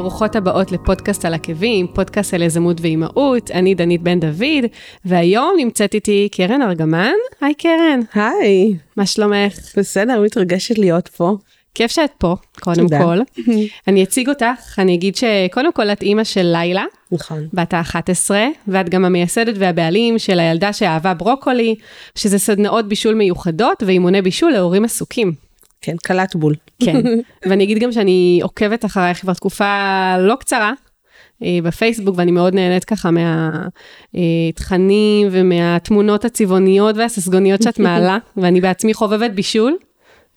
[0.00, 4.64] היי, ברוכות הבאות לפודקאסט על עקבים, פודקאסט על יזמות ואימהות, אני דנית בן דוד,
[5.04, 7.12] והיום נמצאת איתי קרן ארגמן.
[7.40, 8.00] היי קרן.
[8.14, 8.74] היי.
[8.96, 9.58] מה שלומך?
[9.76, 11.36] בסדר, מתרגשת להיות פה.
[11.74, 12.98] כיף שאת פה, קודם תודה.
[13.02, 13.18] כל.
[13.88, 17.48] אני אציג אותך, אני אגיד שקודם כל את אימא של לילה, נכון.
[17.52, 18.30] בת ה-11,
[18.68, 21.74] ואת גם המייסדת והבעלים של הילדה שאהבה ברוקולי,
[22.14, 25.49] שזה סדנאות בישול מיוחדות ואימוני בישול להורים עסוקים.
[25.80, 26.54] כן, קלט בול.
[26.84, 27.00] כן,
[27.48, 30.72] ואני אגיד גם שאני עוקבת אחרייך כבר תקופה לא קצרה.
[31.42, 33.10] אה, בפייסבוק ואני מאוד נהנית ככה
[34.14, 39.76] מהתכנים ומהתמונות הצבעוניות והססגוניות שאת מעלה ואני בעצמי חובבת בישול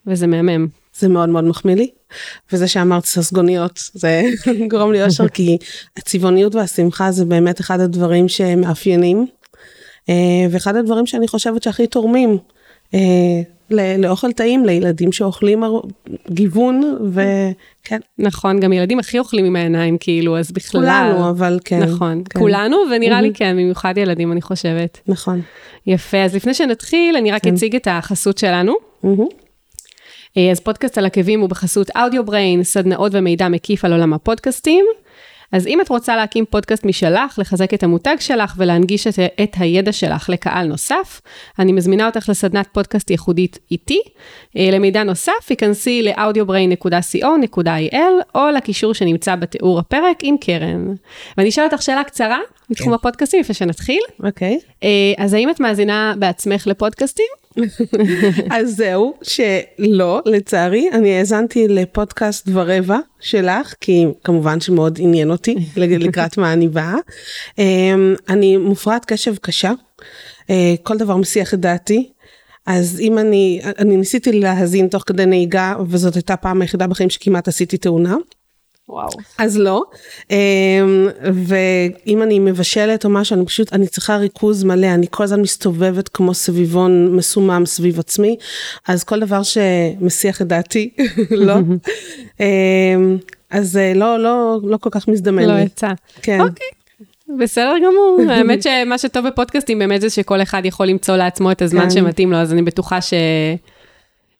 [0.06, 0.66] וזה מהמם.
[0.98, 1.90] זה מאוד מאוד מחמיא לי.
[2.52, 4.22] וזה שאמרת ססגוניות, זה
[4.70, 5.58] גורם לי אושר, כי
[5.96, 9.26] הצבעוניות והשמחה זה באמת אחד הדברים שמאפיינים.
[10.08, 10.14] אה,
[10.50, 12.38] ואחד הדברים שאני חושבת שהכי תורמים
[12.94, 13.00] אה,
[13.70, 15.62] לאוכל טעים, לילדים שאוכלים
[16.30, 20.80] גיוון, וכן, נכון, גם ילדים הכי אוכלים עם העיניים כאילו, אז בכלל.
[20.80, 21.82] כולנו, אבל כן.
[21.82, 22.40] נכון, כן.
[22.40, 23.32] כולנו ונראה לי מהמם.
[23.32, 25.00] כן, במיוחד ילדים אני חושבת.
[25.06, 25.40] נכון.
[25.86, 27.54] יפה, אז לפני שנתחיל אני רק כן.
[27.54, 28.74] אציג את החסות שלנו.
[29.02, 29.26] מהמם.
[30.36, 34.84] אה, אז פודקאסט על עקבים הוא בחסות אודיו בריין, סדנאות ומידע מקיף על עולם הפודקאסטים.
[35.54, 39.92] אז אם את רוצה להקים פודקאסט משלך, לחזק את המותג שלך ולהנגיש את, את הידע
[39.92, 41.20] שלך לקהל נוסף,
[41.58, 44.00] אני מזמינה אותך לסדנת פודקאסט ייחודית איתי.
[44.56, 47.96] אה, למידע נוסף, היכנסי ל-audiobrain.co.il
[48.34, 50.94] או לקישור שנמצא בתיאור הפרק עם קרן.
[51.38, 52.38] ואני אשאל אותך שאלה קצרה
[52.70, 52.94] מתחום כן.
[52.94, 54.00] הפודקאסטים לפני שנתחיל.
[54.22, 54.58] אוקיי.
[54.82, 57.26] אה, אז האם את מאזינה בעצמך לפודקאסטים?
[58.56, 66.38] אז זהו, שלא, לצערי, אני האזנתי לפודקאסט ורבע שלך, כי כמובן שמאוד עניין אותי לקראת
[66.38, 66.96] מה אני באה.
[67.58, 69.72] אמ, אני מופרעת קשב קשה,
[70.50, 72.10] אה, כל דבר מסיח את דעתי.
[72.66, 77.48] אז אם אני, אני ניסיתי להאזין תוך כדי נהיגה, וזאת הייתה פעם היחידה בחיים שכמעט
[77.48, 78.16] עשיתי תאונה.
[78.88, 79.08] וואו.
[79.38, 79.82] אז לא.
[80.30, 85.40] אמ, ואם אני מבשלת או משהו, אני פשוט, אני צריכה ריכוז מלא, אני כל הזמן
[85.40, 88.36] מסתובבת כמו סביבון מסומם סביב עצמי,
[88.88, 90.90] אז כל דבר שמסיח את דעתי,
[91.30, 91.54] לא.
[92.40, 93.16] אמ,
[93.50, 95.62] אז אה, לא, לא, לא כל כך מזדמן לא לי.
[95.62, 95.88] יצא.
[96.22, 96.40] כן.
[96.40, 96.66] אוקיי.
[97.38, 101.82] בסדר גמור, האמת שמה שטוב בפודקאסטים באמת זה שכל אחד יכול למצוא לעצמו את הזמן
[101.82, 101.90] כן.
[101.90, 103.14] שמתאים לו, אז אני בטוחה ש...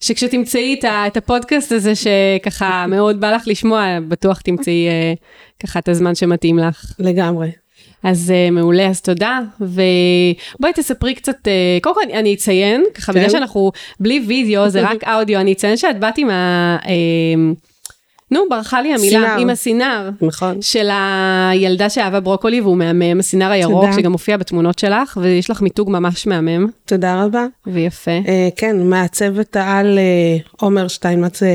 [0.04, 5.14] שכשתמצאי את, הפודקאסט הזה שככה מאוד בא לך לשמוע, בטוח תמצאי אה,
[5.62, 6.94] ככה את הזמן שמתאים לך.
[6.98, 7.50] לגמרי.
[8.02, 9.40] אז uh, מעולה, אז תודה.
[9.60, 13.18] ובואי תספרי קצת, uh, קודם כל אני, אני אציין, ככה כן.
[13.18, 16.76] בגלל שאנחנו בלי וידאו, זה רק אודיו, אני אציין שאת באת עם ה...
[16.82, 16.88] Uh,
[18.30, 19.36] נו, ברחה לי המילה, סינר.
[19.38, 20.10] עם הסינר.
[20.20, 20.62] נכון.
[20.62, 20.88] של
[21.50, 23.96] הילדה שאהבה ברוקולי והוא מהמם, הסינר הירוק תודה.
[23.96, 27.46] שגם מופיע בתמונות שלך, ויש לך מיתוג ממש מהמם תודה רבה.
[27.66, 28.10] ויפה.
[28.10, 31.48] אה, כן, מעצבת העל אה, עומר שטיינמץ אה,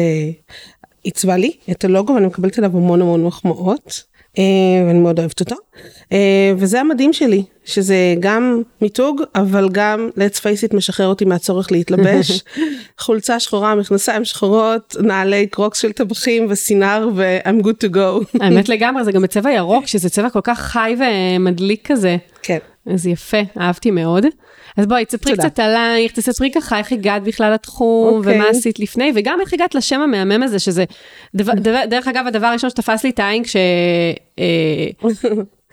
[1.04, 4.09] עיצבה לי את הלוגו ואני מקבלת עליו המון המון מחמאות.
[4.38, 4.44] אה,
[4.88, 5.56] ואני מאוד אוהבת אותו.
[6.12, 11.72] אה, וזה המדהים שלי, שזה גם מיתוג, אבל גם, let's face it, משחרר אותי מהצורך
[11.72, 12.44] להתלבש.
[13.00, 18.26] חולצה שחורה, מכנסיים שחורות, נעלי קרוקס של טבחים וסינר ו-I'm good to go.
[18.42, 22.18] האמת לגמרי, זה גם בצבע ירוק, שזה צבע כל כך חי ומדליק כזה.
[22.44, 22.58] כן.
[22.94, 24.26] אז יפה, אהבתי מאוד.
[24.78, 25.38] אז בואי, תספרי.
[25.38, 28.36] קצת עלייך, תספרי ככה איך הגעת בכלל לתחום, אוקיי.
[28.36, 30.84] ומה עשית לפני, וגם איך הגעת לשם המהמם הזה, שזה,
[31.36, 33.56] דבר, דבר, דרך אגב, הדבר הראשון שתפס לי את העין כש...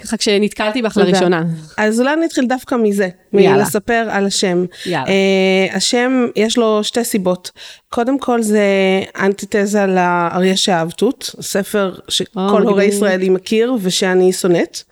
[0.03, 0.97] ככה כשנתקלתי בך.
[0.97, 1.43] לראשונה.
[1.77, 3.09] אז אולי אני אתחיל דווקא מזה.
[3.33, 4.65] מלספר על השם.
[4.87, 5.07] יאללה.
[5.07, 7.51] Uh, השם יש לו שתי סיבות.
[7.89, 8.65] קודם כל זה
[9.21, 12.69] אנטיתזה לאריה שאהבתות, ספר שכל מגניב.
[12.69, 14.83] הורה ישראלי מכיר ושאני שונאת.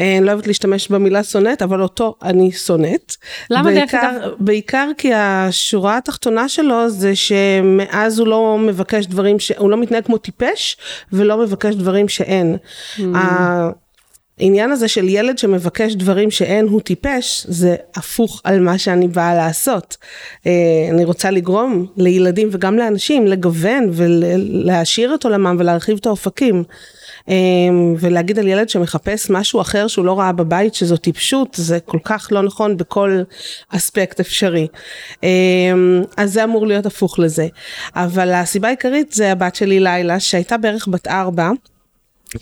[0.00, 3.16] אה, אני לא אוהבת להשתמש במילה שונאת, אבל אותו אני שונאת.
[3.50, 4.30] למה דרך אגב?
[4.38, 9.52] בעיקר כי השורה התחתונה שלו זה שמאז הוא לא מבקש דברים, ש...
[9.52, 10.76] הוא לא מתנהג כמו טיפש
[11.12, 12.56] ולא מבקש דברים שאין.
[12.98, 13.02] Mm.
[14.40, 19.34] העניין הזה של ילד שמבקש דברים שאין הוא טיפש, זה הפוך על מה שאני באה
[19.34, 19.96] לעשות.
[20.46, 20.52] אה,
[20.90, 26.64] אני רוצה לגרום לילדים וגם לאנשים לגוון ולהעשיר את עולמם ולהרחיב את האופקים.
[27.28, 27.34] אה,
[27.98, 32.28] ולהגיד על ילד שמחפש משהו אחר שהוא לא ראה בבית שזו טיפשות, זה כל כך
[32.30, 33.22] לא נכון בכל
[33.68, 34.66] אספקט אפשרי.
[35.24, 35.28] אה,
[36.16, 37.46] אז זה אמור להיות הפוך לזה.
[37.96, 41.50] אבל הסיבה העיקרית זה הבת שלי לילה, שהייתה בערך בת ארבע.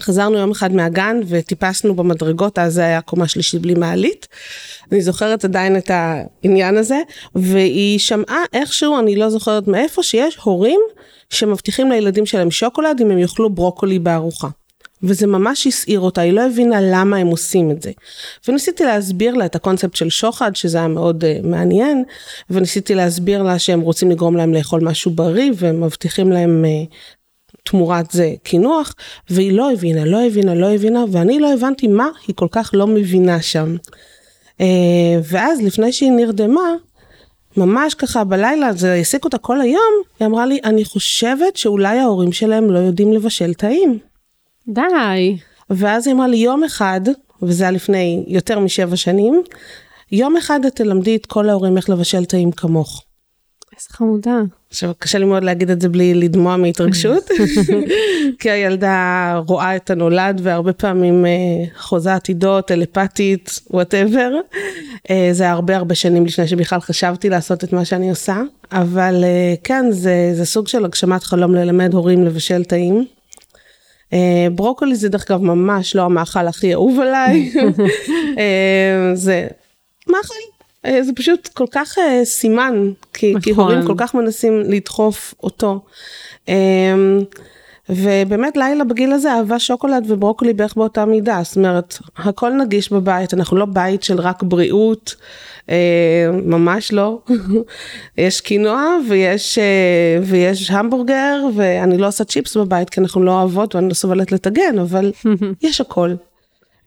[0.00, 4.28] חזרנו יום אחד מהגן וטיפסנו במדרגות, אז זה היה קומה שלישית בלי מעלית.
[4.92, 7.00] אני זוכרת עדיין את העניין הזה,
[7.34, 10.80] והיא שמעה איכשהו, אני לא זוכרת מאיפה, שיש הורים
[11.30, 14.48] שמבטיחים לילדים שלהם שוקולד אם הם יאכלו ברוקולי בארוחה.
[15.02, 17.90] וזה ממש הסעיר אותה, היא לא הבינה למה הם עושים את זה.
[18.48, 22.04] וניסיתי להסביר לה את הקונספט של שוחד, שזה היה מאוד uh, מעניין,
[22.50, 26.94] וניסיתי להסביר לה שהם רוצים לגרום להם לאכול משהו בריא, והם מבטיחים להם uh,
[27.66, 28.94] תמורת זה קינוח,
[29.30, 32.86] והיא לא הבינה, לא הבינה, לא הבינה, ואני לא הבנתי מה היא כל כך לא
[32.86, 33.76] מבינה שם.
[34.60, 34.66] אה,
[35.30, 36.74] ואז לפני שהיא נרדמה,
[37.56, 42.32] ממש ככה בלילה, זה העסיק אותה כל היום, היא אמרה לי, אני חושבת שאולי ההורים
[42.32, 43.98] שלהם לא יודעים לבשל טעים.
[44.68, 45.36] די.
[45.70, 47.00] ואז היא אמרה לי, יום אחד,
[47.42, 49.42] וזה היה לפני יותר משבע שנים,
[50.12, 53.05] יום אחד את תלמדי את כל ההורים איך לבשל טעים כמוך.
[53.76, 54.40] איזה חמודה.
[54.70, 57.30] עכשיו, קשה לי מאוד להגיד את זה בלי לדמוע מהתרגשות,
[58.38, 61.30] כי הילדה רואה את הנולד והרבה פעמים אה,
[61.76, 64.32] חוזה עתידות, טלפתית, whatever.
[65.10, 68.42] אה, זה הרבה הרבה שנים לפני שבכלל חשבתי לעשות את מה שאני עושה,
[68.72, 73.04] אבל אה, כן, זה, זה סוג של הגשמת חלום ללמד הורים לבשל טעים.
[74.54, 77.52] ברוקולי זה דרך אגב ממש לא המאכל הכי אהוב עליי,
[79.24, 79.46] זה
[80.08, 80.34] מאכל
[81.00, 83.40] זה פשוט כל כך uh, סימן, כי, נכון.
[83.40, 85.80] כי הורים כל כך מנסים לדחוף אותו.
[86.46, 86.50] Um,
[87.88, 93.34] ובאמת לילה בגיל הזה אהבה שוקולד וברוקולי בערך באותה מידה, זאת אומרת, הכל נגיש בבית,
[93.34, 95.14] אנחנו לא בית של רק בריאות,
[95.66, 95.70] uh,
[96.44, 97.18] ממש לא.
[98.18, 103.74] יש קינוע ויש, uh, ויש המבורגר, ואני לא עושה צ'יפס בבית כי אנחנו לא אוהבות
[103.74, 105.12] ואני לא סובלת לטגן, אבל
[105.62, 106.14] יש הכל.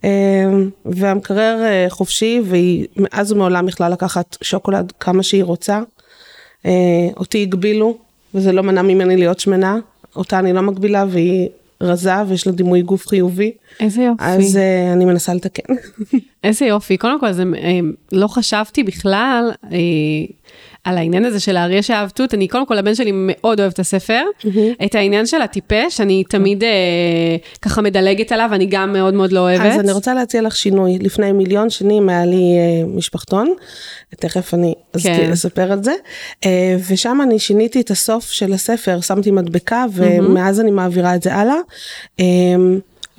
[0.03, 5.81] אמ, והמקרר אה, חופשי והיא מאז ומעולם יכלה לקחת שוקולד כמה שהיא רוצה.
[6.65, 6.71] אה,
[7.17, 7.97] אותי הגבילו
[8.33, 9.77] וזה לא מנע ממני להיות שמנה,
[10.15, 11.49] אותה אני לא מגבילה והיא
[11.81, 13.51] רזה ויש לה דימוי גוף חיובי.
[13.79, 14.23] איזה יופי.
[14.23, 15.73] אז uh, אני מנסה לתקן.
[16.43, 16.97] איזה יופי.
[16.97, 17.43] קודם כל, זה,
[18.11, 19.51] לא חשבתי בכלל
[20.89, 23.79] על העניין הזה של האריה שאהב תות, אני קודם כל הבן שלי מאוד אוהב את
[23.79, 24.85] הספר, mm-hmm.
[24.85, 26.69] את העניין של הטיפש, אני תמיד אה,
[27.61, 29.65] ככה מדלגת עליו, אני גם מאוד מאוד לא אוהבת.
[29.65, 33.53] אז אני רוצה להציע לך שינוי, לפני מיליון שנים היה לי אה, משפחתון,
[34.15, 35.29] תכף אני כן.
[35.31, 35.93] לספר את זה,
[36.45, 40.61] אה, ושם אני שיניתי את הסוף של הספר, שמתי מדבקה, ומאז mm-hmm.
[40.61, 41.55] אני מעבירה את זה הלאה.
[42.19, 42.25] אה,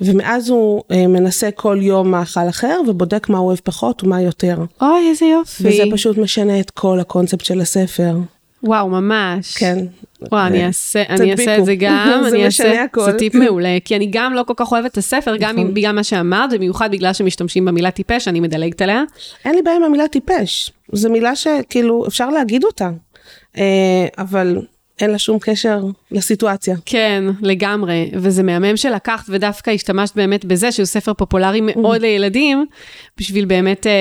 [0.01, 4.57] ומאז הוא אה, מנסה כל יום מאכל אחר ובודק מה הוא אוהב פחות ומה יותר.
[4.81, 5.63] אוי, איזה יופי.
[5.67, 8.15] וזה פשוט משנה את כל הקונספט של הספר.
[8.63, 9.57] וואו, ממש.
[9.57, 9.85] כן.
[10.31, 13.05] וואו, אני אעשה, אני אעשה את זה גם, זה משנה הכל.
[13.05, 15.73] זה טיפ מעולה, כי אני גם לא כל כך אוהבת את הספר, גם נכון.
[15.73, 19.03] בגלל מה שאמרת, במיוחד בגלל שמשתמשים במילה טיפש, אני מדלגת עליה.
[19.45, 22.89] אין לי בעיה עם המילה טיפש, זו מילה שכאילו אפשר להגיד אותה,
[23.57, 24.61] אה, אבל
[25.01, 25.79] אין לה שום קשר
[26.11, 26.75] לסיטואציה.
[26.85, 32.01] כן, לגמרי, וזה מהמם שלקחת ודווקא השתמשת באמת בזה, שהוא ספר פופולרי מאוד mm.
[32.01, 32.65] לילדים,
[33.17, 33.91] בשביל באמת אה,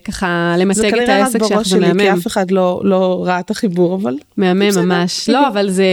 [0.12, 1.88] ככה למתג את העסק שלך, זה מהמם.
[1.88, 4.14] זה כנראה רק בראש שלי, כי אף אחד לא, לא ראה את החיבור, אבל...
[4.36, 5.84] מהמם ממש, לא, אבל זה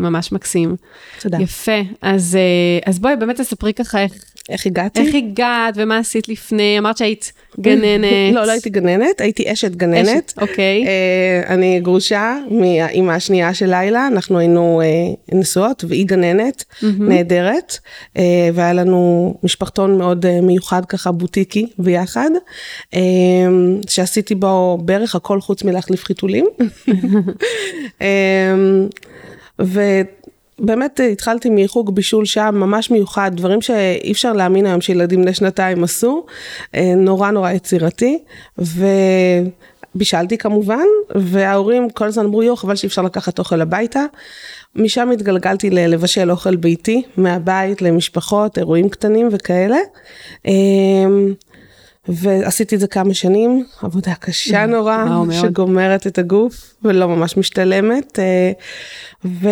[0.00, 0.76] ממש מקסים.
[1.20, 1.38] תודה.
[1.40, 4.12] יפה, אז, אה, אז בואי באמת תספרי ככה איך...
[4.48, 5.00] איך הגעתי?
[5.00, 8.34] איך הגעת ומה עשית לפני, אמרת שהיית גננת.
[8.34, 10.08] לא, לא הייתי גננת, הייתי אשת גננת.
[10.08, 10.84] אשת, אוקיי.
[10.84, 16.86] Uh, אני גרושה מהאימא השנייה של לילה, אנחנו היינו uh, נשואות והיא גננת mm-hmm.
[16.98, 17.78] נהדרת,
[18.16, 18.20] uh,
[18.54, 22.30] והיה לנו משפחתון מאוד uh, מיוחד ככה בוטיקי ביחד,
[22.94, 22.96] uh,
[23.88, 26.46] שעשיתי בו בערך הכל חוץ מלהחליף חיתולים.
[27.98, 28.02] uh,
[29.62, 29.80] ו...
[30.58, 35.84] באמת התחלתי מחוג בישול שם ממש מיוחד, דברים שאי אפשר להאמין היום שילדים בני שנתיים
[35.84, 36.26] עשו,
[36.74, 38.18] אה, נורא נורא יצירתי,
[39.94, 40.84] ובישלתי כמובן,
[41.14, 44.04] וההורים כל הזמן אמרו יו חבל שאי אפשר לקחת אוכל הביתה.
[44.76, 49.78] משם התגלגלתי לבשל אוכל ביתי, מהבית למשפחות, אירועים קטנים וכאלה.
[50.46, 50.52] אה,
[52.08, 58.18] ועשיתי את זה כמה שנים, עבודה קשה נורא, שגומרת את הגוף ולא ממש משתלמת.
[58.18, 58.52] אה,
[59.24, 59.48] ו...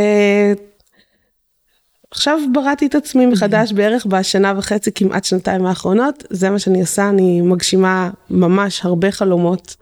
[2.11, 7.09] עכשיו בראתי את עצמי מחדש בערך בשנה וחצי, כמעט שנתיים האחרונות, זה מה שאני עושה,
[7.09, 9.77] אני מגשימה ממש הרבה חלומות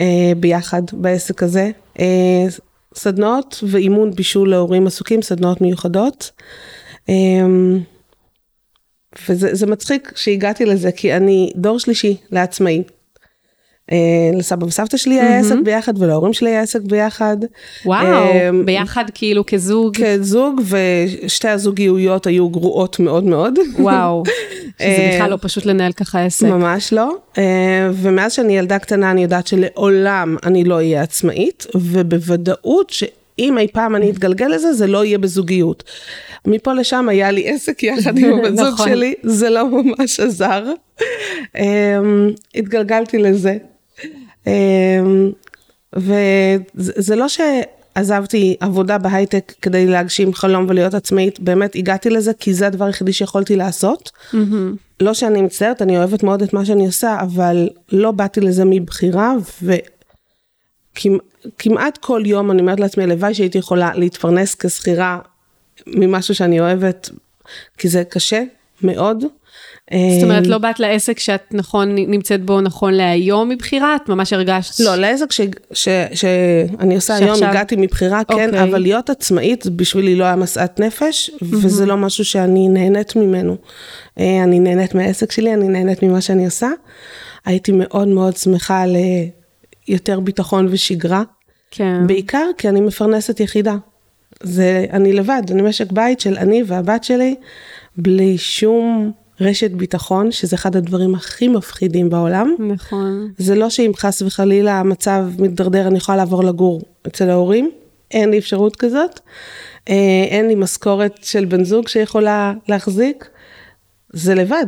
[0.00, 1.70] אה, ביחד בעסק הזה.
[1.98, 2.46] אה,
[2.94, 6.30] סדנאות ואימון בישול להורים עסוקים, סדנאות מיוחדות.
[7.08, 7.14] אה,
[9.28, 12.82] וזה מצחיק שהגעתי לזה, כי אני דור שלישי לעצמאי.
[13.92, 17.36] אה, לסבא וסבתא שלי היה עסק ביחד ולהורים שלי היה עסק ביחד.
[17.84, 19.96] וואו, אה, ביחד כאילו כזוג?
[19.96, 23.58] כזוג ושתי הזוגיות היו גרועות מאוד מאוד.
[23.78, 24.22] וואו,
[24.78, 26.46] שזה אה, בכלל לא פשוט לנהל ככה עסק.
[26.46, 27.16] ממש לא,
[27.92, 33.96] ומאז שאני ילדה קטנה אני יודעת שלעולם אני לא אהיה עצמאית, ובוודאות שאם אי פעם
[33.96, 35.84] אני אתגלגל לזה זה לא יהיה בזוגיות.
[36.46, 38.88] מפה לשם היה לי עסק יחד עם הבת זוג נכון.
[38.88, 40.64] שלי, זה לא ממש עזר.
[42.54, 43.56] התגלגלתי לזה.
[44.46, 45.30] אמ,
[45.96, 52.66] וזה לא שעזבתי עבודה בהייטק כדי להגשים חלום ולהיות עצמאית, באמת הגעתי לזה כי זה
[52.66, 54.10] הדבר היחידי שיכולתי לעשות.
[54.32, 54.36] Mm-hmm.
[55.00, 59.34] לא שאני מצטערת, אני אוהבת מאוד את מה שאני עושה, אבל לא באתי לזה מבחירה,
[61.42, 65.18] וכמעט כל יום אני אומרת לעצמי, הלוואי שהייתי יכולה להתפרנס כשכירה
[65.86, 67.10] ממשהו שאני אוהבת,
[67.78, 68.42] כי זה קשה
[68.82, 69.24] מאוד.
[69.92, 73.96] זאת אומרת, לא באת לעסק שאת נכון, נמצאת בו נכון להיום מבחירה?
[73.96, 74.80] את ממש הרגשת...
[74.80, 75.40] לא, לעסק ש,
[75.72, 77.34] ש, שאני עושה שעכשיו...
[77.34, 78.62] היום, הגעתי מבחירה, כן, אוקיי.
[78.62, 81.46] אבל להיות עצמאית בשבילי לא היה משאת נפש, mm-hmm.
[81.50, 83.56] וזה לא משהו שאני נהנית ממנו.
[84.18, 86.68] אה, אני נהנית מהעסק שלי, אני נהנית ממה שאני עושה.
[87.44, 88.84] הייתי מאוד מאוד שמחה
[89.88, 91.22] ליותר ביטחון ושגרה.
[91.70, 92.06] כן.
[92.06, 93.76] בעיקר כי אני מפרנסת יחידה.
[94.42, 97.34] זה, אני לבד, אני משק בית של אני והבת שלי,
[97.96, 102.54] בלי שום רשת ביטחון, שזה אחד הדברים הכי מפחידים בעולם.
[102.58, 103.32] נכון.
[103.38, 107.70] זה לא שאם חס וחלילה המצב מתדרדר, אני יכולה לעבור לגור אצל ההורים,
[108.10, 109.20] אין לי אפשרות כזאת.
[109.88, 113.28] אה, אין לי משכורת של בן זוג שיכולה להחזיק,
[114.12, 114.66] זה לבד.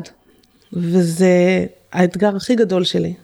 [0.72, 3.14] וזה האתגר הכי גדול שלי.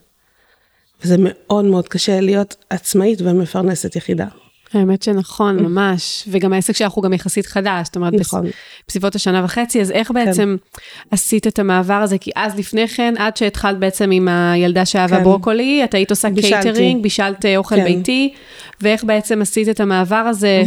[1.05, 4.27] וזה מאוד מאוד קשה להיות עצמאית ומפרנסת יחידה.
[4.75, 8.47] האמת שנכון, ממש, וגם העסק שלך הוא גם יחסית חדש, זאת אומרת, נכון.
[8.89, 10.15] בסביבות השנה וחצי, אז איך כן.
[10.15, 10.81] בעצם כן.
[11.11, 12.19] עשית את המעבר הזה?
[12.19, 15.25] כי אז לפני כן, עד שהתחלת בעצם עם הילדה שאהבה כן.
[15.25, 16.63] ברוקולי, את היית עושה בישלתי.
[16.63, 17.85] קייטרינג, בישלת אה, אוכל כן.
[17.85, 18.35] ביתי,
[18.81, 20.63] ואיך בעצם עשית את המעבר הזה?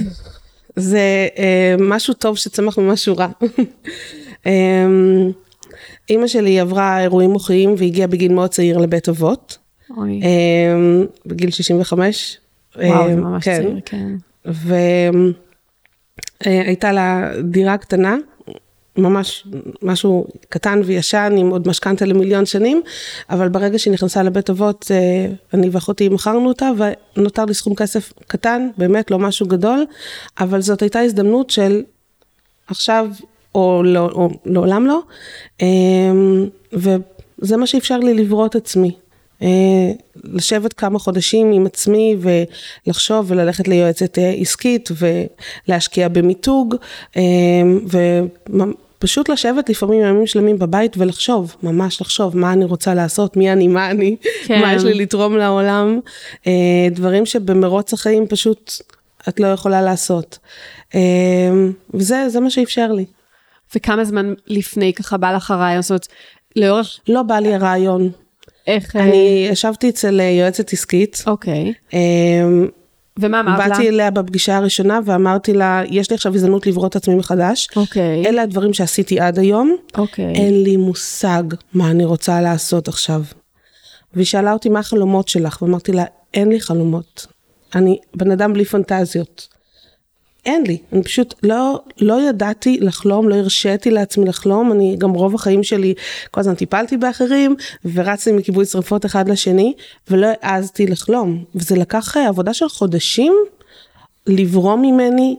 [0.76, 3.28] זה אה, משהו טוב שצמח ממשהו רע.
[4.48, 4.52] אה,
[6.10, 9.58] אימא שלי עברה אירועים מוחיים והגיעה בגיל מאוד צעיר לבית אבות.
[9.98, 12.38] אה, בגיל 65.
[12.84, 13.62] וואו, זה ממש כן.
[13.62, 14.16] צעיר, כן.
[16.46, 18.18] והייתה לה דירה קטנה,
[18.98, 19.48] ממש
[19.82, 22.82] משהו קטן וישן עם עוד משכנתה למיליון שנים,
[23.30, 24.92] אבל ברגע שהיא נכנסה לבית אבות,
[25.54, 26.70] אני ואחותי מכרנו אותה
[27.18, 29.86] ונותר לי סכום כסף קטן, באמת לא משהו גדול,
[30.40, 31.84] אבל זאת הייתה הזדמנות של
[32.68, 33.08] עכשיו
[33.56, 35.02] או, לא, או לעולם לא,
[36.74, 38.96] וזה מה שאפשר לי לברוא את עצמי.
[39.42, 39.92] אה,
[40.24, 42.18] לשבת כמה חודשים עם עצמי
[42.86, 46.76] ולחשוב וללכת ליועצת אה, עסקית ולהשקיע במיתוג
[47.18, 47.22] אה,
[48.98, 53.68] ופשוט לשבת לפעמים ימים שלמים בבית ולחשוב, ממש לחשוב מה אני רוצה לעשות, מי אני,
[53.68, 54.16] מה אני,
[54.46, 54.62] כן.
[54.62, 56.00] מה יש לי לתרום לעולם,
[56.92, 58.74] דברים שבמרוץ החיים פשוט
[59.30, 60.40] את לא יכולה לעשות.
[61.94, 63.06] וזה מה שאפשר לי.
[63.76, 65.82] וכמה זמן לפני ככה בא לך הרעיון?
[65.82, 66.08] זאת אומרת,
[66.56, 67.00] לאורך...
[67.08, 68.12] לא בא לי הרעיון.
[68.70, 68.96] איך...
[68.96, 71.24] אני ישבתי אצל אה, יועצת עסקית.
[71.28, 71.74] אוקיי.
[71.94, 72.68] אמ,
[73.20, 73.70] ומה אמרת לה?
[73.70, 77.68] באתי אליה בפגישה הראשונה ואמרתי לה, יש לי עכשיו הזדמנות לברוא את עצמי מחדש.
[77.76, 78.26] אוקיי.
[78.26, 79.76] אלה הדברים שעשיתי עד היום.
[79.98, 80.34] אוקיי.
[80.36, 83.22] אין לי מושג מה אני רוצה לעשות עכשיו.
[84.14, 87.28] והיא שאלה אותי מה החלומות שלך, ואמרתי לה, אין לי חלומות.
[87.76, 89.48] אני בן אדם בלי פנטזיות.
[90.50, 95.36] אין לי, אני פשוט לא, לא ידעתי לחלום, לא הרשיתי לעצמי לחלום, אני גם רוב
[95.36, 95.94] החיים שלי
[96.32, 97.56] כל הזמן טיפלתי באחרים
[97.94, 99.74] ורצתי מכיבוי שרפות אחד לשני
[100.10, 101.44] ולא העזתי לחלום.
[101.56, 103.34] וזה לקח אה, עבודה של חודשים
[104.28, 105.38] לברוא ממני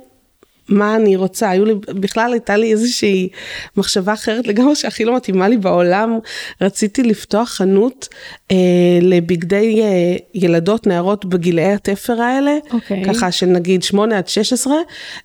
[0.71, 3.29] מה אני רוצה, היו לי, בכלל הייתה לי איזושהי
[3.77, 6.19] מחשבה אחרת לגמרי שהכי לא מתאימה לי בעולם,
[6.61, 8.09] רציתי לפתוח חנות
[8.51, 8.57] אה,
[9.03, 12.75] לבגדי אה, ילדות, נערות בגילאי התפר האלה, okay.
[12.75, 13.05] אוקיי.
[13.05, 14.75] ככה של נגיד 8 עד 16,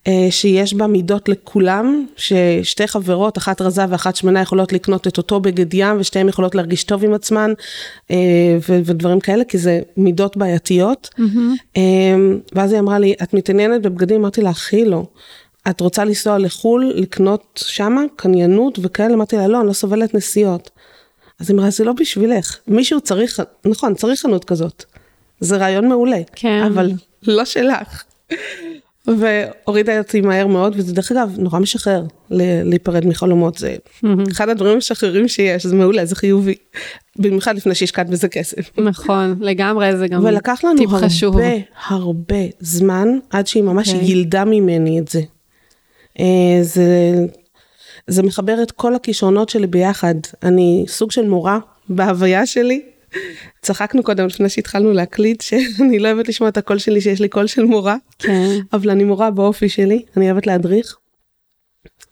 [0.07, 5.39] אה, שיש בה מידות לכולם, ששתי חברות, אחת רזה ואחת שמנה יכולות לקנות את אותו
[5.39, 7.53] בגד ים, ושתיהן יכולות להרגיש טוב עם עצמן,
[8.11, 8.15] אה,
[8.69, 11.09] ו- ודברים כאלה, כי זה מידות בעייתיות.
[11.19, 11.77] Mm-hmm.
[11.77, 11.81] אה,
[12.53, 14.21] ואז היא אמרה לי, את מתעניינת בבגדים?
[14.21, 15.03] אמרתי לה, הכי לא.
[15.69, 19.13] את רוצה לנסוע לחו"ל, לקנות שמה, קניינות וכאלה?
[19.13, 20.69] אמרתי לה, לא, אני לא סובלת נסיעות.
[21.39, 22.57] אז היא אמרה, זה לא בשבילך.
[22.67, 24.85] מישהו צריך, נכון, צריך חנות כזאת.
[25.39, 26.21] זה רעיון מעולה.
[26.35, 26.63] כן.
[26.63, 26.91] אבל
[27.27, 28.03] לא שלך.
[29.07, 33.75] והורידה אותי מהר מאוד, וזה דרך אגב נורא משחרר להיפרד מחלומות, זה
[34.31, 36.55] אחד הדברים המשחררים שיש, זה מעולה, זה חיובי.
[37.19, 38.77] במיוחד לפני שהשקעת בזה כסף.
[38.77, 41.37] נכון, לגמרי, זה גם ולקח לנו הרבה, חשוב.
[41.87, 43.95] הרבה זמן, עד שהיא ממש okay.
[43.95, 45.21] יילדה ממני את זה.
[46.19, 47.13] אה, זה,
[48.07, 50.15] זה מחבר את כל הכישרונות שלי ביחד.
[50.43, 52.81] אני סוג של מורה בהוויה שלי.
[53.61, 57.47] צחקנו קודם לפני שהתחלנו להקליט שאני לא אוהבת לשמוע את הקול שלי שיש לי קול
[57.47, 57.95] של מורה.
[58.19, 58.59] כן.
[58.73, 60.95] אבל אני מורה באופי שלי, אני אוהבת להדריך.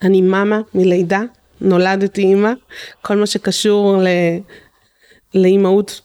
[0.01, 1.21] אני מאמה מלידה,
[1.61, 2.51] נולדתי אימא,
[3.01, 4.07] כל מה שקשור ל...
[5.35, 6.01] לאימהות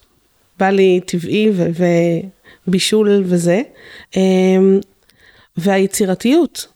[0.58, 1.62] בא לי טבעי ו...
[2.66, 3.62] ובישול וזה.
[4.16, 4.80] אמ,
[5.56, 6.66] והיצירתיות,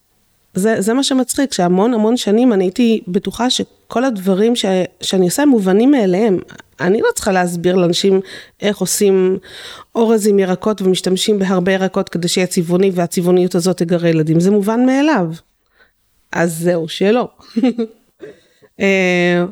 [0.54, 4.64] זה, זה מה שמצחיק, שהמון המון שנים אני הייתי בטוחה שכל הדברים ש,
[5.00, 6.38] שאני עושה מובנים מאליהם.
[6.80, 8.20] אני לא צריכה להסביר לאנשים
[8.62, 9.38] איך עושים
[9.94, 14.86] אורז עם ירקות ומשתמשים בהרבה ירקות כדי שיהיה צבעוני והצבעוניות הזאת תגרה ילדים, זה מובן
[14.86, 15.26] מאליו.
[16.32, 17.28] אז זהו, שלא.
[18.80, 19.44] אה,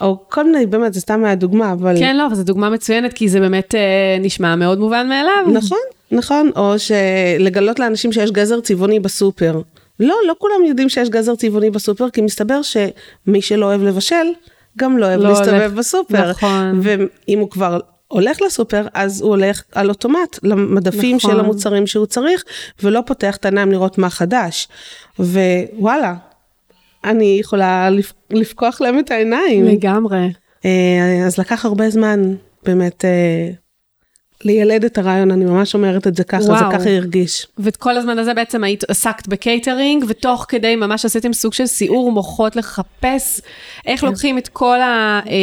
[0.00, 1.98] או כל מיני, באמת, זה סתם מהדוגמה, אבל...
[1.98, 5.58] כן, לא, אבל זו דוגמה מצוינת, כי זה באמת אה, נשמע מאוד מובן מאליו.
[5.58, 5.78] נכון,
[6.10, 9.60] נכון, או שלגלות לאנשים שיש גזר צבעוני בסופר.
[10.00, 14.26] לא, לא כולם יודעים שיש גזר צבעוני בסופר, כי מסתבר שמי שלא אוהב לבשל,
[14.78, 15.72] גם לא אוהב לא להסתובב הולך.
[15.72, 16.30] בסופר.
[16.30, 16.80] נכון.
[16.82, 17.78] ואם הוא כבר
[18.08, 21.30] הולך לסופר, אז הוא הולך על אוטומט למדפים נכון.
[21.30, 22.44] של המוצרים שהוא צריך,
[22.82, 24.68] ולא פותח את העיניים לראות מה חדש.
[25.18, 26.14] ווואלה,
[27.04, 29.64] אני יכולה לפ- לפקוח להם את העיניים.
[29.64, 30.32] לגמרי.
[30.64, 30.70] אה,
[31.26, 33.50] אז לקח הרבה זמן באמת אה,
[34.44, 36.72] לילד את הרעיון, אני ממש אומרת את זה ככה, זה וואו.
[36.72, 37.46] ככה הרגיש.
[37.58, 42.12] ואת כל הזמן הזה בעצם היית עסקת בקייטרינג, ותוך כדי ממש עשיתם סוג של סיעור
[42.12, 43.40] מוחות לחפש
[43.86, 45.20] איך לוקחים את כל ה...
[45.26, 45.36] אה,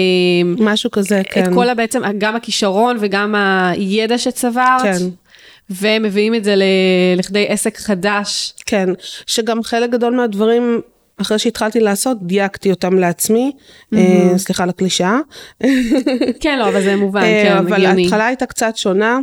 [0.58, 1.44] משהו כזה, כן.
[1.44, 1.74] את כל ה...
[1.74, 4.82] בעצם, גם הכישרון וגם הידע שצברת.
[4.84, 5.08] כן.
[5.70, 6.56] ומביאים את זה.
[7.18, 8.54] לכדי עסק חדש.
[8.66, 8.90] כן,
[9.26, 10.82] שגם חלק גדול מהדברים,
[11.22, 13.52] אחרי שהתחלתי לעשות, דייקתי אותם לעצמי,
[13.94, 15.20] אה, סליחה על הקלישאה.
[16.40, 18.04] כן, לא, אבל זה מובן, אה, כן, אבל הגיוני.
[18.04, 19.20] ההתחלה הייתה קצת שונה,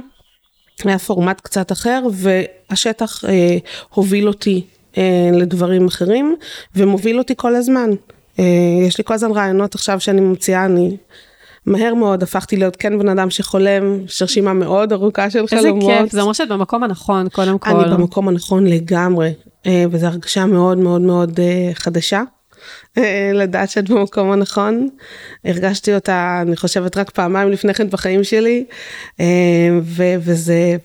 [0.85, 3.57] היה פורמט קצת אחר, והשטח אה,
[3.95, 4.65] הוביל אותי
[4.99, 6.37] אה, לדברים אחרים,
[6.77, 7.91] ומוביל אותי כל הזמן.
[8.39, 8.45] אה,
[8.87, 10.97] יש לי כל הזמן רעיונות עכשיו שאני ממציאה, אני
[11.67, 16.03] מהר מאוד הפכתי להיות כן בן אדם שחולם, יש רשימה מאוד ארוכה של איזה חלומות.
[16.03, 17.71] כיף, זה אומר שאת במקום הנכון, קודם כל.
[17.71, 19.31] אני במקום הנכון לגמרי,
[19.91, 22.23] וזו הרגשה מאוד מאוד מאוד אה, חדשה.
[22.99, 24.89] אה, לדעת שאת במקום הנכון.
[25.45, 28.65] הרגשתי אותה, אני חושבת, רק פעמיים לפני כן בחיים שלי,
[29.21, 30.77] אה, ו- וזה,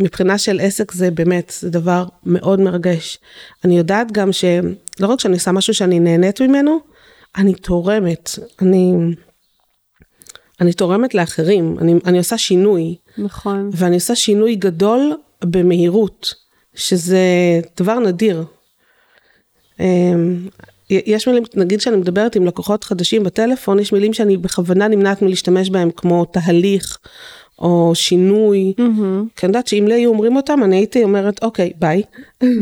[0.00, 3.18] מבחינה של עסק זה באמת, זה דבר מאוד מרגש.
[3.64, 6.78] אני יודעת גם שלא רק שאני עושה משהו שאני נהנית ממנו,
[7.36, 8.30] אני תורמת,
[8.62, 8.94] אני,
[10.60, 12.96] אני תורמת לאחרים, אני, אני עושה שינוי.
[13.18, 13.70] נכון.
[13.72, 15.12] ואני עושה שינוי גדול
[15.44, 16.34] במהירות,
[16.74, 17.20] שזה
[17.78, 18.44] דבר נדיר.
[19.80, 20.48] אמ,
[20.90, 25.70] יש מילים, נגיד שאני מדברת עם לקוחות חדשים בטלפון, יש מילים שאני בכוונה נמנעת מלהשתמש
[25.70, 26.98] בהם, כמו תהליך
[27.58, 28.72] או שינוי.
[28.78, 29.26] מהמם.
[29.36, 32.02] כי אני יודעת שאם לי היו אומרים אותם, אני הייתי אומרת, אוקיי, ביי.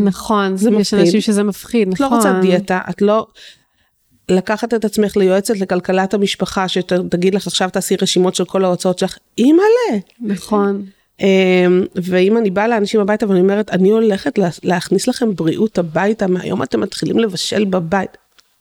[0.04, 1.00] נכון, זה יש מפחיד.
[1.00, 2.10] אנשים שזה מפחיד, את נכון.
[2.10, 3.26] לא רוצה דיאטה, את לא...
[4.28, 9.18] לקחת את עצמך ליועצת לכלכלת המשפחה, שתגיד לך עכשיו תעשי רשימות של כל ההוצאות שלך,
[9.38, 9.98] אימא'לה.
[10.20, 10.84] נכון.
[11.20, 11.26] אמ,
[11.94, 16.62] ואם אני באה לאנשים הביתה ואני אומרת, אני הולכת לה- להכניס לכם בריאות הביתה, מהיום
[16.62, 18.16] אתם מתחילים לבשל בבית.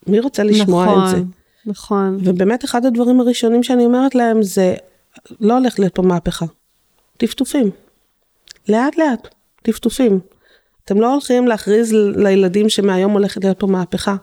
[0.08, 1.18] מי רוצה לשמוע נכון, את זה?
[1.66, 2.18] נכון.
[2.24, 4.76] ובאמת אחד הדברים הראשונים שאני אומרת להם זה,
[5.40, 6.46] לא הולך להיות פה מהפכה.
[7.18, 7.70] טפטופים.
[8.70, 9.28] לאט לאט,
[9.62, 10.20] טפטופים.
[10.86, 14.16] אתם לא הולכים להכריז לילדים שמהיום הולכת להיות פה מהפכה.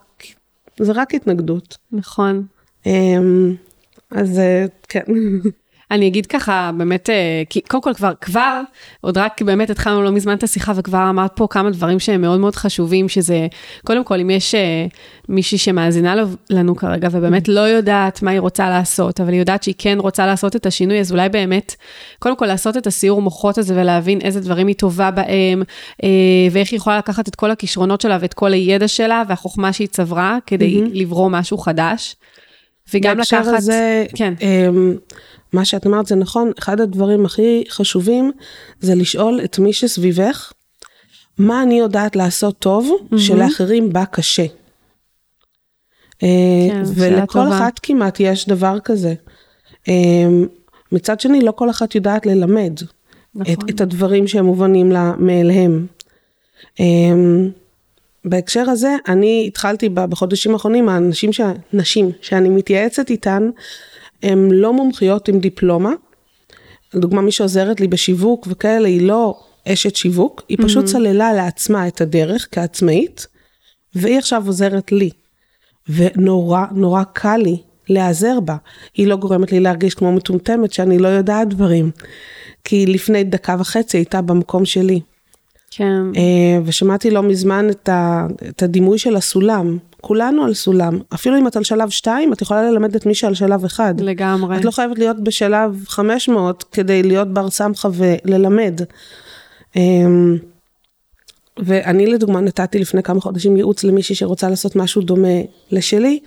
[0.80, 1.76] זה רק התנגדות.
[1.92, 2.46] נכון.
[2.86, 3.54] אמ,
[4.10, 5.02] אז אה, כן.
[5.90, 8.60] אני אגיד ככה, באמת, אה, כי קודם כל כבר, כבר,
[9.00, 12.40] עוד רק באמת התחלנו לא מזמן את השיחה וכבר אמרת פה כמה דברים שהם מאוד
[12.40, 13.46] מאוד חשובים, שזה,
[13.84, 14.86] קודם כל, אם יש אה,
[15.28, 16.14] מישהי שמאזינה
[16.50, 20.26] לנו כרגע ובאמת לא יודעת מה היא רוצה לעשות, אבל היא יודעת שהיא כן רוצה
[20.26, 21.74] לעשות את השינוי, אז אולי באמת,
[22.18, 25.62] קודם כל לעשות את הסיור מוחות הזה ולהבין איזה דברים היא טובה בהם,
[26.04, 26.08] אה,
[26.50, 30.38] ואיך היא יכולה לקחת את כל הכישרונות שלה ואת כל הידע שלה והחוכמה שהיא צברה,
[30.46, 32.16] כדי לברוא משהו חדש.
[32.94, 34.34] וגם לקחת, הזה, כן.
[34.40, 34.96] אמ,
[35.52, 38.32] מה שאת אמרת זה נכון, אחד הדברים הכי חשובים
[38.80, 40.52] זה לשאול את מי שסביבך,
[41.38, 44.46] מה אני יודעת לעשות טוב, שלאחרים בא קשה.
[46.22, 46.28] אה,
[46.68, 47.58] כן, ולכל טובה.
[47.58, 49.14] אחת כמעט יש דבר כזה.
[49.88, 50.46] אמ,
[50.92, 52.80] מצד שני, לא כל אחת יודעת ללמד
[53.34, 53.54] נכון.
[53.54, 55.86] את, את הדברים שהם מובנים לה מאליהם.
[56.80, 57.50] אמ,
[58.24, 61.40] בהקשר הזה, אני התחלתי בחודשים האחרונים, האנשים, ש...
[61.72, 63.50] נשים שאני מתייעצת איתן,
[64.22, 65.92] הן לא מומחיות עם דיפלומה.
[66.94, 72.00] לדוגמה, מי שעוזרת לי בשיווק וכאלה, היא לא אשת שיווק, היא פשוט סללה לעצמה את
[72.00, 73.26] הדרך כעצמאית,
[73.94, 75.10] והיא עכשיו עוזרת לי.
[75.88, 77.56] ונורא נורא קל לי
[77.88, 78.56] להיעזר בה.
[78.94, 81.90] היא לא גורמת לי להרגיש כמו מטומטמת שאני לא יודעת דברים.
[82.64, 85.00] כי לפני דקה וחצי הייתה במקום שלי.
[85.70, 86.02] כן.
[86.16, 89.78] אה, ושמעתי לא מזמן את, ה, את הדימוי של הסולם.
[90.06, 90.98] כולנו על סולם.
[91.14, 93.94] אפילו אם את על שלב 2, את יכולה ללמד את מי שעל שלב 1.
[93.98, 94.56] לגמרי.
[94.56, 98.80] את לא חייבת להיות בשלב 500 כדי להיות בר סמכה וללמד.
[99.76, 100.36] אמ,
[101.58, 105.38] ואני לדוגמה נתתי לפני כמה חודשים ייעוץ למישהי שרוצה לעשות משהו דומה
[105.70, 106.20] לשלי,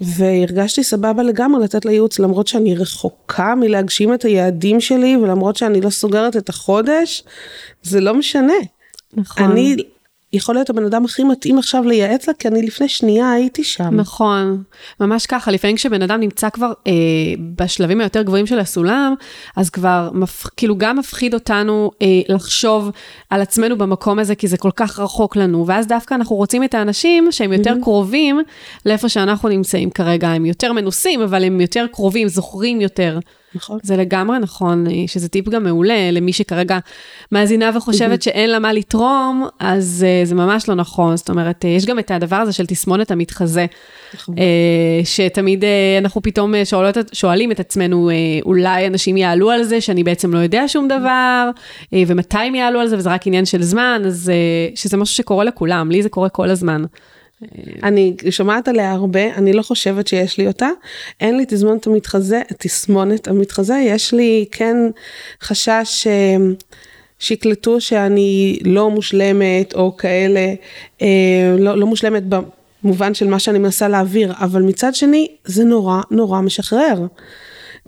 [0.00, 5.80] והרגשתי סבבה לגמרי לתת לה ייעוץ למרות שאני רחוקה מלהגשים את היעדים שלי ולמרות שאני
[5.80, 7.24] לא סוגרת את החודש,
[7.82, 8.54] זה לא משנה.
[9.14, 9.44] נכון.
[9.44, 9.76] אני
[10.32, 13.94] יכול להיות הבן אדם הכי מתאים עכשיו לייעץ לה, כי אני לפני שנייה הייתי שם.
[13.94, 14.62] נכון,
[15.00, 16.92] ממש ככה, לפעמים כשבן אדם נמצא כבר אה,
[17.56, 19.14] בשלבים היותר גבוהים של הסולם,
[19.56, 20.46] אז כבר מפ...
[20.56, 22.90] כאילו גם מפחיד אותנו אה, לחשוב
[23.30, 26.74] על עצמנו במקום הזה, כי זה כל כך רחוק לנו, ואז דווקא אנחנו רוצים את
[26.74, 27.82] האנשים שהם יותר Mm-hmm.
[27.82, 28.40] קרובים
[28.86, 33.18] לאיפה שאנחנו נמצאים כרגע, הם יותר מנוסים, אבל הם יותר קרובים, זוכרים יותר
[33.54, 33.78] נכון.
[33.82, 36.78] זה לגמרי נכון, אה, שזה טיפ גם מעולה למי שכרגע
[37.32, 41.16] מאזינה וחושבת שאין לה מה לתרום, אז uh, זה ממש לא נכון.
[41.16, 43.66] זאת אומרת, uh, יש גם את הדבר הזה של תסמונת המתחזה,
[44.14, 44.34] נכון.
[44.34, 44.38] uh,
[45.04, 45.66] שתמיד uh,
[45.98, 50.38] אנחנו פתאום שואלות, שואלים את עצמנו, uh, אולי אנשים יעלו על זה שאני בעצם לא
[50.38, 51.50] יודע שום דבר,
[51.82, 54.32] uh, ומתי הם יעלו על זה, וזה רק עניין של זמן, אז
[54.74, 56.84] uh, שזה משהו שקורה לכולם, לי זה קורה כל הזמן.
[57.82, 60.68] אני שומעת עליה הרבה, אני לא חושבת שיש לי אותה.
[61.20, 64.76] אין לי תסמונת המתחזה, תסמונת המתחזה, יש לי כן
[65.42, 66.36] חשש אה,
[67.18, 70.54] שיקלטו שאני לא מושלמת או כאלה,
[71.02, 72.22] אה, לא, לא מושלמת
[72.82, 77.06] במובן של מה שאני מנסה להעביר, אבל מצד שני זה נורא נורא משחרר.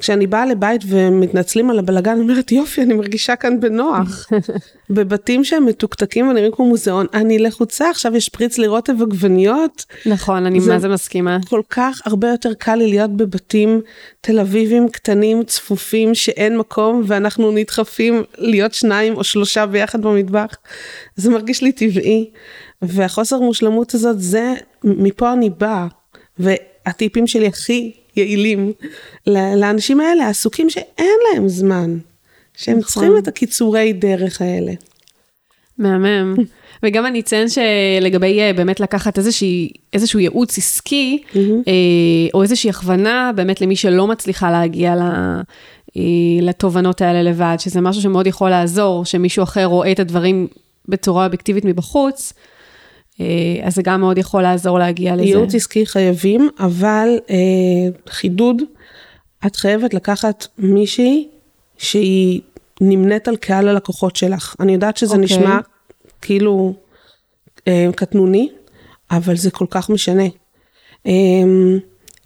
[0.01, 4.29] כשאני באה לבית ומתנצלים על הבלגן, אני אומרת, יופי, אני מרגישה כאן בנוח.
[4.91, 9.85] בבתים שהם מתוקתקים ונראים כמו מוזיאון, אני לחוצה, עכשיו יש פריץ לרוטב עגבניות.
[10.07, 11.39] נכון, אני מה זה מסכימה.
[11.49, 13.81] כל כך הרבה יותר קל לי להיות בבתים
[14.21, 20.55] תל אביבים קטנים, צפופים, שאין מקום, ואנחנו נדחפים להיות שניים או שלושה ביחד במטבח.
[21.17, 22.31] זה מרגיש לי טבעי.
[22.83, 25.87] והחוסר מושלמות הזאת, זה, מפה אני באה.
[26.39, 28.73] והטיפים שלי הכי יעילים
[29.27, 31.99] לאנשים האלה, עסוקים שאין להם זמן,
[32.57, 32.93] שהם נכון.
[32.93, 34.73] צריכים את הקיצורי דרך האלה.
[35.79, 36.35] מהמם.
[36.83, 41.39] וגם אני אציין שלגבי אה, באמת לקחת איזושהי, איזשהו ייעוץ עסקי, mm-hmm.
[42.35, 44.95] או איזושהי הכוונה באמת למי שלא מצליחה להגיע
[45.97, 46.03] אה,
[46.43, 50.47] לתובנות האלה לבד, שזה משהו שמאוד יכול לעזור, שמישהו אחר רואה את הדברים
[50.89, 52.33] בצורה אובייקטיבית מבחוץ,
[53.63, 55.25] אז זה גם מאוד יכול לעזור להגיע לזה.
[55.25, 57.37] ייעוץ עסקי חייבים, אבל אה,
[58.09, 58.63] חידוד,
[59.47, 61.29] את חייבת לקחת מישהי
[61.79, 62.41] שהיא
[62.81, 64.57] נמנית על קהל הלקוחות שלך.
[64.61, 65.19] אני יודעת שזה okay.
[65.23, 65.39] אוקיי.
[65.39, 65.59] נשמע
[66.21, 66.75] כאילו
[67.69, 68.49] אה, קטנוני,
[69.11, 70.27] אבל זה כל כך משנה.
[71.07, 71.13] אה,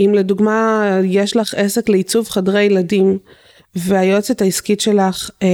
[0.01, 3.19] אם לדוגמה יש לך עסק לעיצוב חדרי ילדים,
[3.77, 5.49] והיועצת העסקית שלך, אה,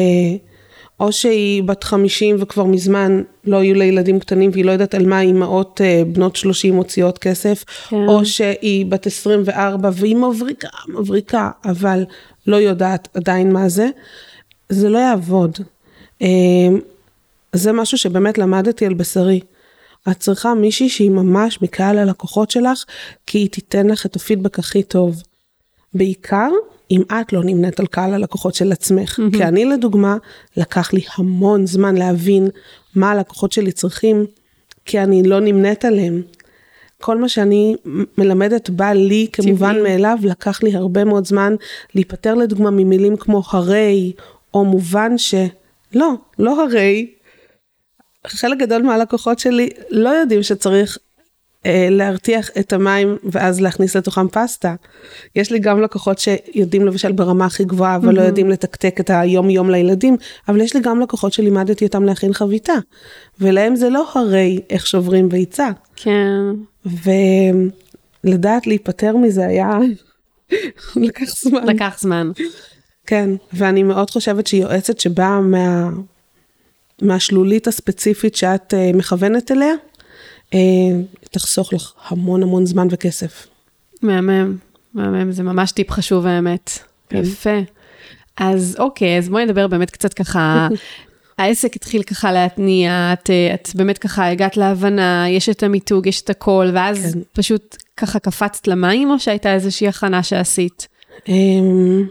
[1.03, 5.07] או שהיא בת 50 וכבר מזמן לא יהיו לה ילדים קטנים והיא לא יודעת על
[5.07, 7.97] מה אימהות אה, בנות 30 מוציאות כסף, כן.
[7.97, 12.05] או שהיא בת 24 והיא מבריקה, מבריקה, אבל
[12.47, 13.89] לא יודעת עדיין מה זה,
[14.69, 15.59] זה לא יעבוד.
[16.23, 16.29] אה,
[17.53, 19.41] זה משהו שבאמת למדתי על בשרי.
[20.11, 22.85] את צריכה מישהי שהיא ממש מקהל הלקוחות שלך,
[23.27, 25.23] כי היא תיתן לך את הפידבק הכי טוב.
[25.95, 26.49] בעיקר
[26.91, 29.19] אם את לא נמנית על קהל הלקוחות של עצמך.
[29.19, 29.37] Mm-hmm.
[29.37, 30.17] כי אני לדוגמה,
[30.57, 32.49] לקח לי המון זמן להבין
[32.95, 34.27] מה הלקוחות שלי צריכים,
[34.85, 36.23] כי אני לא נמנית עליהם.
[37.01, 37.77] כל מה שאני
[38.19, 39.83] מלמדת בא לי כמובן טבעי.
[39.83, 41.55] מאליו, לקח לי הרבה מאוד זמן
[41.95, 44.13] להיפטר לדוגמה ממילים כמו הרי,
[44.55, 45.35] או מובן ש...
[45.95, 47.11] לא, לא הרי.
[48.27, 50.99] חלק גדול מהלקוחות שלי לא יודעים שצריך
[51.67, 54.75] להרתיח את המים ואז להכניס לתוכם פסטה.
[55.37, 58.13] יש לי גם לקוחות שיודעים לבשל ברמה הכי גבוהה אבל mm-hmm.
[58.13, 60.17] לא יודעים לתקתק את היום יום לילדים,
[60.49, 62.75] אבל יש לי גם לקוחות שלימדתי אותם להכין חביתה.
[63.41, 65.69] ולהם זה לא הרי איך שוברים ביצה.
[65.97, 66.43] כן.
[68.25, 69.79] ולדעת להיפטר מזה היה,
[70.97, 71.67] לקח זמן.
[71.67, 72.31] לקח זמן.
[73.07, 75.91] כן, ואני מאוד חושבת שיועצת שבאה מה...
[77.03, 79.75] מהשלולית הספציפית שאת uh, מכוונת אליה,
[81.31, 83.47] תחסוך לך המון המון זמן וכסף.
[84.03, 84.57] מהמם,
[84.95, 86.71] מהמם, זה ממש טיפ חשוב האמת.
[87.09, 87.17] כן.
[87.17, 87.59] יפה.
[88.37, 90.69] אז אוקיי, אז בואי נדבר באמת קצת ככה,
[91.39, 96.31] העסק התחיל ככה להתניע, את, את באמת ככה הגעת להבנה, יש את המיתוג, יש את
[96.31, 97.21] הכל, ואז כן.
[97.33, 100.89] פשוט ככה קפצת למים, או שהייתה איזושהי הכנה שעשית?
[101.29, 102.07] אמ,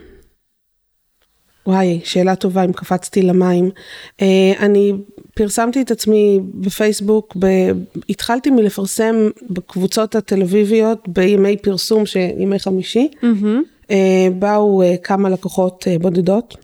[1.67, 3.71] וואי, שאלה טובה אם קפצתי למים.
[4.21, 4.93] אה, אני
[5.41, 7.47] פרסמתי את עצמי בפייסבוק, ב...
[8.09, 9.15] התחלתי מלפרסם
[9.49, 12.03] בקבוצות התל אביביות בימי פרסום,
[12.37, 13.09] ימי חמישי.
[13.23, 13.93] Mm-hmm.
[14.39, 16.57] באו אה, כמה לקוחות בודדות.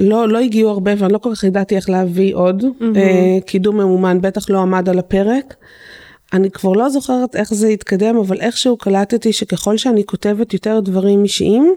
[0.00, 2.62] לא, לא הגיעו הרבה ואני לא כל כך ידעתי איך להביא עוד.
[2.62, 3.42] Mm-hmm.
[3.46, 5.54] קידום ממומן בטח לא עמד על הפרק.
[6.32, 11.22] אני כבר לא זוכרת איך זה התקדם, אבל איכשהו קלטתי שככל שאני כותבת יותר דברים
[11.22, 11.74] אישיים,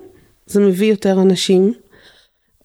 [0.48, 1.74] זה מביא יותר אנשים,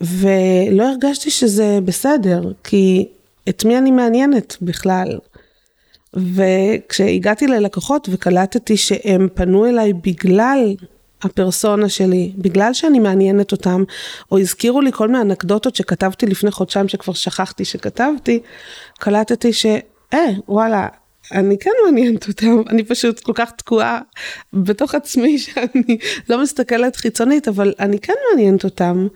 [0.00, 3.08] ולא הרגשתי שזה בסדר, כי
[3.48, 5.18] את מי אני מעניינת בכלל?
[6.14, 10.74] וכשהגעתי ללקוחות וקלטתי שהם פנו אליי בגלל
[11.22, 13.84] הפרסונה שלי, בגלל שאני מעניינת אותם,
[14.32, 18.40] או הזכירו לי כל מיני אנקדוטות שכתבתי לפני חודשיים שכבר שכחתי שכתבתי,
[18.98, 19.66] קלטתי ש...
[20.14, 20.88] אה, וואלה,
[21.32, 24.00] אני כן מעניינת אותם, אני פשוט כל כך תקועה
[24.52, 29.06] בתוך עצמי שאני לא מסתכלת חיצונית, אבל אני כן מעניינת אותם.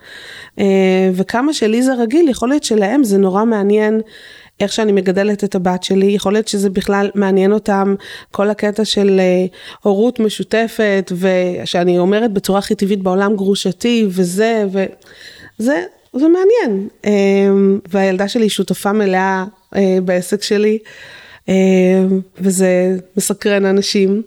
[0.59, 4.01] אה, וכמה שלי זה רגיל, יכול להיות שלהם זה נורא מעניין
[4.61, 7.95] איך שאני מגדלת את הבת שלי, יכול להיות שזה בכלל מעניין אותם,
[8.31, 9.47] כל הקטע של אה,
[9.83, 16.89] הורות משותפת, ושאני אומרת בצורה הכי טבעית בעולם גרושתי, וזה, וזה, זה מעניין.
[17.05, 17.11] אה,
[17.89, 19.45] והילדה שלי שותפה מלאה
[20.05, 20.79] בעסק שלי.
[21.49, 24.23] אמ, וזה מסקרן אנשים.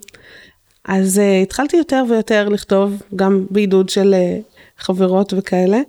[0.85, 5.79] אז uh, התחלתי יותר ויותר לכתוב, גם בעידוד של uh, חברות וכאלה,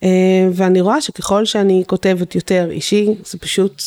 [0.00, 0.06] uh,
[0.52, 3.82] ואני רואה שככל שאני כותבת יותר אישי, זה פשוט,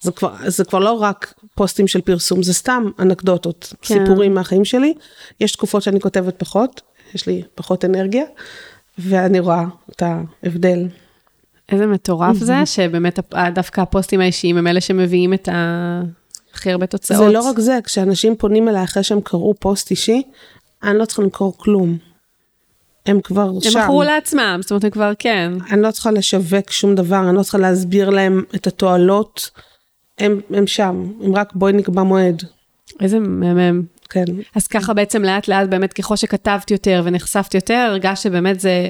[0.00, 3.94] זה כבר, זה כבר לא רק פוסטים של פרסום, זה סתם אנקדוטות, כן.
[3.94, 4.94] סיפורים מהחיים שלי.
[5.40, 6.80] יש תקופות שאני כותבת פחות,
[7.14, 8.24] יש לי פחות אנרגיה,
[8.98, 10.88] ואני רואה את ההבדל.
[11.68, 13.18] איזה מטורף זה, שבאמת
[13.54, 16.02] דווקא הפוסטים האישיים הם אלה שמביאים את ה...
[16.56, 17.20] הכי הרבה תוצאות.
[17.26, 20.22] זה לא רק זה, כשאנשים פונים אליי אחרי שהם קראו פוסט אישי,
[20.82, 21.98] אני לא צריכה למכור כלום.
[23.06, 23.78] הם כבר הם שם.
[23.78, 25.52] הם מכרו לעצמם, זאת אומרת, הם כבר כן.
[25.70, 29.50] אני לא צריכה לשווק שום דבר, אני לא צריכה להסביר להם את התועלות.
[30.18, 32.42] הם, הם שם, הם רק בואי נקבע מועד.
[33.00, 33.82] איזה מהמם.
[34.10, 34.24] כן.
[34.54, 38.88] אז ככה בעצם לאט לאט באמת ככל שכתבת יותר ונחשפת יותר, הרגשת שבאמת זה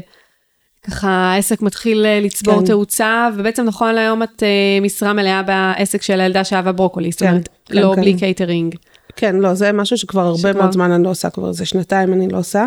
[0.82, 2.66] ככה העסק מתחיל אה, לצבור כן.
[2.66, 7.28] תאוצה, ובעצם נכון להיום את אה, משרה מלאה בעסק של הילדה שאהבה ברוקולי, זאת כן,
[7.28, 8.00] אומרת, כן, לא כן.
[8.00, 8.74] בלי קייטרינג.
[9.16, 10.60] כן, לא, זה משהו שכבר הרבה שכבר...
[10.60, 12.66] מאוד זמן אני לא עושה, כבר איזה שנתיים אני לא עושה.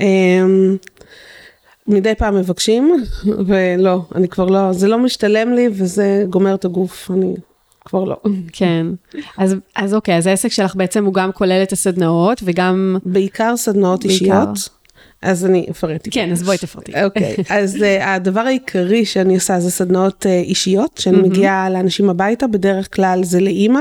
[0.00, 0.02] אמ,
[1.86, 3.04] מדי פעם מבקשים,
[3.46, 7.34] ולא, אני כבר לא, זה לא משתלם לי וזה גומר את הגוף, אני
[7.84, 8.16] כבר לא.
[8.52, 8.86] כן,
[9.38, 12.96] אז, אז אוקיי, אז העסק שלך בעצם הוא גם כולל את הסדנאות וגם...
[13.04, 14.14] בעיקר סדנאות בעיקר.
[14.14, 14.83] אישיות.
[15.24, 16.08] אז אני אפרט.
[16.10, 16.92] כן, אז בואי תפרטי.
[17.04, 21.16] אוקיי, אז uh, הדבר העיקרי שאני עושה זה סדנאות uh, אישיות, שאני.
[21.16, 23.80] מגיעה לאנשים הביתה, בדרך כלל זה לאימא,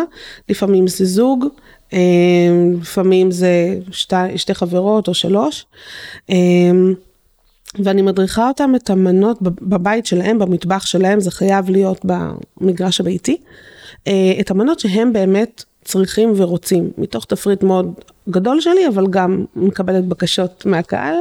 [0.50, 1.46] לפעמים זה זוג,
[1.90, 1.94] uh,
[2.82, 5.66] לפעמים זה שתי, שתי חברות או שלוש.
[7.84, 13.38] ואני מדריכה אותם את המנות בבית שלהם, במטבח שלהם, זה חייב להיות במגרש הביתי.
[14.40, 17.94] את המנות שהם באמת צריכים ורוצים, מתוך תפריט מאוד
[18.30, 21.16] גדול שלי, אבל גם מקבלת בקשות מהקהל.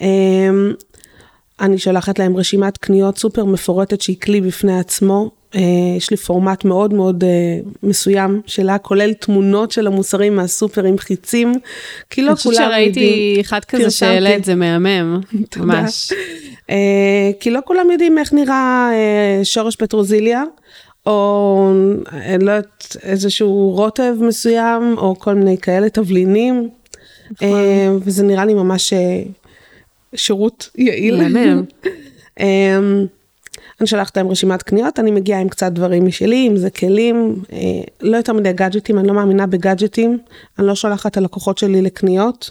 [0.00, 0.72] אמ,
[1.60, 5.30] אני שולחת להם רשימת קניות סופר מפורטת שהיא כלי בפני עצמו.
[5.54, 5.60] אה,
[5.96, 11.52] יש לי פורמט מאוד מאוד אה, מסוים שלה, כולל תמונות של המוצרים מהסופר עם חיצים,
[12.10, 12.74] כי לא כולם יודעים.
[12.74, 15.20] אני חושבת שראיתי אחד כזה שהעלית, זה מהמם,
[15.56, 16.12] ממש.
[16.70, 18.90] אה, כי לא כולם יודעים איך נראה
[19.44, 20.42] שורש פטרוזיליה.
[21.06, 21.72] או
[22.12, 26.70] אני לא יודעת, איזשהו רוטב מסוים, או כל מיני כאלה תבלינים.
[27.30, 27.48] נכון.
[27.48, 29.22] אה, וזה נראה לי ממש אה,
[30.14, 31.28] שירות יעיל.
[31.28, 31.64] מהמם.
[32.40, 32.78] אה,
[33.80, 37.42] אני שולחת להם רשימת קניות, אני מגיעה עם קצת דברים משלי, אם זה כלים,
[38.00, 40.18] לא יותר מדי גאדג'טים, אני לא מאמינה בגאדג'טים,
[40.58, 42.50] אני לא שולחת את הלקוחות שלי לקניות.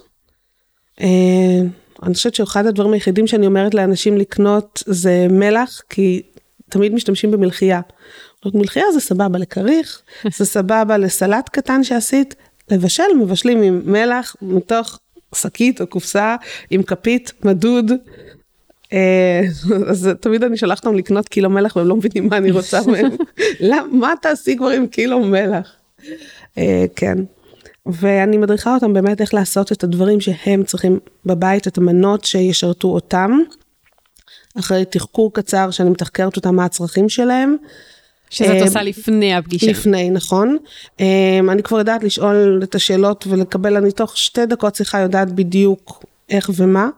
[2.03, 6.21] אני חושבת שאחד הדברים היחידים שאני אומרת לאנשים לקנות זה מלח, כי
[6.69, 7.81] תמיד משתמשים במלחייה.
[8.45, 10.01] זאת מלחייה זה סבבה לכריך,
[10.37, 12.35] זה סבבה לסלט קטן שעשית,
[12.71, 14.99] לבשל מבשלים עם מלח מתוך
[15.35, 16.35] שקית או קופסה
[16.69, 17.91] עם כפית מדוד.
[18.93, 19.41] אה,
[19.87, 23.11] אז תמיד אני שולחת אותם לקנות קילו מלח והם לא מבינים מה אני רוצה מהם.
[24.01, 25.71] מה תעשי כבר עם קילו מלח?
[26.57, 27.17] אה, כן.
[27.85, 33.31] ואני מדריכה אותם באמת איך לעשות את הדברים שהם צריכים בבית, את המנות שישרתו אותם.
[34.59, 37.55] אחרי תחקור קצר שאני מתחקרת אותם מה הצרכים שלהם.
[38.29, 39.71] שזאת אה, עושה לפני הפגישה.
[39.71, 40.57] לפני, נכון.
[40.99, 46.03] אה, אני כבר יודעת לשאול את השאלות ולקבל, אני תוך שתי דקות שיחה יודעת בדיוק
[46.29, 46.89] איך ומה.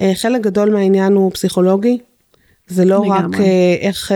[0.00, 1.98] אה, חלק גדול מהעניין הוא פסיכולוגי.
[2.68, 3.18] זה לא לגמרי.
[3.18, 3.40] רק
[3.80, 4.12] איך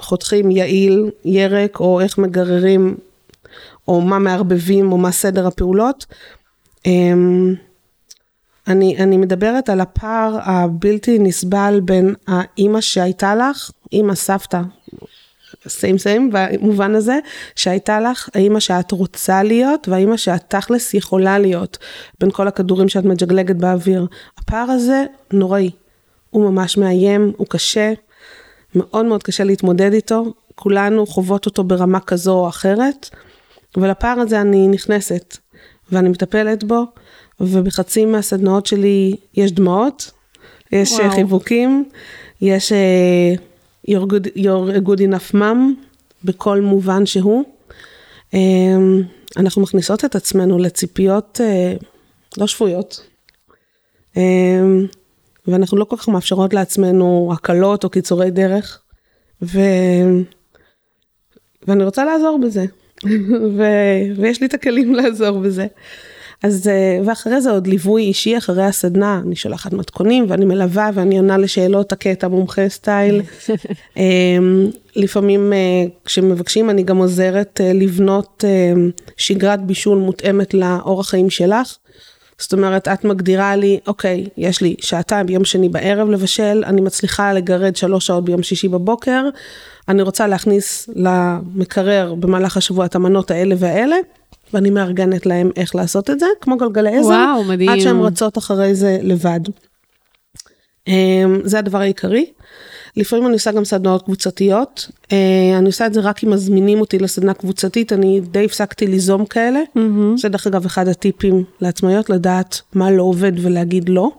[0.00, 2.96] חותכים יעיל, ירק, או איך מגררים,
[3.88, 6.06] או מה מערבבים, או מה סדר הפעולות.
[8.68, 14.60] אני, אני מדברת על הפער הבלתי נסבל בין האימא שהייתה לך, אימא סבתא,
[15.68, 17.18] סיים סיים במובן הזה,
[17.56, 21.78] שהייתה לך האימא שאת רוצה להיות והאימא שאת תכלס יכולה להיות
[22.20, 24.06] בין כל הכדורים שאת מג'גלגת באוויר.
[24.38, 25.70] הפער הזה נוראי,
[26.30, 27.92] הוא ממש מאיים, הוא קשה,
[28.74, 33.10] מאוד מאוד קשה להתמודד איתו, כולנו חוות אותו ברמה כזו או אחרת,
[33.76, 35.36] ולפער הזה אני נכנסת
[35.92, 36.84] ואני מטפלת בו,
[37.40, 40.10] ובחצי מהסדנאות שלי יש דמעות,
[40.72, 41.10] יש וואו.
[41.10, 41.84] חיבוקים,
[42.40, 42.72] יש...
[43.88, 45.86] You're, good, you're a good enough mom
[46.24, 47.44] בכל מובן שהוא.
[48.34, 49.02] אמ,
[49.36, 51.74] אנחנו מכניסות את עצמנו לציפיות אה,
[52.38, 53.06] לא שפויות.
[54.16, 54.86] אמ,
[55.46, 58.82] ואנחנו לא כל כך מאפשרות לעצמנו הקלות או קיצורי דרך.
[59.42, 59.60] ו...
[61.68, 62.64] ואני רוצה לעזור בזה.
[63.56, 65.66] ו- ויש לי את הכלים לעזור בזה.
[66.46, 71.16] אז, אה, ואחרי זה עוד ליווי אישי אחרי הסדנה, אני שולחת מתכונים ואני מלווה ואני
[71.18, 73.22] עונה לשאלות הקטע מומחה סטייל.
[73.96, 75.58] אמ, לפעמים אה,
[76.04, 78.44] כשמבקשים אני גם עוזרת אה, לבנות
[79.16, 81.76] שגרת בישול מותאמת לאורח חיים שלך.
[82.38, 87.32] זאת אומרת, את מגדירה לי, אוקיי, יש לי שעתיים ביום שני בערב לבשל, אני מצליחה
[87.32, 89.28] לגרד שלוש שעות ביום שישי בבוקר,
[89.88, 93.96] אני רוצה להכניס למקרר במהלך השבוע את המנות האלה והאלה,
[94.52, 97.68] ואני מארגנת להם איך לעשות את זה, כמו גלגלי עזר, וואו, מדהים.
[97.68, 99.40] עד שהן רצות אחרי זה לבד.
[100.88, 102.26] אמ, זה הדבר העיקרי.
[102.96, 106.98] לפעמים אני עושה גם סדנאות קבוצתיות, אה, אני עושה את זה רק אם מזמינים אותי
[106.98, 109.60] לסדנה קבוצתית, אני די הפסקתי ליזום כאלה.
[109.76, 110.16] Mm-hmm.
[110.16, 114.10] זה דרך אגב אחד הטיפים לעצמאיות, לדעת מה לא עובד ולהגיד לא.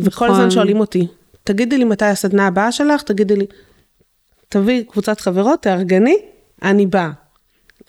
[0.00, 0.30] וכל נכון.
[0.30, 1.06] הזמן שואלים אותי,
[1.44, 3.46] תגידי לי מתי הסדנה הבאה שלך, תגידי לי,
[4.48, 6.16] תביאי קבוצת חברות, תארגני,
[6.62, 7.10] אני באה.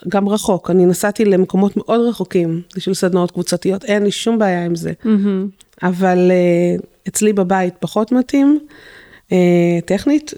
[0.09, 4.75] גם רחוק, אני נסעתי למקומות מאוד רחוקים בשביל סדנאות קבוצתיות, אין לי שום בעיה עם
[4.75, 4.91] זה.
[5.03, 5.83] Mm-hmm.
[5.83, 8.59] אבל uh, אצלי בבית פחות מתאים,
[9.29, 9.33] uh,
[9.85, 10.33] טכנית,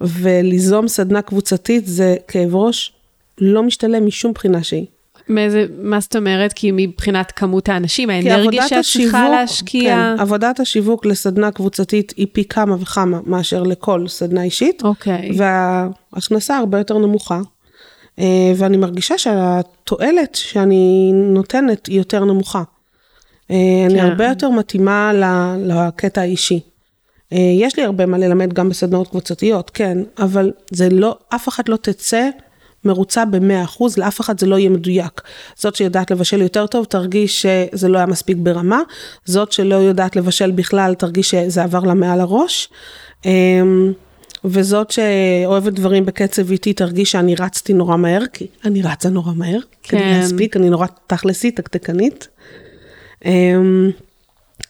[0.00, 2.92] וליזום סדנה קבוצתית זה כאב ראש
[3.40, 4.86] לא משתלם משום בחינה שהיא.
[5.28, 6.52] מאיזה, מה זאת אומרת?
[6.52, 9.94] כי מבחינת כמות האנשים, האנרגיה שאת צריכה להשקיע.
[9.94, 15.30] כן, עבודת השיווק לסדנה קבוצתית היא פי כמה וכמה מאשר לכל סדנה אישית, אוקיי.
[15.36, 17.40] וההכנסה הרבה יותר נמוכה.
[18.20, 22.62] אה, ואני מרגישה שהתועלת שאני נותנת היא יותר נמוכה.
[23.50, 23.56] אה,
[23.86, 24.04] אני כן.
[24.04, 25.12] הרבה יותר מתאימה
[25.58, 26.60] לקטע האישי.
[27.32, 31.68] אה, יש לי הרבה מה ללמד גם בסדנאות קבוצתיות, כן, אבל זה לא, אף אחת
[31.68, 32.28] לא תצא
[32.84, 35.20] מרוצה ב-100%, לאף אחד זה לא יהיה מדויק.
[35.56, 38.80] זאת שיודעת לבשל יותר טוב, תרגיש שזה לא היה מספיק ברמה,
[39.24, 42.68] זאת שלא יודעת לבשל בכלל, תרגיש שזה עבר לה מעל הראש.
[44.44, 49.58] וזאת שאוהבת דברים בקצב איטי, תרגיש שאני רצתי נורא מהר, כי אני רצה נורא מהר,
[49.82, 50.18] כדי כן.
[50.20, 52.28] להספיק, אני נורא תכלסית, תקתקנית.
[53.24, 53.90] אמ,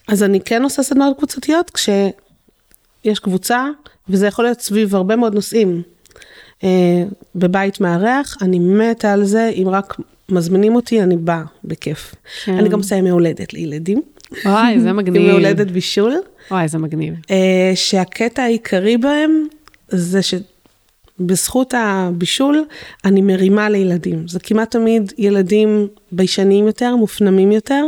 [0.09, 3.67] אז אני כן עושה סדנאות קבוצתיות כשיש קבוצה,
[4.09, 5.83] וזה יכול להיות סביב הרבה מאוד נושאים.
[6.65, 7.05] אה,
[7.35, 9.97] בבית מארח, אני מתה על זה, אם רק
[10.29, 12.15] מזמינים אותי, אני באה, בכיף.
[12.45, 12.59] כן.
[12.59, 14.03] אני גם עושה ימי הולדת לילדים.
[14.45, 15.23] וואי, זה מגניב.
[15.23, 16.15] ימי הולדת בישול.
[16.51, 17.15] וואי, זה מגניב.
[17.31, 19.47] אה, שהקטע העיקרי בהם
[19.91, 22.65] זה שבזכות הבישול
[23.05, 24.29] אני מרימה לילדים.
[24.29, 27.85] זה כמעט תמיד ילדים ביישניים יותר, מופנמים יותר,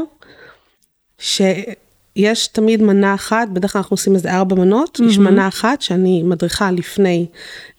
[1.19, 6.23] שיש תמיד מנה אחת, בדרך כלל אנחנו עושים איזה ארבע מנות, יש מנה אחת שאני
[6.23, 7.27] מדריכה לפני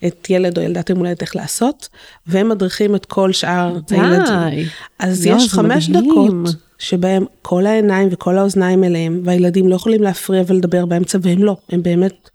[0.08, 1.90] את ילד או ילדת יום הולדת איך לעשות,
[2.28, 3.96] והם מדריכים את כל שאר די.
[4.00, 4.68] הילדים.
[5.00, 6.12] אז יואו, יש זה חמש מדהים.
[6.12, 11.58] דקות שבהם כל העיניים וכל האוזניים אליהם, והילדים לא יכולים להפריע ולדבר באמצע, והם לא,
[11.70, 12.30] הם באמת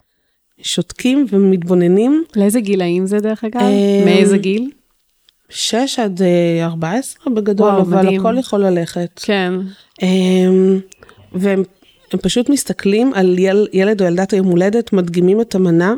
[0.62, 2.25] שותקים ומתבוננים.
[2.37, 3.61] לאיזה גילאים זה דרך אגב?
[3.61, 4.71] אה, מאיזה גיל?
[5.49, 8.21] 6 עד אה, 14 בגדול, וואו, אבל מדהים.
[8.21, 9.21] הכל יכול ללכת.
[9.25, 9.53] כן.
[10.03, 10.79] אמ,
[11.33, 11.62] והם
[12.12, 15.94] הם פשוט מסתכלים על יל, ילד או ילדת היום הולדת, מדגימים את המנה,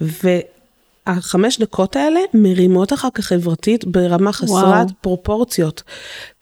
[0.00, 4.86] והחמש דקות האלה מרימות אחר כך חברתית ברמה חסרת וואו.
[5.00, 5.82] פרופורציות.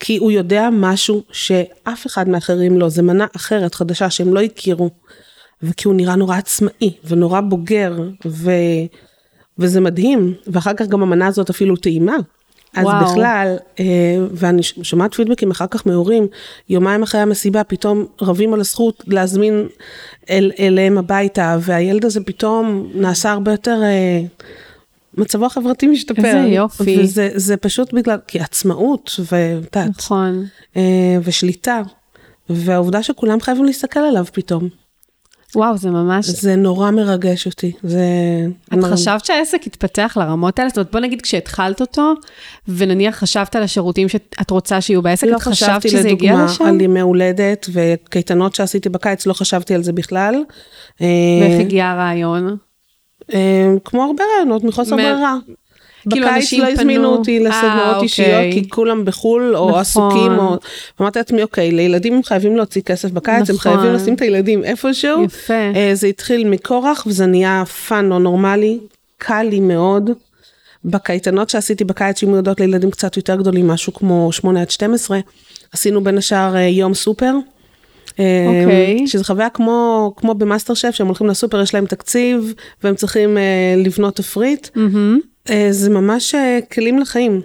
[0.01, 4.91] כי הוא יודע משהו שאף אחד מאחרים לא, זה מנה אחרת, חדשה, שהם לא הכירו.
[5.63, 8.51] וכי הוא נראה נורא עצמאי ונורא בוגר, ו...
[9.59, 12.17] וזה מדהים, ואחר כך גם המנה הזאת אפילו טעימה.
[12.75, 13.05] אז וואו.
[13.05, 13.85] בכלל, אה,
[14.33, 16.27] ואני שומעת פידבקים אחר כך מהורים,
[16.69, 19.67] יומיים אחרי המסיבה פתאום רבים על הזכות להזמין
[20.31, 24.21] אל, אליהם הביתה, והילד הזה פתאום נעשה הרבה יותר, אה,
[25.15, 26.25] מצבו החברתי משתפר.
[26.25, 27.01] איזה יופי.
[27.03, 30.45] וזה זה פשוט בגלל, כי עצמאות, ואת יודעת, נכון.
[30.77, 31.83] אה, ושליטה,
[32.51, 34.69] והעובדה שכולם חייבים להסתכל עליו פתאום.
[35.55, 36.27] וואו, זה ממש...
[36.27, 37.73] זה נורא מרגש אותי.
[37.83, 38.01] זה...
[38.75, 40.69] את חשבת שהעסק יתפתח לרמות האלה?
[40.69, 42.13] זאת אומרת, בוא נגיד כשהתחלת אותו,
[42.69, 46.65] ונניח חשבת על השירותים שאת רוצה שיהיו בעסק, לא את חשבת חשבתי שזה לדוגמה לשם?
[46.65, 50.35] על ימי הולדת וקייטנות שעשיתי בקיץ, לא חשבתי על זה בכלל.
[51.01, 52.57] ואיך אה, הגיע הרעיון?
[53.35, 55.37] אה, כמו הרבה רעיונות, מחוסר מה- ברירה.
[56.11, 58.53] כאילו, בקיץ אנשים לא הזמינו פנו- אותי אה, לסדנאות אישיות, אוקיי.
[58.53, 59.81] כי כולם בחו"ל או נכון.
[59.81, 60.57] עסוקים, או...
[60.99, 63.59] ואמרתי לעצמי, אוקיי, לילדים הם חייבים להוציא כסף בקיץ, הם נכון.
[63.59, 65.25] חייבים לשים את הילדים איפשהו.
[65.25, 65.55] יפה.
[65.55, 68.79] אה, זה התחיל מכורח וזה נהיה fun לא נורמלי,
[69.19, 70.11] קל לי מאוד.
[70.85, 75.19] בקייטנות שעשיתי בקיץ שמיועדות לילדים קצת יותר גדולים, משהו כמו 8 עד 12,
[75.73, 77.35] עשינו בין השאר אה, יום סופר.
[78.11, 79.07] אוקיי.
[79.07, 82.55] שזה חוויה כמו, כמו במאסטר שף, שהם הולכים לסופר, יש להם תקציב,
[82.85, 83.43] והם צריכים אה,
[83.77, 84.69] לבנות תפריט.
[84.75, 85.19] מהמם.
[85.51, 87.41] אה, זה ממש אה, כלים לחיים.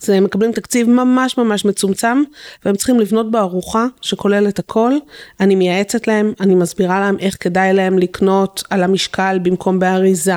[0.00, 2.22] זה הם מקבלים תקציב ממש ממש מצומצם,
[2.64, 4.92] והם צריכים לבנות בו ארוחה שכוללת הכל.
[5.40, 10.34] אני מייעצת להם, אני מסבירה להם איך כדאי להם לקנות על המשקל במקום באריזה.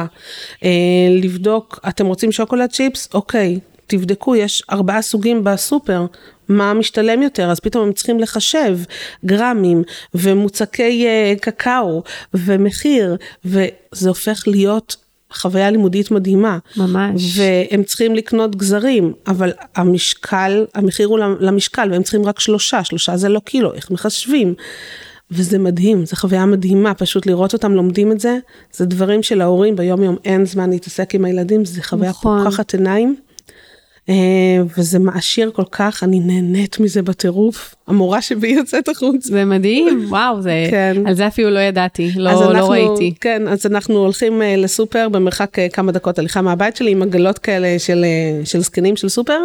[0.63, 0.69] אה,
[1.21, 3.09] לבדוק, אתם רוצים שוקולד צ'יפס?
[3.13, 3.59] אוקיי.
[3.87, 6.05] תבדקו, יש ארבעה סוגים בסופר,
[6.49, 8.77] מה משתלם יותר, אז פתאום הם צריכים לחשב
[9.25, 9.83] גרמים
[10.13, 11.07] ומוצקי
[11.41, 12.03] קקאו
[12.33, 14.95] ומחיר, וזה הופך להיות
[15.33, 16.57] חוויה לימודית מדהימה.
[16.77, 17.39] ממש.
[17.39, 23.29] והם צריכים לקנות גזרים, אבל המשקל, המחיר הוא למשקל, והם צריכים רק שלושה, שלושה זה
[23.29, 24.53] לא קילו, איך מחשבים?
[25.31, 28.37] וזה מדהים, זו חוויה מדהימה, פשוט לראות אותם לומדים את זה,
[28.73, 32.43] זה דברים שלהורים ביום יום אין זמן להתעסק עם הילדים, זה חוויה נכון.
[32.43, 33.15] פוקחת עיניים.
[34.09, 34.15] אה,
[34.77, 37.75] וזה מעשיר כל כך, אני נהנית מזה בטירוף.
[37.87, 39.25] המורה שבי יוצאת החוץ.
[39.25, 40.97] זה מדהים, וואו, זה, כן.
[41.05, 43.13] על זה אפילו לא ידעתי, לא, לא אנחנו, לא ראיתי.
[43.21, 47.39] כן, אז אנחנו הולכים אה, לסופר במרחק אה, כמה דקות הליכה מהבית שלי, עם עגלות
[47.39, 48.05] כאלה של,
[48.45, 49.39] של זקנים של סופר,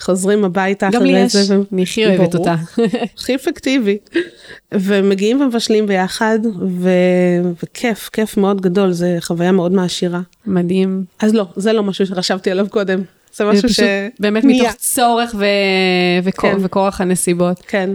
[0.00, 1.04] חוזרים הביתה אחרי זה.
[1.04, 2.54] גם לי יש, אני הכי אוהבת אותה.
[3.16, 3.98] הכי אפקטיבי.
[4.72, 6.38] ומגיעים ומבשלים ביחד,
[6.68, 6.90] ו...
[7.62, 10.20] וכיף, כיף מאוד גדול, זה חוויה מאוד מעשירה.
[10.46, 11.04] מדהים.
[11.20, 13.02] אז לא, זה לא משהו שחשבתי עליו קודם.
[13.32, 13.80] זה משהו ש...
[14.20, 15.44] באמת מתוך צורך ו...
[16.22, 16.50] וכור...
[16.50, 16.56] כן.
[16.60, 17.62] וכורח הנסיבות.
[17.68, 17.90] כן.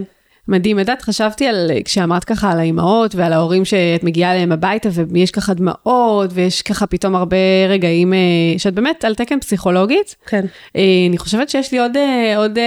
[0.48, 4.88] מדהים, את יודעת, חשבתי על, כשאמרת ככה על האימהות ועל ההורים שאת מגיעה אליהם הביתה
[5.08, 7.36] ויש ככה דמעות ויש ככה פתאום הרבה
[7.68, 8.18] רגעים אה,
[8.58, 10.16] שאת באמת על תקן פסיכולוגית.
[10.26, 10.44] כן.
[10.76, 12.58] אה, אני חושבת שיש לי עוד, אה, עוד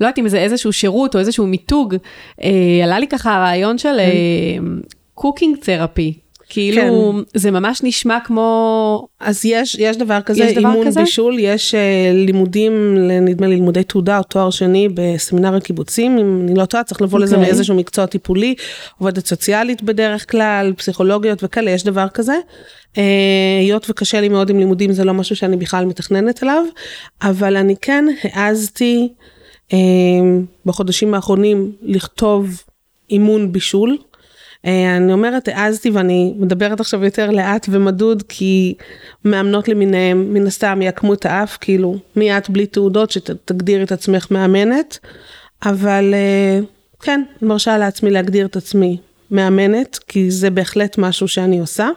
[0.00, 1.94] לא יודעת אם זה איזשהו שירות או איזשהו מיתוג,
[2.82, 3.96] עלה לי ככה הרעיון של
[5.14, 6.18] cooking therapy.
[6.48, 7.38] כאילו, כן.
[7.38, 9.08] זה ממש נשמע כמו...
[9.20, 11.00] אז יש, יש דבר כזה, יש דבר אימון כזה?
[11.00, 11.76] בישול, יש אה,
[12.26, 17.02] לימודים, נדמה לי לימודי תעודה או תואר שני בסמינר הקיבוצים, אם אני לא טועה, צריך
[17.02, 17.22] לבוא אוקיי.
[17.22, 17.50] לזה אוקיי.
[17.50, 18.54] מאיזשהו מקצוע טיפולי,
[18.98, 22.36] עובדת סוציאלית בדרך כלל, פסיכולוגיות וכאלה, יש דבר כזה.
[22.94, 22.98] אה,
[23.60, 26.64] היות וקשה לי מאוד עם לימודים, זה לא משהו שאני בכלל מתכננת עליו,
[27.22, 29.08] אבל אני כן העזתי
[29.68, 29.74] אה,
[30.66, 32.62] בחודשים האחרונים לכתוב
[33.10, 33.98] אימון בישול.
[34.66, 38.74] אה, אני אומרת, העזתי ואני מדברת עכשיו יותר לאט ומדוד, כי
[39.24, 44.26] מאמנות למיניהם, מן הסתם יעקמו את האף, כאילו, מי את בלי תעודות שתגדיר את עצמך
[44.30, 44.98] מאמנת,
[45.64, 46.60] אבל אה,
[47.00, 48.96] כן, מרשה לעצמי להגדיר את עצמי
[49.30, 51.88] מאמנת, כי זה בהחלט משהו שאני עושה.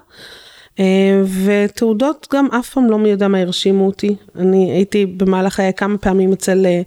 [0.80, 4.15] אה, ותעודות גם אף פעם לא מי יודע מה הרשימו אותי.
[4.36, 6.82] אני הייתי במהלך חיי כמה פעמים אצל אה,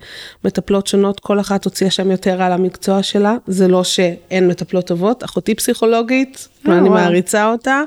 [0.45, 3.37] מטפלות שונות, כל אחת הוציאה שם יותר על המקצוע שלה.
[3.47, 7.83] זה לא שאין מטפלות טובות, אחותי פסיכולוגית, ואני אה, מעריצה אותה.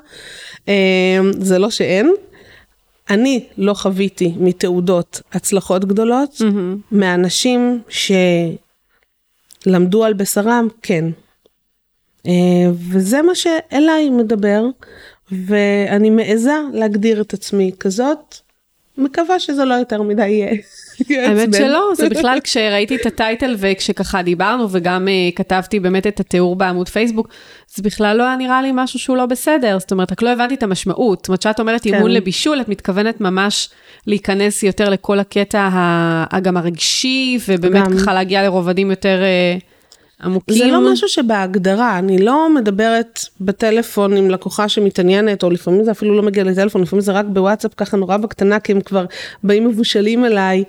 [1.40, 2.14] זה לא שאין.
[3.10, 6.42] אני לא חוויתי מתעודות הצלחות גדולות.
[6.92, 7.82] מאנשים
[9.66, 11.06] שלמדו על בשרם, כן.
[12.92, 14.62] וזה מה שאליי מדבר.
[15.32, 18.36] ואני מעיזה להגדיר את עצמי כזאת,
[18.98, 20.54] מקווה שזה לא יותר מדי יהיה.
[21.10, 26.56] האמת שלא, זה בכלל כשראיתי את הטייטל וכשככה דיברנו וגם uh, כתבתי באמת את התיאור
[26.56, 27.28] בעמוד פייסבוק,
[27.76, 30.54] זה בכלל לא היה נראה לי משהו שהוא לא בסדר, זאת אומרת, רק לא הבנתי
[30.54, 31.20] את המשמעות.
[31.20, 31.94] זאת אומרת, כשאת אומרת כן.
[31.94, 33.70] אימון לבישול, את מתכוונת ממש
[34.08, 35.70] להיכנס יותר לכל הקטע
[36.42, 38.02] גם הרגשי, ובאמת.
[38.02, 39.22] ככה להגיע לרובדים יותר...
[39.60, 39.75] Uh,
[40.26, 40.58] עמוקים.
[40.58, 46.16] זה לא משהו שבהגדרה, אני לא מדברת בטלפון עם לקוחה שמתעניינת, או לפעמים זה אפילו
[46.16, 49.06] לא מגיע לטלפון, לפעמים זה רק בוואטסאפ ככה נורא בקטנה, כי הם כבר
[49.44, 50.64] באים מבושלים אליי,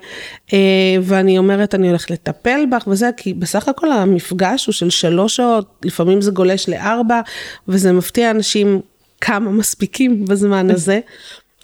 [0.53, 0.59] אה,
[1.01, 5.65] ואני אומרת, אני הולכת לטפל בך וזה, כי בסך הכל המפגש הוא של שלוש שעות,
[5.85, 7.21] לפעמים זה גולש לארבע,
[7.67, 8.81] וזה מפתיע אנשים
[9.21, 10.99] כמה מספיקים בזמן הזה.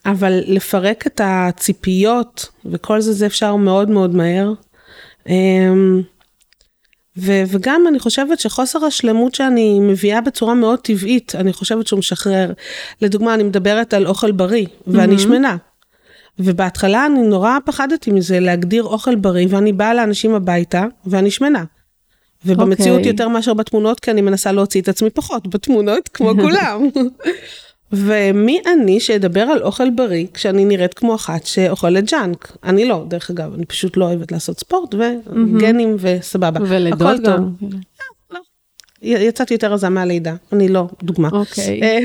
[0.05, 4.53] אבל לפרק את הציפיות וכל זה, זה אפשר מאוד מאוד מהר.
[5.29, 6.01] אמ,
[7.18, 12.53] ו- וגם אני חושבת שחוסר השלמות שאני מביאה בצורה מאוד טבעית, אני חושבת שהוא משחרר.
[13.01, 15.20] לדוגמה, אני מדברת על אוכל בריא, ואני mm-hmm.
[15.20, 15.57] שמנה.
[16.39, 21.64] ובהתחלה אני נורא פחדתי מזה, להגדיר אוכל בריא, ואני באה לאנשים הביתה, ואני שמנה.
[22.45, 22.97] ובמציאות okay.
[22.97, 23.11] אוקיי.
[23.11, 26.89] יותר מאשר בתמונות, כי אני מנסה להוציא את עצמי פחות בתמונות, כמו כולם.
[27.93, 32.57] ומי אני שאדבר על אוכל בריא כשאני נראית כמו אחת שאוכלת ג'אנק?
[32.63, 36.59] אני לא, דרך אגב, אני פשוט לא אוהבת לעשות ספורט וגנים וסבבה.
[36.67, 37.49] ולידות גם.
[37.61, 38.39] לא.
[39.01, 41.29] יצאתי יותר רזה מהלידה, אני לא דוגמה.
[41.31, 41.81] אוקיי.
[41.83, 41.99] אה,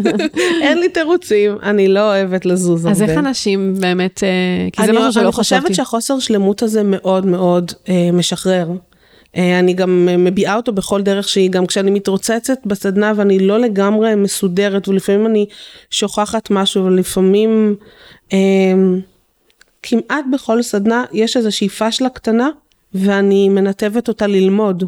[0.66, 2.96] אין לי תירוצים, אני לא אוהבת לזוז הרבה.
[2.96, 5.56] אז איך אנשים באמת, אה, כי זה משהו שלא חשבתי.
[5.56, 8.68] אני חושבת שהחוסר שלמות הזה מאוד מאוד אה, משחרר.
[9.36, 14.14] אה, אני גם מביעה אותו בכל דרך שהיא, גם כשאני מתרוצצת בסדנה ואני לא לגמרי
[14.14, 15.46] מסודרת, ולפעמים אני
[15.90, 17.76] שוכחת משהו, ולפעמים
[18.32, 18.38] אה,
[19.82, 22.48] כמעט בכל סדנה יש איזושהי פשלה קטנה,
[22.94, 24.84] ואני מנתבת אותה ללמוד.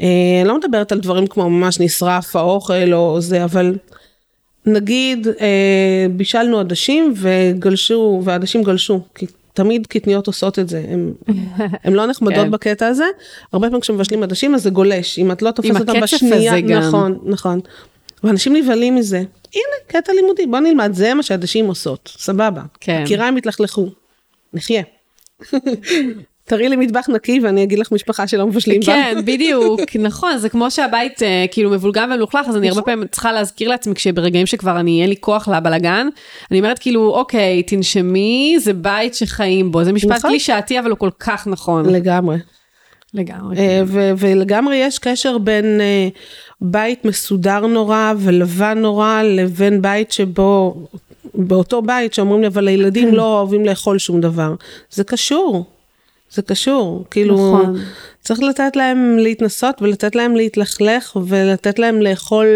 [0.00, 3.76] אה, אני לא מדברת על דברים כמו ממש נשרף האוכל או זה, אבל
[4.66, 9.26] נגיד אה, בישלנו עדשים וגלשו, ועדשים גלשו, כי
[9.56, 10.84] תמיד קטניות עושות את זה,
[11.84, 12.50] הן לא נחמדות כן.
[12.50, 13.04] בקטע הזה,
[13.52, 16.78] הרבה פעמים כשמבשלים עדשים אז זה גולש, אם את לא תופסת אותם בשנייה, הזה גם.
[16.78, 17.60] נכון, נכון.
[18.24, 19.18] ואנשים נבהלים מזה,
[19.54, 22.62] הנה קטע לימודי, בוא נלמד, זה מה שעדשים עושות, סבבה.
[22.80, 23.02] כן.
[23.02, 23.88] הקיריים התלכלכו,
[24.54, 24.82] נחיה.
[26.46, 28.86] תראי לי מטבח נקי ואני אגיד לך משפחה שלא מבשלים בה.
[28.86, 33.32] כן, בדיוק, נכון, זה כמו שהבית אה, כאילו מבולגן ומלוכלך, אז אני הרבה פעמים צריכה
[33.32, 36.08] להזכיר לעצמי כשברגעים שכבר אני, אין לי כוח לבלגן,
[36.50, 40.30] אני אומרת כאילו, אוקיי, תנשמי, זה בית שחיים בו, זה משפט נכון.
[40.30, 41.86] קלישאתי, אבל הוא כל כך נכון.
[41.88, 42.36] לגמרי.
[43.14, 43.56] לגמרי.
[43.58, 46.08] אה, ו- ולגמרי יש קשר בין אה,
[46.60, 50.86] בית מסודר נורא ולבן נורא לבין בית שבו,
[51.34, 54.54] באותו בית שאומרים לי, אבל הילדים לא אוהבים לאכול שום דבר.
[54.90, 55.75] זה קשור,
[56.30, 57.04] זה קשור.
[57.10, 57.76] כאילו, נכון.
[58.20, 62.46] צריך לתת להם להתנסות ולתת להם להתלכלך ולתת להם לאכול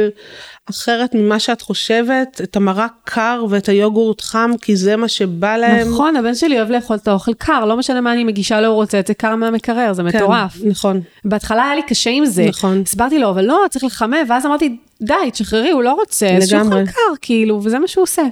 [0.70, 5.88] אחרת ממה שאת חושבת, את המרק קר ואת היוגורט חם, כי זה מה שבא להם.
[5.88, 8.74] נכון, הבן שלי אוהב לאכול את האוכל קר, לא משנה מה אני מגישה לו, הוא
[8.74, 10.56] רוצה את זה קר מהמקרר, זה כן, מטורף.
[10.64, 11.00] נכון.
[11.24, 12.46] בהתחלה היה לי קשה עם זה.
[12.48, 12.82] נכון.
[12.86, 16.76] הסברתי לו, אבל לא, צריך לחמם, ואז אמרתי, די, תשחררי, הוא לא רוצה, אז לגמרי.
[16.76, 18.22] שיאכל קר, כאילו, וזה מה שהוא עושה.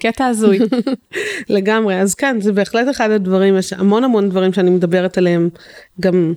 [0.00, 0.58] קטע הזוי.
[1.48, 5.48] לגמרי, אז כן, זה בהחלט אחד הדברים, יש המון המון דברים שאני מדברת עליהם,
[6.00, 6.34] גם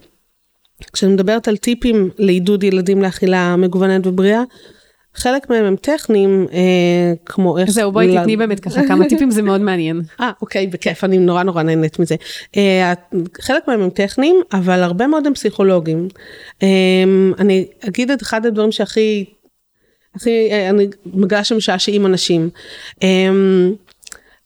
[0.93, 4.43] כשאני מדברת על טיפים לעידוד ילדים לאכילה מגוונת ובריאה,
[5.16, 7.70] חלק מהם הם טכניים, אה, כמו איך...
[7.70, 10.01] זהו, בואי ל- תתני באמת ככה כמה טיפים, זה מאוד מעניין.
[10.22, 12.16] אה, אוקיי, בכיף, אני נורא נורא נהנית מזה.
[12.57, 12.93] אה,
[13.41, 16.07] חלק מהם הם טכניים, אבל הרבה מאוד הם פסיכולוגיים.
[16.64, 16.68] אה,
[17.39, 19.26] אני אגיד את אחד הדברים שהכי,
[20.16, 22.49] הכי, אה, אני מגלה שמשעשעים אנשים.
[23.03, 23.30] אה,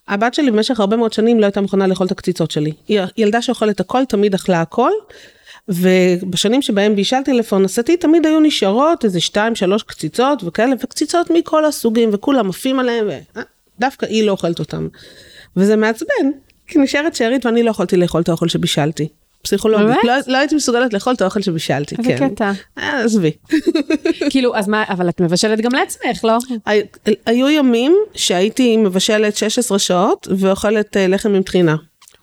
[0.07, 2.71] הבת שלי במשך הרבה מאוד שנים לא הייתה מוכנה לאכול את הקציצות שלי.
[2.87, 4.91] היא ילדה שאוכלת הכל, תמיד אכלה הכל.
[5.69, 12.09] ובשנים שבהם בישלתי לפרנסתי תמיד היו נשארות איזה שתיים שלוש קציצות וכאלה וקציצות מכל הסוגים
[12.13, 13.07] וכולם עפים עליהם
[13.77, 14.87] ודווקא היא לא אוכלת אותם.
[15.57, 16.31] וזה מעצבן
[16.67, 19.07] כי נשארת שארית ואני לא יכולתי לאכול את האוכל שבישלתי.
[19.41, 20.03] פסיכולוגית, באמת?
[20.03, 22.29] לא, לא הייתי מסוגלת לאכול את האוכל שבישלתי, איזה כן.
[22.29, 22.51] קטע.
[22.77, 23.31] אה, עזבי.
[24.31, 26.37] כאילו, אז מה, אבל את מבשלת גם לעצמך, לא?
[26.65, 26.81] הי-
[27.25, 31.75] היו ימים שהייתי מבשלת 16 שעות ואוכלת אה, לחם עם טחינה.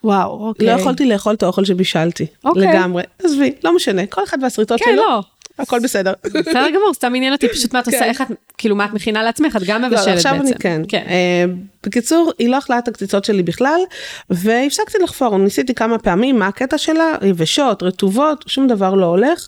[0.03, 0.67] וואו, אוקיי.
[0.67, 2.25] לא יכולתי לאכול את האוכל שבישלתי.
[2.43, 2.67] אוקיי.
[2.67, 3.03] לגמרי.
[3.23, 4.95] עזבי, לא משנה, כל אחד והשריטות כן, שלו.
[4.95, 5.21] לא.
[5.59, 6.13] הכל בסדר.
[6.23, 8.05] בסדר גמור, סתם עניין אותי פשוט מה את עושה, כן.
[8.05, 8.27] איך את,
[8.57, 10.45] כאילו, מה את מכינה לעצמך, את גם לא, מבשלת עכשיו בעצם.
[10.45, 10.81] אני כן.
[10.87, 11.05] כן.
[11.07, 11.45] אה,
[11.83, 13.79] בקיצור, היא לא אכלה את הקציצות שלי בכלל,
[14.29, 19.47] והפסקתי לחפור, ניסיתי כמה פעמים מה הקטע שלה, יבשות, רטובות, שום דבר לא הולך.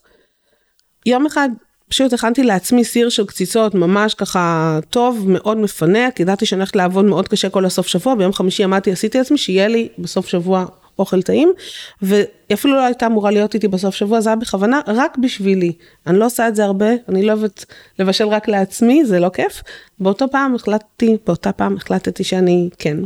[1.05, 1.49] יום אחד
[1.89, 7.05] פשוט הכנתי לעצמי סיר של קציצות ממש ככה טוב, מאוד מפנק, ידעתי שאני הולכת לעבוד
[7.05, 10.65] מאוד קשה כל הסוף שבוע, ביום חמישי עמדתי, עשיתי לעצמי שיהיה לי בסוף שבוע
[10.99, 11.53] אוכל טעים,
[12.01, 15.73] והיא אפילו לא הייתה אמורה להיות איתי בסוף שבוע, זה היה בכוונה רק בשבילי.
[16.07, 17.65] אני לא עושה את זה הרבה, אני לא אוהבת
[17.99, 19.63] לבשל רק לעצמי, זה לא כיף.
[19.99, 22.97] באותו פעם החלטתי, באותה פעם החלטתי שאני כן.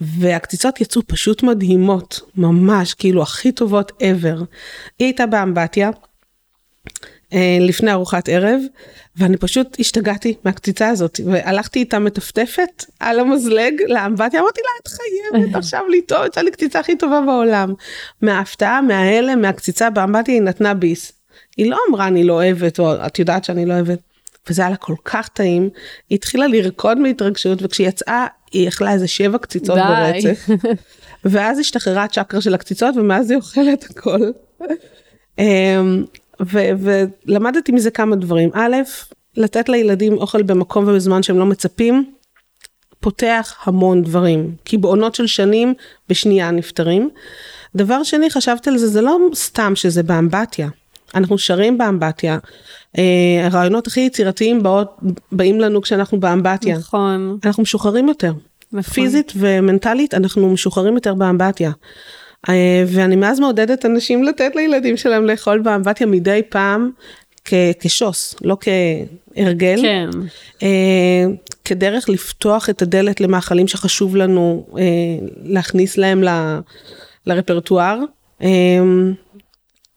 [0.00, 4.38] והקציצות יצאו פשוט מדהימות, ממש, כאילו הכי טובות ever.
[4.98, 5.90] היא הייתה באמבטיה,
[7.60, 8.60] לפני ארוחת ערב,
[9.16, 15.54] ואני פשוט השתגעתי מהקציצה הזאת, והלכתי איתה מטפטפת על המזלג לאמבטיה, אמרתי לה, את חייבת
[15.56, 17.74] עכשיו לטעות, יצאה לי קציצה הכי טובה בעולם.
[18.22, 21.12] מההפתעה, מההלם, מהקציצה באמבטיה, היא נתנה ביס.
[21.56, 23.98] היא לא אמרה, אני לא אוהבת, או את יודעת שאני לא אוהבת.
[24.48, 25.70] וזה היה לה כל כך טעים,
[26.10, 29.82] היא התחילה לרקוד מהתרגשות, וכשהיא יצאה, היא אכלה איזה שבע קציצות די.
[29.82, 30.48] ברצף.
[31.24, 34.30] ואז השתחררה הצ'קרה של הקציצות, ומאז היא אוכלת הכל.
[36.40, 38.50] ו- ולמדתי מזה כמה דברים.
[38.54, 38.76] א',
[39.36, 42.12] לתת לילדים אוכל במקום ובזמן שהם לא מצפים,
[43.00, 45.74] פותח המון דברים, כי בעונות של שנים
[46.08, 47.10] בשנייה נפטרים.
[47.74, 50.68] דבר שני, חשבתי על זה, זה לא סתם שזה באמבטיה.
[51.14, 52.38] אנחנו שרים באמבטיה.
[52.98, 53.02] אה,
[53.46, 54.96] הרעיונות הכי יצירתיים באות,
[55.32, 56.78] באים לנו כשאנחנו באמבטיה.
[56.78, 57.38] נכון.
[57.44, 58.32] אנחנו משוחררים יותר.
[58.72, 58.94] נכון.
[58.94, 61.70] פיזית ומנטלית אנחנו משוחררים יותר באמבטיה.
[62.48, 66.90] אה, ואני מאז מעודדת אנשים לתת לילדים שלהם לאכול באמבטיה מדי פעם
[67.44, 69.78] כ- כשוס, לא כהרגל.
[69.82, 70.10] כן.
[70.62, 71.24] אה,
[71.64, 74.82] כדרך לפתוח את הדלת למאכלים שחשוב לנו אה,
[75.44, 76.58] להכניס להם ל-
[77.26, 77.98] לרפרטואר.
[78.42, 78.48] אה,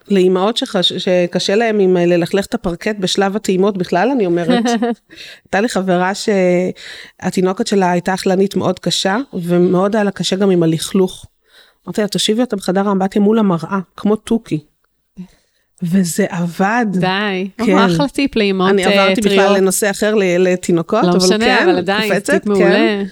[0.08, 0.94] לאימהות שחש...
[0.94, 4.64] שקשה להם עם אה, ללכלך את הפרקט בשלב הטעימות בכלל אני אומרת.
[5.46, 10.64] הייתה לי חברה שהתינוקת שלה הייתה אכלנית מאוד קשה ומאוד היה לה קשה גם עם
[10.64, 11.26] הלכלוך.
[11.88, 14.60] אמרתי לה תושיבי אותה בחדר האמבטיה מול המראה כמו תוכי.
[15.84, 16.86] וזה עבד.
[16.92, 17.50] די.
[17.58, 17.78] כן.
[17.78, 19.58] אחלה טיפ לאמהות אני אה, עברתי בכלל טריות.
[19.58, 22.70] לנושא אחר לתינוקות, לא אבל משנה, כן, אבל עדיין, קופצת, טיפ מעולה.
[22.70, 23.04] כן.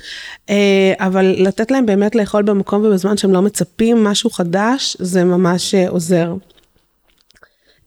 [0.50, 5.76] אה, אבל לתת להם באמת לאכול במקום ובזמן שהם לא מצפים משהו חדש, זה ממש
[5.76, 6.34] אה, עוזר.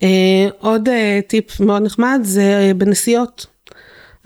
[0.03, 3.47] אה, עוד אה, טיפ מאוד נחמד זה אה, בנסיעות.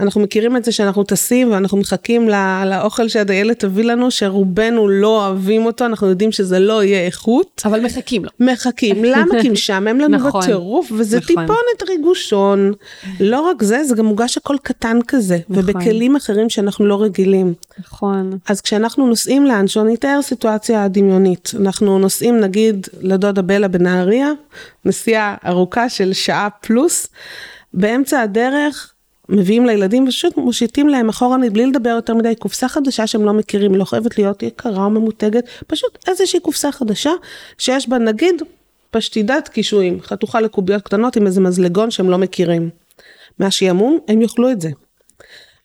[0.00, 5.26] אנחנו מכירים את זה שאנחנו טסים ואנחנו מחכים לא, לאוכל שהדיילת תביא לנו, שרובנו לא
[5.26, 7.62] אוהבים אותו, אנחנו יודעים שזה לא יהיה איכות.
[7.64, 8.30] אבל מחכים לו.
[8.40, 9.42] מחכים, למה?
[9.42, 10.40] כי משעמם לנו נכון.
[10.40, 11.26] בטירוף, וזה נכון.
[11.26, 12.72] טיפונת ריגושון.
[13.20, 15.64] לא רק זה, זה גם מוגש הכל קטן כזה, נכון.
[15.64, 17.54] ובכלים אחרים שאנחנו לא רגילים.
[17.78, 18.38] נכון.
[18.48, 21.52] אז כשאנחנו נוסעים לאנשהו, אני אתאר סיטואציה דמיונית.
[21.60, 24.28] אנחנו נוסעים נגיד לדודה בלה בנהריה,
[24.84, 27.06] נסיעה ארוכה של שעה פלוס,
[27.74, 28.92] באמצע הדרך
[29.30, 33.74] מביאים לילדים ופשוט מושיטים להם אחורנית בלי לדבר יותר מדי, קופסה חדשה שהם לא מכירים,
[33.74, 37.10] לא חייבת להיות יקרה או ממותגת, פשוט איזושהי קופסה חדשה
[37.58, 38.42] שיש בה נגיד
[38.90, 42.70] פשטידת קישואים, חתוכה לקוביות קטנות עם איזה מזלגון שהם לא מכירים.
[43.38, 44.70] מהשעמום הם יאכלו את זה.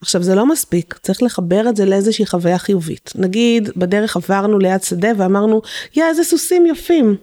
[0.02, 3.12] עכשיו זה לא מספיק, צריך לחבר את זה לאיזושהי חוויה חיובית.
[3.16, 5.62] נגיד בדרך עברנו ליד שדה ואמרנו,
[5.96, 7.16] יא איזה סוסים יפים.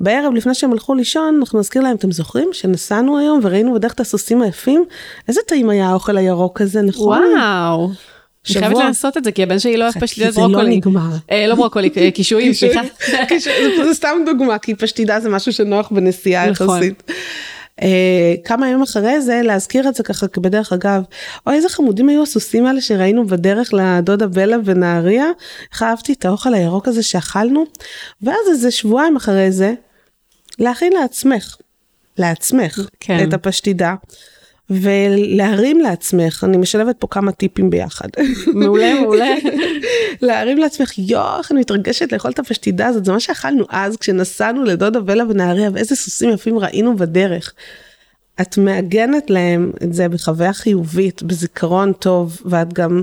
[0.00, 4.00] בערב לפני שהם הלכו לישון, אנחנו נזכיר להם, אתם זוכרים שנסענו היום וראינו בדרך את
[4.00, 4.84] הסוסים היפים?
[5.28, 7.22] איזה טעים היה האוכל הירוק הזה, נכון?
[7.36, 7.90] וואו.
[8.50, 8.58] אני.
[8.58, 10.76] חייבת לעשות את זה, כי הבן שלי לא אוהב חכי, פשטידת זה לא ברוקולי.
[10.76, 11.10] נגמר.
[11.30, 12.80] אה, לא ברוקולי, אה, קישואים, סליחה.
[13.84, 16.68] זה סתם דוגמה, כי פשטידה זה משהו שנוח בנסיעה נכון.
[16.68, 17.02] יחסית.
[17.80, 17.84] Uh,
[18.44, 21.02] כמה ימים אחרי זה להזכיר את זה ככה בדרך אגב,
[21.46, 25.26] אוי איזה חמודים היו הסוסים האלה שראינו בדרך לדודה בלה בנהריה,
[25.72, 27.64] איך אהבתי את האוכל הירוק הזה שאכלנו,
[28.22, 29.74] ואז איזה שבועיים אחרי זה,
[30.58, 31.56] להכין לעצמך,
[32.18, 33.28] לעצמך, כן.
[33.28, 33.94] את הפשטידה,
[34.70, 38.08] ולהרים לעצמך, אני משלבת פה כמה טיפים ביחד.
[38.54, 39.34] מעולה, מעולה.
[40.22, 44.64] להרים לעצמך, יואו, איך אני מתרגשת לאכול את הפשטידה הזאת, זה מה שאכלנו אז כשנסענו
[44.64, 47.52] לדודה בלה בנהריה, ואיזה סוסים יפים ראינו בדרך.
[48.40, 53.02] את מעגנת להם את זה בחוויה חיובית, בזיכרון טוב, ואת גם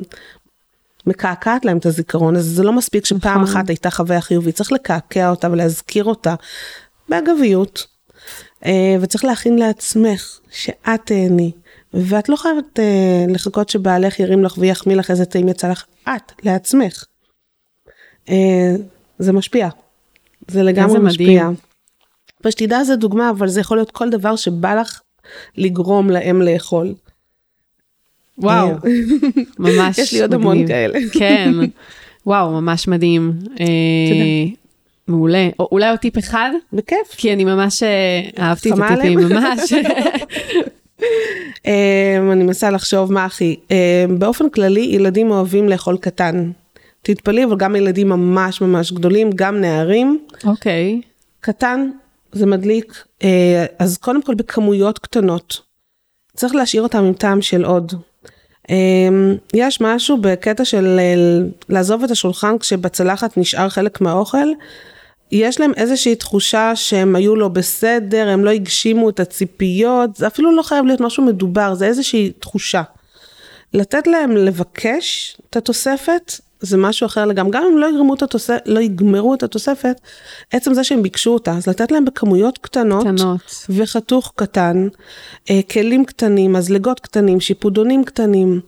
[1.08, 3.58] מקעקעת להם את הזיכרון הזה, זה לא מספיק שפעם נכון.
[3.58, 6.36] אחת הייתה חוויה חיובית, צריך לקעקע אותה ולהזכיר אותה
[7.12, 7.88] באגביות.
[8.66, 11.52] אה, וצריך להכין לעצמך שאת תהני,
[11.94, 16.32] ואת לא חייבת אה, לחכות שבעלך ירים לך ויחמיא לך איזה טעים יצא לך, את,
[16.44, 17.06] לעצמך.
[18.30, 18.76] אה,
[19.20, 19.70] זה משפיע,
[20.48, 21.44] זה לגמרי משפיע.
[21.44, 21.56] מדהים.
[22.44, 25.02] פשטידה זה דוגמה, אבל זה יכול להיות כל דבר שבא לך
[25.58, 26.94] לגרום להם לאכול.
[28.38, 28.70] וואו,
[29.60, 30.68] ממש יש לי עוד המון מדהים.
[30.68, 31.00] כאלה.
[31.14, 31.52] כן,
[32.26, 33.34] וואו, ממש מדהים.
[33.60, 34.61] אה,
[35.12, 35.50] מעולה.
[35.60, 36.52] או אולי עוד טיפ אחד?
[36.74, 37.08] בכיף.
[37.18, 39.20] כי אני ממש אה, אהבתי את הטיפים?
[39.20, 39.74] ממש.
[39.74, 41.68] Um,
[42.34, 43.56] אני מנסה לחשוב מה הכי.
[43.64, 46.52] Um, באופן כללי, ילדים אוהבים לאכול קטן.
[47.02, 50.20] תתפלאי, אבל גם ילדים ממש ממש גדולים, גם נערים.
[50.46, 51.02] אוקיי.
[51.40, 51.90] קטן
[52.32, 53.26] זה מדליק, uh,
[53.80, 55.62] אז קודם כל בכמויות קטנות.
[56.36, 57.94] צריך להשאיר אותם עם טעם של עוד.
[58.68, 58.74] Um,
[59.54, 64.48] יש משהו בקטע של uh, לעזוב את השולחן כשבצלחת נשאר חלק מהאוכל.
[65.32, 70.56] יש להם איזושהי תחושה שהם היו לא בסדר, הם לא הגשימו את הציפיות, זה אפילו
[70.56, 72.82] לא חייב להיות משהו מדובר, זה איזושהי תחושה.
[73.74, 78.80] לתת להם לבקש את התוספת, זה משהו אחר לגמרי, גם אם לא את התוספת, לא
[78.80, 80.02] יגמרו את התוספת,
[80.52, 83.66] עצם זה שהם ביקשו אותה, אז לתת להם בכמויות קטנות, קטנות.
[83.70, 84.88] וחתוך קטן,
[85.50, 88.60] אה, כלים קטנים, מזלגות קטנים, שיפודונים קטנים.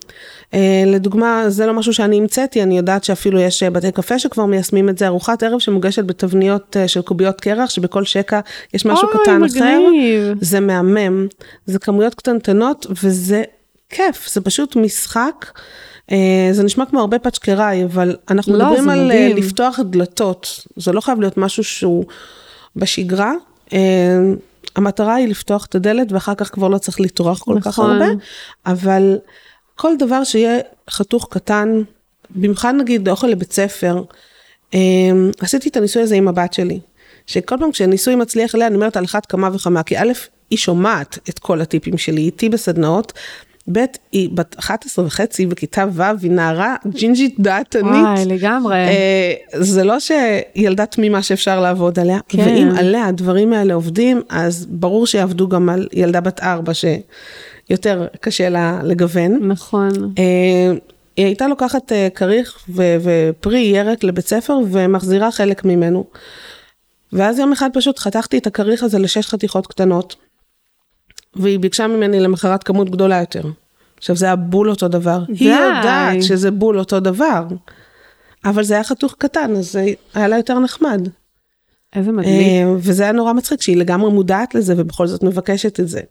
[0.53, 4.45] אה, לדוגמה, זה לא משהו שאני המצאתי, אני יודעת שאפילו יש אה, בתי קפה שכבר
[4.45, 8.39] מיישמים את זה, ארוחת ערב שמוגשת בתבניות אה, של קוביות קרח, שבכל שקע
[8.73, 9.79] יש משהו אוי, קטן אחר.
[9.89, 10.37] מגניב.
[10.41, 11.27] זה מהמם,
[11.65, 13.43] זה כמויות קטנטנות וזה
[13.89, 15.59] כיף, זה פשוט משחק.
[16.51, 19.37] זה נשמע כמו הרבה פצ'קראי, אבל אנחנו לא, מדברים על מדהים.
[19.37, 22.05] לפתוח דלתות, זה לא חייב להיות משהו שהוא
[22.75, 23.33] בשגרה.
[24.75, 27.91] המטרה היא לפתוח את הדלת ואחר כך כבר לא צריך לטרוח כל כך נכון.
[27.91, 28.05] הרבה,
[28.65, 29.17] אבל
[29.75, 30.59] כל דבר שיהיה
[30.89, 31.81] חתוך קטן,
[32.29, 34.03] במיוחד נגיד אוכל לבית ספר,
[34.73, 34.79] אה,
[35.39, 36.79] עשיתי את הניסוי הזה עם הבת שלי,
[37.27, 40.11] שכל פעם כשניסוי מצליח אליה, אני אומרת על אחת כמה וכמה, כי א',
[40.49, 43.13] היא שומעת את כל הטיפים שלי, היא איתי בסדנאות,
[43.71, 43.79] ב',
[44.11, 47.85] היא בת 11 וחצי בכיתה ו', היא נערה ג'ינג'ית דעתנית.
[47.85, 48.75] וואי, לגמרי.
[48.75, 52.39] אה, זה לא שילדה תמימה שאפשר לעבוד עליה, כן.
[52.39, 56.73] ואם עליה הדברים האלה עובדים, אז ברור שיעבדו גם על ילדה בת ארבע
[57.67, 59.47] שיותר קשה לה לגוון.
[59.47, 59.91] נכון.
[60.17, 60.71] אה,
[61.15, 66.05] היא הייתה לוקחת אה, כריך ו- ופרי ירק לבית ספר ומחזירה חלק ממנו.
[67.13, 70.15] ואז יום אחד פשוט חתכתי את הכריך הזה לשש חתיכות קטנות,
[71.35, 73.41] והיא ביקשה ממני למחרת כמות גדולה יותר.
[73.97, 75.23] עכשיו זה היה בול אותו דבר.
[75.27, 75.33] די.
[75.39, 77.43] היא יודעת שזה בול אותו דבר,
[78.45, 81.07] אבל זה היה חתוך קטן, אז זה היה לה יותר נחמד.
[81.95, 82.29] איזה מדליק.
[82.29, 86.01] אה, וזה היה נורא מצחיק שהיא לגמרי מודעת לזה ובכל זאת מבקשת את זה.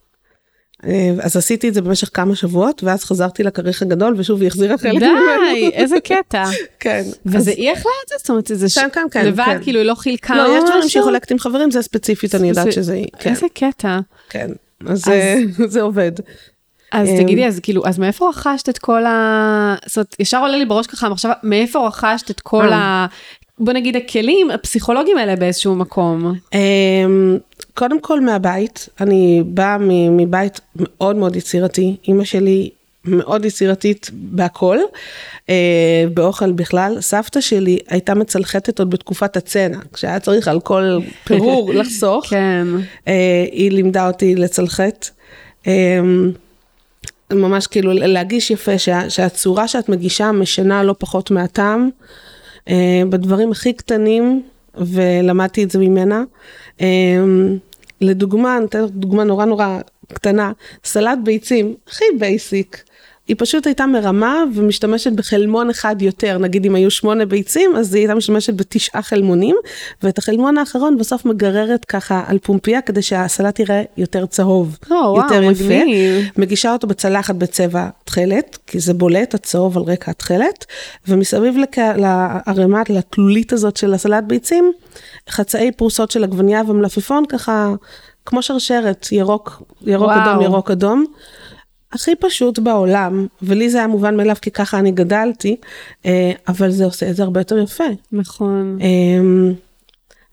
[0.87, 4.78] אה, אז עשיתי את זה במשך כמה שבועות ואז חזרתי לכריך הגדול ושוב היא החזירה
[4.78, 5.20] חלק ממנו.
[5.55, 6.45] די, איזה קטע.
[6.80, 7.03] כן.
[7.26, 8.14] וזה אז- היא אכלה את זה?
[8.18, 9.59] זאת אומרת, זה ש- כן, כן, כן, לבד, כן.
[9.62, 10.91] כאילו היא לא חילקה לא, או יש דברים משהו?
[10.91, 13.07] שהיא חולקת עם חברים, זה ספציפית, אני יודעת זה- שזה היא.
[13.18, 13.99] כן, איזה קטע.
[14.30, 14.51] כן.
[14.87, 15.37] אז זה-
[15.74, 16.12] זה עובד.
[16.93, 19.74] אז אמ, תגידי, אז כאילו, אז מאיפה רכשת את כל ה...
[19.87, 22.76] זאת אומרת, ישר עולה לי בראש ככה המחשבה, מאיפה רכשת את כל אה.
[22.76, 23.07] ה...
[23.59, 26.35] בוא נגיד הכלים הפסיכולוגיים האלה באיזשהו מקום.
[27.75, 29.77] קודם כל מהבית, אני באה
[30.11, 32.70] מבית מאוד מאוד יצירתי, אימא שלי
[33.05, 34.79] מאוד יצירתית בהכל,
[35.51, 37.01] אה, באוכל בכלל.
[37.01, 42.27] סבתא שלי הייתה מצלחתת עוד בתקופת הצנע, כשהיה צריך על כל פירור לחסוך.
[42.31, 42.66] כן.
[43.09, 45.11] אה, היא לימדה אותי לצלחת.
[45.66, 46.01] אה,
[47.33, 51.91] ממש כאילו להגיש יפה, שה, שהצורה שאת מגישה משנה לא פחות מהטעם,
[52.68, 54.43] אה, בדברים הכי קטנים,
[54.75, 56.25] ולמדתי את זה ממנה.
[56.81, 56.87] אה,
[58.01, 59.79] לדוגמה, אני אתן דוגמה נורא נורא
[60.12, 60.53] קטנה,
[60.85, 62.85] סלט ביצים, הכי basic.
[63.29, 68.01] היא פשוט הייתה מרמה ומשתמשת בחלמון אחד יותר, נגיד אם היו שמונה ביצים, אז היא
[68.01, 69.57] הייתה משתמשת בתשעה חלמונים,
[70.03, 75.43] ואת החלמון האחרון בסוף מגררת ככה על פומפייה, כדי שהסלט יראה יותר צהוב, וואו, יותר
[75.43, 75.64] יפה.
[75.64, 76.29] מגניב.
[76.37, 80.64] מגישה אותו בצלחת בצבע תכלת, כי זה בולט, הצהוב על רקע התכלת,
[81.09, 84.73] ומסביב לק- לערימת, לתלולית הזאת של הסלט ביצים,
[85.31, 87.70] חצאי פרוסות של עגבנייה ומלפפון, ככה
[88.27, 90.31] כמו שרשרת, ירוק, ירוק וואו.
[90.33, 91.05] אדום, ירוק אדום.
[91.93, 95.57] הכי פשוט בעולם, ולי זה היה מובן מאליו כי ככה אני גדלתי,
[96.07, 97.84] אה, אבל זה עושה את זה הרבה יותר יפה.
[98.12, 98.78] נכון.
[98.80, 99.53] אמ,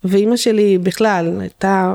[0.03, 1.93] ואימא שלי בכלל הייתה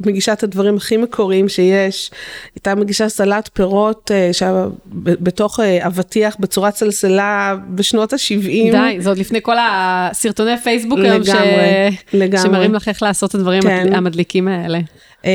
[0.00, 2.10] מגישה את הדברים הכי מקוריים שיש,
[2.54, 8.72] הייתה מגישה סלט פירות אה, שהיה בתוך אה, אבטיח בצורת סלסלה בשנות ה-70.
[8.72, 11.28] די, זה עוד לפני כל הסרטוני פייסבוק היום, ש...
[11.28, 12.48] לגמרי, לגמרי.
[12.48, 13.94] שמראים לך איך לעשות את הדברים כן.
[13.94, 14.78] המדליקים האלה.
[15.24, 15.30] אמ,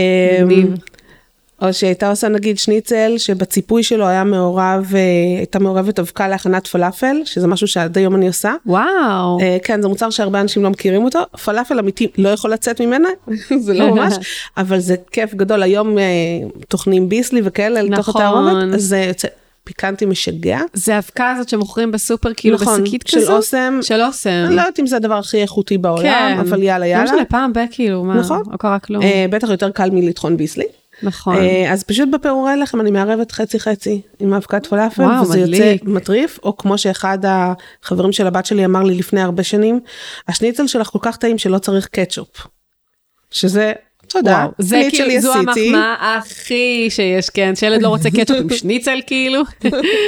[1.62, 5.00] או שהייתה עושה נגיד שניצל שבציפוי שלו היה מעורב, אה,
[5.38, 8.54] הייתה מעורבת אבקה להכנת פלאפל, שזה משהו שעד היום אני עושה.
[8.66, 9.40] וואו.
[9.42, 11.20] אה, כן, זה מוצר שהרבה אנשים לא מכירים אותו.
[11.46, 13.10] פלאפל אמיתי לא יכול לצאת ממנה,
[13.66, 14.14] זה לא ממש,
[14.58, 15.64] אבל זה כיף גדול.
[15.64, 16.04] היום אה,
[16.68, 18.22] טוחנים ביסלי וכאלה לתוך נכון.
[18.22, 19.28] התערובת, אז זה יוצא
[19.64, 20.60] פיקנטי משגע.
[20.74, 23.38] זה האבקה הזאת שמוכרים בסופר, כאילו נכון, בשקית של כזאת?
[23.38, 23.80] אוסם.
[23.82, 24.44] של אוסם.
[24.48, 26.38] אני לא יודעת אם זה הדבר הכי איכותי בעולם, כן.
[26.40, 27.04] אבל יאללה לא יאללה.
[27.04, 27.60] משנה, פעם ב...
[27.72, 28.44] כאילו, מה, נכון.
[28.52, 29.02] לא קרה כלום.
[29.04, 30.66] אה, בטח יותר קל מלטחון ביסלי.
[31.04, 31.36] נכון.
[31.36, 35.52] אה, אז פשוט בפירורי לחם אני מערבת חצי חצי עם אבקת פלאפל, וואו, וזה יוצא
[35.52, 35.84] מדליק.
[35.84, 39.80] מטריף, או כמו שאחד החברים של הבת שלי אמר לי לפני הרבה שנים,
[40.28, 42.48] השניצל שלך כל כך טעים שלא צריך קטשופ.
[43.32, 43.74] שזה,
[44.08, 45.34] תודה, וואו, זה כאילו, זו.
[45.34, 49.42] המחמאה הכי שיש, כן, שילד לא רוצה קטשופ עם שניצל כאילו,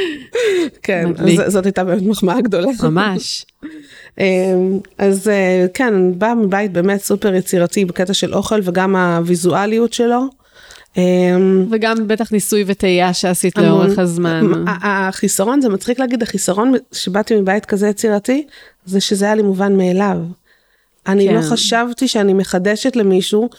[0.83, 1.09] כן.
[1.17, 2.67] אז זאת הייתה באמת מחמאה גדולה.
[2.83, 3.45] ממש.
[4.19, 10.40] אמ, אז אה, כן, באה מבית באמת סופר יצירתי בקטע של אוכל וגם הוויזואליות שלו.
[10.97, 13.69] אמ, וגם בטח ניסוי וטעייה שעשית המון.
[13.69, 14.63] לאורך הזמן.
[14.67, 18.47] החיסרון, זה מצחיק להגיד, החיסרון שבאתי מבית כזה יצירתי,
[18.85, 20.17] זה שזה היה לי מובן מאליו.
[21.07, 21.35] אני כן.
[21.35, 23.49] לא חשבתי שאני מחדשת למישהו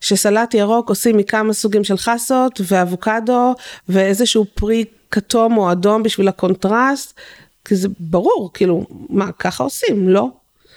[0.00, 3.54] שסלט ירוק עושים מכמה סוגים של חסות ואבוקדו
[3.88, 7.20] ואיזשהו פרי כתום או אדום בשביל הקונטרסט,
[7.64, 10.28] כי זה ברור, כאילו, מה, ככה עושים, לא?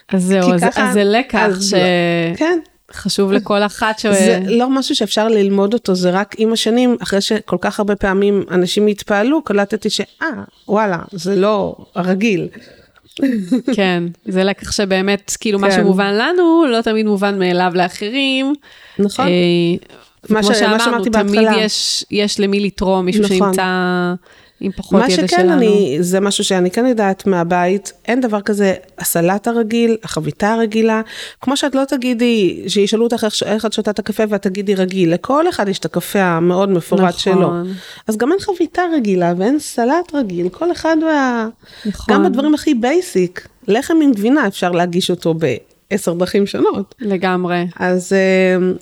[0.09, 1.79] אז זהו, אז ככה- אז זה לקח אז לא.
[2.37, 2.59] כן.
[2.93, 4.05] שחשוב לכל אחת ש...
[4.05, 8.43] זה לא משהו שאפשר ללמוד אותו, זה רק עם השנים, אחרי שכל כך הרבה פעמים
[8.51, 10.27] אנשים התפעלו, קלטתי שאה,
[10.67, 12.47] וואלה, זה לא הרגיל.
[13.75, 15.75] כן, זה לקח שבאמת, כאילו, מה כן.
[15.75, 18.53] שמובן לנו, לא תמיד מובן מאליו לאחרים.
[18.99, 19.27] נכון?
[19.27, 19.31] אה,
[20.29, 21.61] מה ש- מה שאמרנו, שאמרתי תמיד בהתחלה.
[21.63, 23.37] יש, יש למי לתרום, מישהו נכון.
[23.37, 23.63] שנמצא
[24.61, 25.53] עם פחות מה ידע שכן שלנו.
[25.53, 31.01] אני, זה משהו שאני כן יודעת מהבית, אין דבר כזה הסלט הרגיל, החביתה הרגילה,
[31.41, 35.13] כמו שאת לא תגידי, שישאלו אותך איך, איך את שותה את הקפה ואת תגידי רגיל,
[35.13, 37.19] לכל אחד יש את הקפה המאוד מפורט נכון.
[37.19, 37.51] שלו.
[38.07, 41.47] אז גם אין חביתה רגילה ואין סלט רגיל, כל אחד וה...
[41.85, 42.13] נכון.
[42.13, 46.95] גם בדברים הכי basic, לחם עם גבינה אפשר להגיש אותו בעשר דרכים שונות.
[46.99, 47.65] לגמרי.
[47.75, 48.77] אז אה,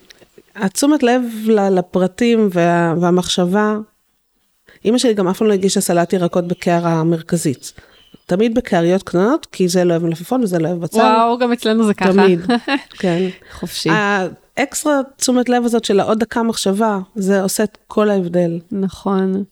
[0.56, 3.78] התשומת לב לפרטים וה, והמחשבה,
[4.86, 7.74] אימא שלי גם אף פעם לא הגישה סלט ירקות בקערה המרכזית.
[8.26, 10.98] תמיד בקעריות קטנות, כי זה לא אוהב מלפפון וזה לא אוהב בצל.
[10.98, 12.12] וואו, גם אצלנו זה ככה.
[12.14, 12.40] תמיד,
[13.00, 13.28] כן.
[13.52, 13.90] חופשי.
[13.90, 18.60] האקסטרה תשומת לב הזאת של העוד דקה מחשבה, זה עושה את כל ההבדל.
[18.72, 19.44] נכון.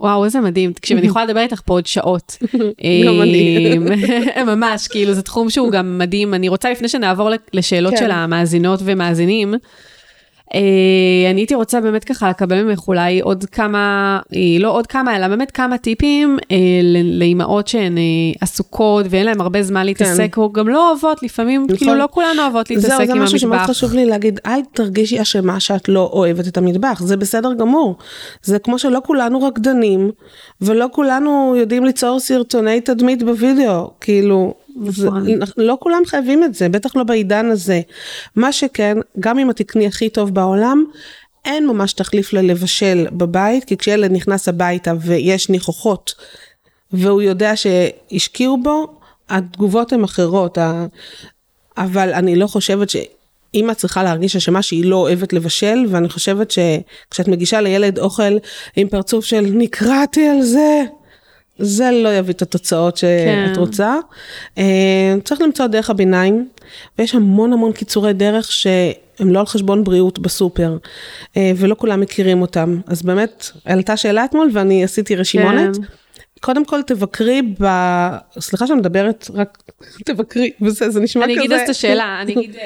[0.00, 0.72] וואו, איזה מדהים.
[0.72, 2.36] תקשיב, אני יכולה לדבר איתך פה עוד שעות.
[3.06, 3.78] גם אני.
[4.36, 6.34] אה, ממש, כאילו, זה תחום שהוא גם מדהים.
[6.34, 7.98] אני רוצה, לפני שנעבור לשאלות כן.
[7.98, 9.54] של המאזינות ומאזינים,
[11.30, 15.28] אני הייתי רוצה באמת ככה לקבל ממך אולי עוד כמה, אה, לא עוד כמה, אלא
[15.28, 16.56] באמת כמה טיפים אה,
[17.04, 18.02] לאימהות שהן אה,
[18.40, 21.76] עסוקות ואין להן הרבה זמן להתעסק, או גם לא אוהבות, לפעמים, נכון.
[21.76, 23.70] כאילו לא כולן אוהבות להתעסק זהו, זה עם משהו שמאוד המטבח.
[23.70, 27.96] חשוב לי להגיד, אל תרגישי אשמה שאת לא אוהבת את המטבח, זה בסדר גמור.
[28.42, 30.10] זה כמו שלא כולנו רקדנים,
[30.60, 34.54] ולא כולנו יודעים ליצור סרטוני תדמית בווידאו, כאילו,
[34.86, 35.26] זה, נכון.
[35.56, 37.80] לא כולם חייבים את זה, בטח לא בעידן הזה.
[38.36, 40.84] מה שכן, גם אם את תקני הכי טוב בעולם,
[41.44, 46.14] אין ממש תחליף ללבשל בבית, כי כשילד נכנס הביתה ויש ניחוחות,
[46.92, 48.86] והוא יודע שהשקיעו בו,
[49.28, 50.58] התגובות הן אחרות.
[51.78, 57.28] אבל אני לא חושבת שאמא צריכה להרגיש אשמה שהיא לא אוהבת לבשל, ואני חושבת שכשאת
[57.28, 58.36] מגישה לילד אוכל
[58.76, 60.84] עם פרצוף של נקרעתי על זה,
[61.58, 63.52] זה לא יביא את התוצאות שאת כן.
[63.56, 63.96] רוצה.
[64.58, 66.48] אה, צריך למצוא דרך הביניים,
[66.98, 70.76] ויש המון המון קיצורי דרך שהם לא על חשבון בריאות בסופר,
[71.36, 72.80] אה, ולא כולם מכירים אותם.
[72.86, 75.76] אז באמת, עלתה שאלה אתמול ואני עשיתי רשימונת.
[75.76, 75.82] כן.
[76.40, 77.66] קודם כל תבקרי ב...
[78.40, 79.62] סליחה שאני מדברת, רק
[80.04, 81.40] תבקרי, וזה, זה נשמע אני כזה.
[81.40, 82.56] אני אגיד אז את השאלה, אני אגיד...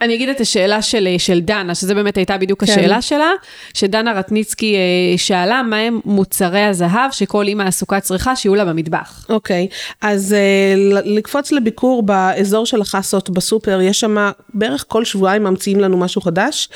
[0.00, 2.72] אה, אני אגיד את השאלה של, של דנה, שזה באמת הייתה בדיוק כן.
[2.72, 3.30] השאלה שלה,
[3.74, 9.26] שדנה רטניצקי אה, שאלה מהם מוצרי הזהב שכל אימא עסוקה צריכה שיהיו לה במטבח.
[9.28, 9.68] אוקיי,
[10.00, 10.74] אז אה,
[11.04, 16.68] לקפוץ לביקור באזור של החסות בסופר, יש שם בערך כל שבועיים ממציאים לנו משהו חדש.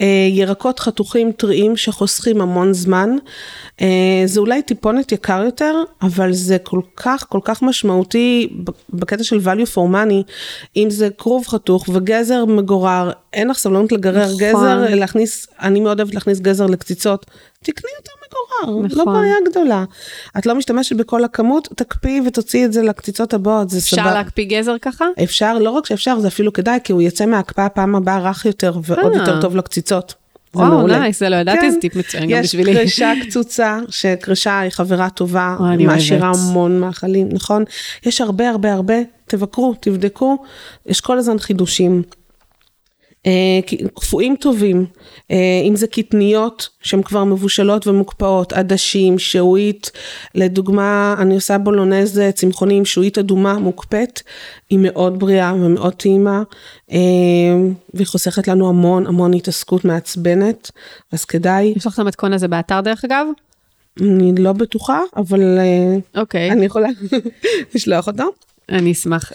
[0.00, 3.10] אה, ירקות חתוכים טריים שחוסכים המון זמן.
[4.24, 8.48] זה אולי טיפונת יקר יותר, אבל זה כל כך כל כך משמעותי
[8.92, 10.32] בקטע של value for money,
[10.76, 14.36] אם זה כרוב חתוך וגזר מגורר, אין לך סבלנות לגרר נכון.
[14.38, 17.26] גזר, להכניס, אני מאוד אוהבת להכניס גזר לקציצות,
[17.62, 18.98] תקני גזר מגורר, לא נכון.
[18.98, 19.84] לא בעיה גדולה.
[20.38, 24.02] את לא משתמשת בכל הכמות, תקפיאי ותוציאי את זה לקציצות הבאות, זה סבבה.
[24.02, 25.04] אפשר להקפיא גזר ככה?
[25.22, 28.78] אפשר, לא רק שאפשר, זה אפילו כדאי, כי הוא יצא מההקפאה פעם הבאה רך יותר
[28.84, 29.18] ועוד אה.
[29.18, 30.14] יותר טוב לקציצות.
[30.54, 31.70] וואו, nice, זה לא ידעתי, כן.
[31.70, 32.70] זה טיפ מצוין גם בשבילי.
[32.70, 37.64] יש כרישה קצוצה, שכרישה היא חברה טובה, מעשירה המון מאכלים, נכון?
[38.06, 38.94] יש הרבה הרבה הרבה,
[39.26, 40.38] תבקרו, תבדקו,
[40.86, 42.02] יש כל הזמן חידושים.
[43.26, 43.60] אה,
[43.94, 44.86] קפואים טובים,
[45.30, 45.36] אה,
[45.68, 49.90] אם זה קטניות שהן כבר מבושלות ומוקפאות, עדשים, שהועית,
[50.34, 54.22] לדוגמה אני עושה בולונז צמחוני עם שהועית אדומה מוקפאת,
[54.70, 56.42] היא מאוד בריאה ומאוד טעימה,
[56.92, 56.98] אה,
[57.94, 60.70] והיא חוסכת לנו המון המון התעסקות מעצבנת,
[61.12, 61.72] אז כדאי.
[61.76, 63.26] יש לך את המתכון הזה באתר דרך אגב?
[64.00, 65.58] אני לא בטוחה, אבל
[66.16, 66.52] אוקיי.
[66.52, 66.88] אני יכולה
[67.74, 68.24] לשלוח אותו.
[68.68, 69.32] אני אשמח.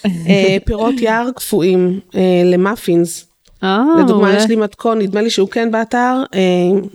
[0.65, 1.99] פירות יער קפואים
[2.45, 3.28] למאפינס.
[3.63, 6.39] אה, לדוגמה, יש לי מתכון, נדמה לי שהוא כן באתר, אה,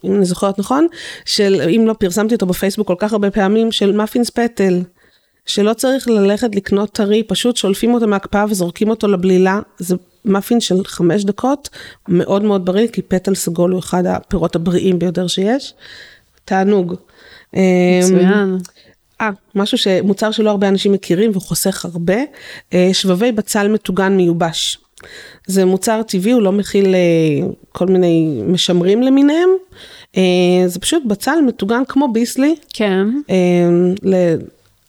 [0.04, 0.86] אם אני זוכרת נכון,
[1.24, 4.82] של, אם לא פרסמתי אותו בפייסבוק כל כך הרבה פעמים, של מאפינס פטל.
[5.46, 9.60] שלא צריך ללכת לקנות טרי, פשוט שולפים אותו מהקפאה וזורקים אותו לבלילה.
[9.78, 11.68] זה מאפין של חמש דקות,
[12.08, 15.74] מאוד מאוד בריא, כי פטל סגול הוא אחד הפירות הבריאים ביותר שיש.
[16.44, 16.94] תענוג.
[17.52, 18.58] מצוין.
[19.20, 22.16] אה, משהו שמוצר שלא הרבה אנשים מכירים וחוסך הרבה,
[22.74, 24.78] אה, שבבי בצל מטוגן מיובש.
[25.46, 29.48] זה מוצר טבעי, הוא לא מכיל אה, כל מיני משמרים למיניהם.
[30.16, 30.22] אה,
[30.66, 32.54] זה פשוט בצל מטוגן כמו ביסלי.
[32.72, 33.06] כן.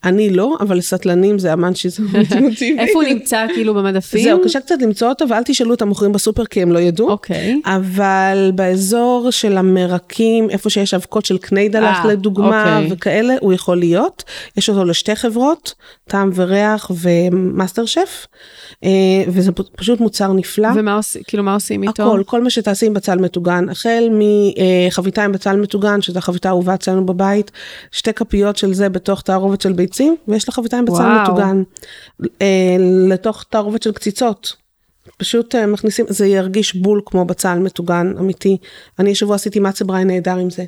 [0.05, 2.03] אה, אני לא, אבל לסטלנים זה אמן שזה
[2.41, 2.79] מוטיבי.
[2.79, 4.23] איפה הוא נמצא כאילו במדפים?
[4.23, 7.09] זהו, קשה קצת למצוא אותו, ואל תשאלו את המוכרים בסופר כי הם לא ידעו.
[7.09, 7.61] אוקיי.
[7.65, 12.93] אבל באזור של המרקים, איפה שיש אבקות של קניידלח לדוגמה, אוקיי.
[12.93, 14.23] וכאלה, הוא יכול להיות.
[14.57, 15.73] יש אותו לשתי חברות,
[16.07, 18.27] טעם וריח ומאסטר שף.
[18.83, 18.89] אה,
[19.27, 20.67] וזה פשוט מוצר נפלא.
[20.75, 22.03] ומה עושים, כאילו מה עושים איתו?
[22.03, 24.09] הכל, כל מה שתעשי עם בצל מטוגן, החל
[24.89, 27.51] מחביתה עם בצל מטוגן, שזו החביתה האהובה אצלנו בבית,
[27.91, 29.94] שתי כפיות של זה בתוך תערובת של ביצים,
[30.27, 31.23] ויש לך חביתה עם בצל.
[31.23, 31.63] מטוגן,
[32.41, 32.75] אה,
[33.07, 34.53] לתוך תערובת של קציצות.
[35.17, 38.57] פשוט אה, מכניסים, זה ירגיש בול כמו בצל מטוגן אמיתי.
[38.99, 40.63] אני השבוע עשיתי מצה בריין נהדר עם זה.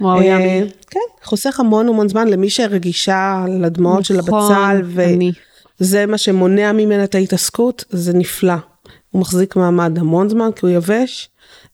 [0.00, 0.70] וואו, ימי.
[0.90, 4.80] כן, חוסך המון המון זמן למי שרגישה לדמעות נכון, של הבצל.
[4.84, 5.04] ו...
[5.04, 5.32] אני.
[5.78, 8.54] זה מה שמונע ממנה את ההתעסקות, זה נפלא.
[9.14, 11.28] הוא מחזיק מעמד המון זמן כי הוא יבש.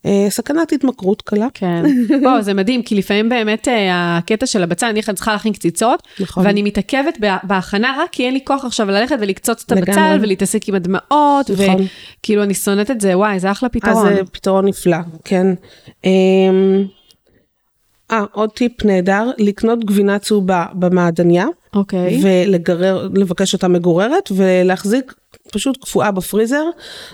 [0.07, 1.47] אה, סכנת התמכרות קלה.
[1.55, 1.83] כן,
[2.25, 6.47] בוא, זה מדהים, כי לפעמים באמת אה, הקטע של הבצל, אני צריכה להכין קציצות, נכון.
[6.47, 10.75] ואני מתעכבת בהכנה רק כי אין לי כוח עכשיו ללכת ולקצוץ את הבצל ולהתעסק עם
[10.75, 11.87] הדמעות, נכון.
[12.21, 14.07] וכאילו אני שונאת את זה, וואי, זה אחלה פתרון.
[14.07, 15.47] אז זה פתרון נפלא, כן.
[16.05, 16.85] אמ,
[18.11, 21.47] אה, עוד טיפ נהדר, לקנות גבינה צהובה במעדניה.
[21.75, 22.21] אוקיי.
[22.23, 25.15] ולגרר, לבקש אותה מגוררת ולהחזיק
[25.51, 26.65] פשוט קפואה בפריזר.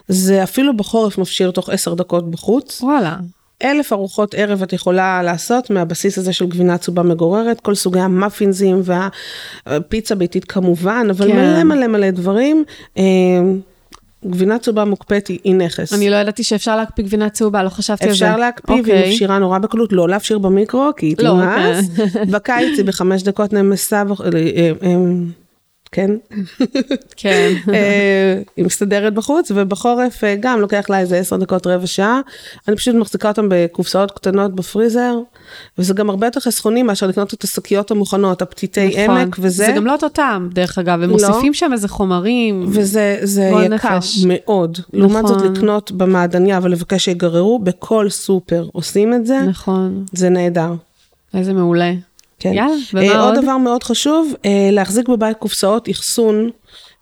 [0.08, 2.82] זה אפילו בחורף מפשיר תוך 10 דקות בחוץ.
[2.82, 3.16] וואלה.
[3.64, 8.82] אלף ארוחות ערב את יכולה לעשות מהבסיס הזה של גבינה צהובה מגוררת, כל סוגי המאפינזים
[9.66, 11.36] והפיצה ביתית כמובן, אבל כן.
[11.36, 12.64] מלא מלא מלא דברים.
[12.98, 13.02] אה,
[14.26, 15.92] גבינה צהובה מוקפאת היא, נכס.
[15.92, 18.14] אני לא ידעתי שאפשר להקפיא גבינה צהובה, לא חשבתי על זה.
[18.14, 18.82] אפשר להקפיא okay.
[18.82, 19.10] והיא אוקיי.
[19.10, 21.34] מפשירה נורא בקלות, לא להפשיר במיקרו, כי היא לא.
[21.40, 22.26] Okay.
[22.32, 24.96] בקיץ היא בחמש דקות נמסה, אה, אה,
[25.96, 26.10] כן?
[27.16, 27.52] כן.
[27.74, 32.20] אה, היא מסתדרת בחוץ, ובחורף אה, גם לוקח לה איזה עשר דקות, רבע שעה.
[32.68, 35.18] אני פשוט מחזיקה אותם בקופסאות קטנות בפריזר,
[35.78, 39.16] וזה גם הרבה יותר חסכוני מאשר לקנות את השקיות המוכנות, הפתיתי נכון.
[39.16, 39.66] עמק וזה.
[39.66, 41.16] זה גם לא טעם, דרך אגב, הם לא.
[41.16, 42.64] מוסיפים שם איזה חומרים.
[42.68, 43.18] וזה
[43.66, 44.24] יקר נפש.
[44.26, 44.78] מאוד.
[44.92, 45.52] לעומת זאת נכון.
[45.52, 50.72] לקנות במעדניה ולבקש שיגררו, בכל סופר עושים את זה, נכון, זה נהדר.
[51.34, 51.92] איזה מעולה.
[52.38, 52.52] כן.
[52.52, 53.44] יאללה, אה, ומה עוד עוד?
[53.44, 56.50] דבר מאוד חשוב, אה, להחזיק בבית קופסאות אחסון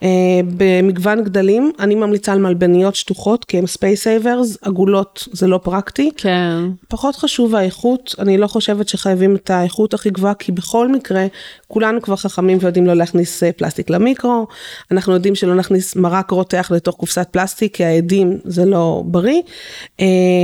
[0.03, 0.09] אה,
[0.57, 1.73] במגוון גדלים.
[1.79, 6.11] אני ממליצה על מלבניות שטוחות, כי הם space savers, עגולות זה לא פרקטי.
[6.17, 6.59] כן,
[6.89, 11.27] פחות חשוב האיכות, אני לא חושבת שחייבים את האיכות הכי גבוהה, כי בכל מקרה,
[11.69, 14.47] כולנו כבר חכמים ויודעים לא להכניס פלסטיק למיקרו,
[14.91, 19.43] אנחנו יודעים שלא נכניס מרק רותח לתוך קופסת פלסטיק, כי העדים זה לא בריא,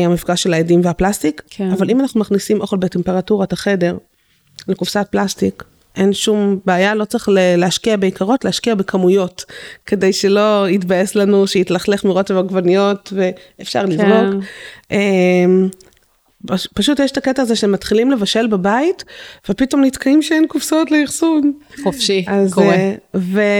[0.06, 1.70] המפגש של העדים והפלסטיק, כן.
[1.70, 3.96] אבל אם אנחנו מכניסים אוכל בטמפרטורת החדר
[4.68, 5.64] לקופסת פלסטיק,
[5.96, 9.44] אין שום בעיה, לא צריך להשקיע בעיקרות, להשקיע בכמויות,
[9.86, 14.44] כדי שלא יתבאס לנו, שיתלכלך מרוטב עגבניות ואפשר לזרוק.
[14.90, 15.68] אמ,
[16.46, 19.04] פש- פשוט יש את הקטע הזה שמתחילים לבשל בבית,
[19.48, 21.52] ופתאום נתקעים שאין קופסאות לאחסון.
[21.82, 22.74] חופשי, אז, קורה.
[22.74, 22.94] אה,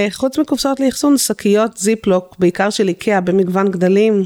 [0.09, 4.25] וחוץ מקופסאות לאחסון, שקיות זיפלוק, בעיקר של איקאה, במגוון גדלים,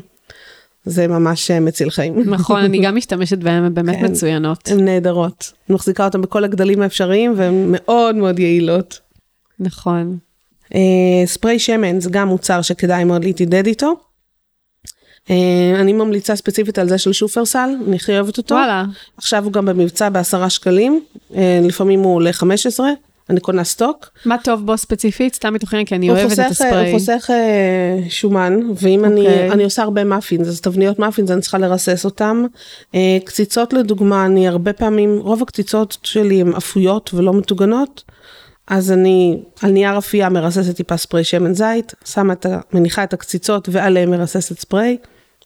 [0.85, 2.31] זה ממש אה, מציל חיים.
[2.31, 4.05] נכון, אני גם משתמשת בהן, הן באמת כן.
[4.05, 4.69] מצוינות.
[4.69, 5.53] הן נהדרות.
[5.69, 9.01] אני מחזיקה אותן בכל הגדלים האפשריים, והן מאוד מאוד יעילות.
[9.61, 10.19] נכון.
[10.75, 13.95] אה, ספרי שמן זה גם מוצר שכדאי מאוד להתעודד איתו.
[15.31, 18.55] אה, אני ממליצה ספציפית על זה של שופרסל, אני חייבת אותו.
[18.55, 18.85] וואלה,
[19.17, 21.01] עכשיו הוא גם במבצע בעשרה שקלים,
[21.35, 22.89] אה, לפעמים הוא עולה 15,
[23.31, 24.11] אני קונה סטוק.
[24.25, 25.35] מה טוב בו ספציפית?
[25.35, 26.91] סתם מתוכן, כי אני אוהבת את חוסך, אה, הספרי.
[26.91, 29.51] הוא חוסך אה, שומן, ואם אני, אוקיי.
[29.53, 32.45] אני עושה הרבה מאפינס, אז תבניות מאפינס אני צריכה לרסס אותם.
[32.95, 38.03] אה, קציצות לדוגמה, אני הרבה פעמים, רוב הקציצות שלי הן אפויות ולא מטוגנות,
[38.67, 42.47] אז אני על נייר אפייה מרססת טיפה ספרי שמן זית, שמה את.
[42.73, 44.97] מניחה את הקציצות ועליהם מרססת ספרי,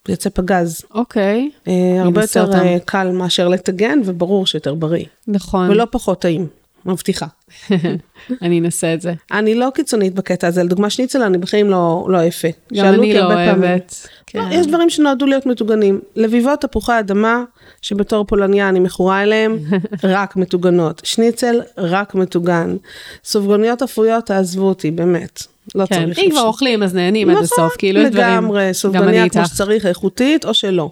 [0.09, 0.81] יוצא פגז.
[0.93, 2.65] אוקיי, אה, הרבה אנסה יותר אותם.
[2.67, 5.05] אה, קל מאשר לטגן, וברור שיותר בריא.
[5.27, 5.69] נכון.
[5.69, 6.47] ולא פחות טעים,
[6.85, 7.25] מבטיחה.
[8.41, 9.13] אני אנסה את זה.
[9.31, 12.47] אני לא קיצונית בקטע הזה, לדוגמה שניצל אני בחיים לא, לא יפה.
[12.73, 13.25] גם אני לא.
[13.25, 14.07] אוהבת.
[14.07, 14.49] לא, כן.
[14.51, 15.99] יש דברים שנועדו להיות מטוגנים.
[16.15, 17.43] לביבות תפוחי אדמה,
[17.81, 19.59] שבתור פולניה אני מכורה אליהם,
[20.03, 21.01] רק מטוגנות.
[21.03, 22.75] שניצל, רק מטוגן.
[23.23, 25.43] סופגניות אפויות, תעזבו אותי, באמת.
[25.75, 26.19] לא כן, צריך.
[26.19, 28.27] אם כבר אוכלים אז נהנים עד נכון, הסוף, כאילו יש דברים.
[28.27, 29.45] לגמרי, סופגניה כמו.
[29.45, 30.91] שצריך, איכותית או שלא.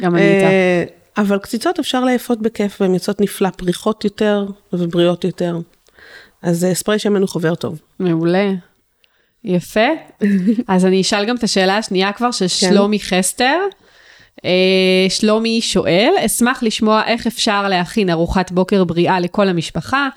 [0.00, 0.48] גם אני איתך.
[1.18, 5.58] אבל קציצות אפשר לאפות בכיף והן יוצאות נפלא, פריחות יותר ובריאות יותר.
[6.42, 7.80] אז אה, ספרי שמן הוא חובר טוב.
[7.98, 8.52] מעולה.
[9.44, 9.88] יפה.
[10.68, 12.48] אז אני אשאל גם את השאלה השנייה כבר של כן.
[12.48, 13.58] שלומי חסטר.
[14.44, 20.08] אה, שלומי שואל, אשמח לשמוע איך אפשר להכין ארוחת בוקר בריאה לכל המשפחה,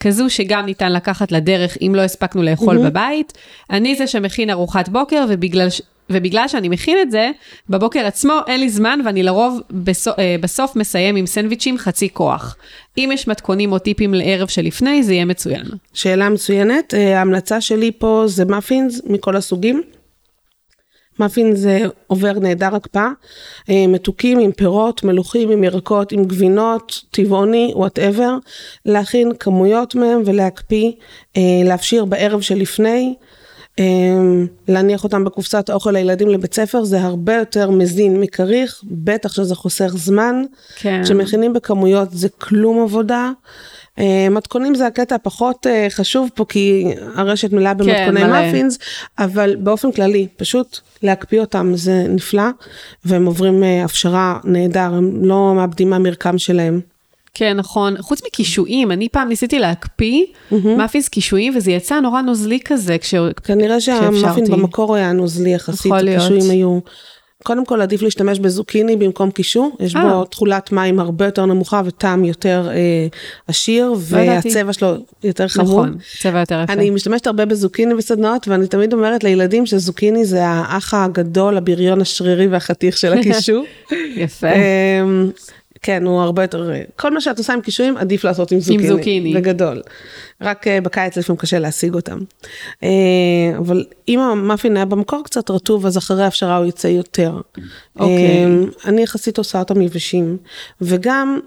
[0.00, 3.32] כזו שגם ניתן לקחת לדרך אם לא הספקנו לאכול בבית.
[3.70, 5.68] אני זה שמכין ארוחת בוקר ובגלל,
[6.10, 7.30] ובגלל שאני מכין את זה,
[7.68, 12.56] בבוקר עצמו אין לי זמן ואני לרוב בסוף, בסוף מסיים עם סנדוויצ'ים חצי כוח.
[12.98, 15.64] אם יש מתכונים או טיפים לערב שלפני, זה יהיה מצוין.
[15.94, 19.82] שאלה מצוינת, אה, ההמלצה שלי פה זה מאפינס מכל הסוגים.
[21.20, 23.08] מאפין זה עובר נהדר הקפאה,
[23.70, 28.36] אה, מתוקים עם פירות, מלוחים עם ירקות, עם גבינות, טבעוני, whatever,
[28.86, 30.92] להכין כמויות מהם ולהקפיא,
[31.36, 33.29] אה, להפשיר בערב שלפני, אה,
[34.68, 39.92] להניח אותם בקופסת האוכל לילדים לבית ספר, זה הרבה יותר מזין מכריך, בטח שזה חוסך
[39.96, 40.42] זמן.
[40.76, 41.00] כן.
[41.04, 43.30] כשמכינים בכמויות זה כלום עבודה.
[43.98, 48.28] אה, מתכונים זה הקטע הפחות אה, חשוב פה כי הרשת מלאה במתכוני מלא.
[48.28, 48.78] מאפינס,
[49.18, 52.48] אבל באופן כללי, פשוט להקפיא אותם זה נפלא,
[53.04, 56.80] והם עוברים אה, הפשרה נהדר, הם לא מאבדים מהמרקם שלהם.
[57.34, 58.02] כן, נכון.
[58.02, 63.14] חוץ מקישואים, אני פעם ניסיתי להקפיא מאפיס קישואים, וזה יצא נורא נוזלי כזה, כש...
[63.44, 64.50] כנראה שהמאפין כשאפשרתי.
[64.50, 65.92] במקור היה נוזלי יחסית.
[65.92, 66.80] הקישואים היו...
[67.42, 70.02] קודם כל עדיף להשתמש בזוקיני במקום קישור, יש אה.
[70.02, 73.06] בו תכולת מים הרבה יותר נמוכה וטעם יותר אה,
[73.46, 73.96] עשיר, לא.
[73.98, 75.68] והצבע שלו יותר חמוד.
[75.68, 76.72] נכון, צבע יותר יפה.
[76.72, 82.46] אני משתמשת הרבה בזוקיני בסדנאות, ואני תמיד אומרת לילדים שזוקיני זה האח הגדול, הבריון השרירי
[82.46, 83.64] והחתיך של הקישור.
[84.16, 84.46] יפה.
[85.82, 88.88] כן, הוא הרבה יותר, כל מה שאת עושה עם קישואים עדיף לעשות עם זוקיני.
[88.88, 89.34] זוקיני.
[89.34, 89.82] בגדול.
[90.40, 92.18] רק אה, בקיץ לפעמים קשה להשיג אותם.
[92.82, 92.88] אה,
[93.58, 97.40] אבל אם המאפין היה במקור קצת רטוב, אז אחרי ההפשרה הוא יצא יותר.
[97.98, 98.44] אוקיי.
[98.44, 100.36] אמ, אני יחסית עושה אותם יבשים.
[100.80, 101.40] וגם,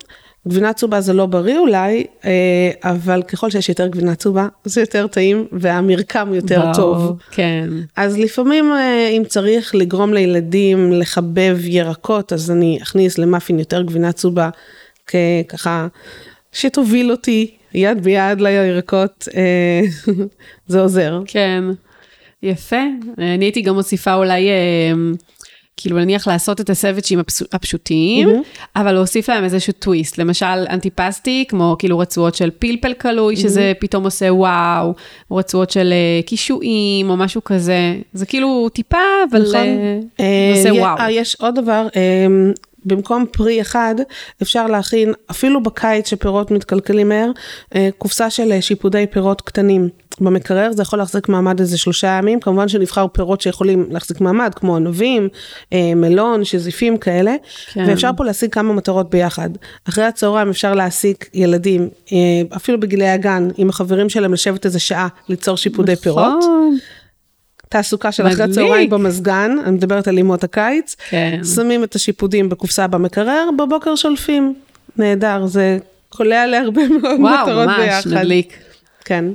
[0.47, 5.07] גבינה צהובה זה לא בריא אולי, אה, אבל ככל שיש יותר גבינה צהובה, זה יותר
[5.07, 7.17] טעים והמרקם יותר ברור, טוב.
[7.31, 7.69] כן.
[7.95, 14.11] אז לפעמים אה, אם צריך לגרום לילדים לחבב ירקות, אז אני אכניס למאפין יותר גבינה
[14.11, 14.49] צהובה,
[15.49, 15.87] ככה
[16.51, 19.81] שתוביל אותי יד ביד לירקות, אה,
[20.67, 21.21] זה עוזר.
[21.25, 21.63] כן,
[22.43, 22.81] יפה.
[23.17, 24.49] אני הייתי גם מוסיפה אולי,
[25.77, 27.19] כאילו נניח לעשות את הסוויצ'ים
[27.53, 28.29] הפשוטים,
[28.75, 30.17] אבל להוסיף להם איזשהו טוויסט.
[30.17, 34.93] למשל, אנטיפסטי, כמו כאילו רצועות של פלפל קלוי, שזה פתאום עושה וואו,
[35.31, 37.95] או רצועות של אה, קישואים, או משהו כזה.
[38.13, 38.97] זה כאילו טיפה,
[39.31, 39.55] אבל נכון.
[39.55, 41.09] אה, אה, עושה וואו.
[41.09, 41.87] יש עוד דבר,
[42.85, 43.95] במקום פרי אחד,
[44.41, 47.31] אפשר להכין, אפילו בקיץ שפירות מתקלקלים מהר,
[47.75, 49.89] אה, קופסה של אה, שיפודי פירות קטנים.
[50.21, 54.75] במקרר זה יכול להחזיק מעמד איזה שלושה ימים, כמובן שנבחר פירות שיכולים להחזיק מעמד, כמו
[54.75, 55.29] ענבים,
[55.73, 57.35] אה, מלון, שזיפים כאלה,
[57.73, 57.85] כן.
[57.87, 59.49] ואפשר פה להשיג כמה מטרות ביחד.
[59.89, 61.89] אחרי הצהריים אפשר להעסיק ילדים,
[62.55, 66.43] אפילו בגילי הגן, עם החברים שלהם לשבת איזה שעה, ליצור שיפודי פירות.
[67.73, 68.43] תעסוקה של אחרי.
[68.43, 71.39] הצהריים במזגן, אני מדברת על ימות הקיץ, כן.
[71.55, 74.53] שמים את השיפודים בקופסה במקרר, בבוקר שולפים.
[74.97, 75.77] נהדר, זה
[76.09, 78.09] קולע להרבה מאוד וואו, מטרות ממש ביחד.
[78.09, 78.57] מדליק.
[79.05, 79.25] כן.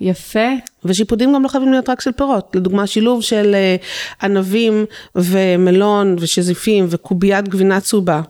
[0.00, 0.48] יפה.
[0.84, 3.76] ושיפודים גם לא חייבים להיות רק של פירות, לדוגמה שילוב של אה,
[4.22, 8.20] ענבים ומלון ושזיפים וקוביית גבינה צהובה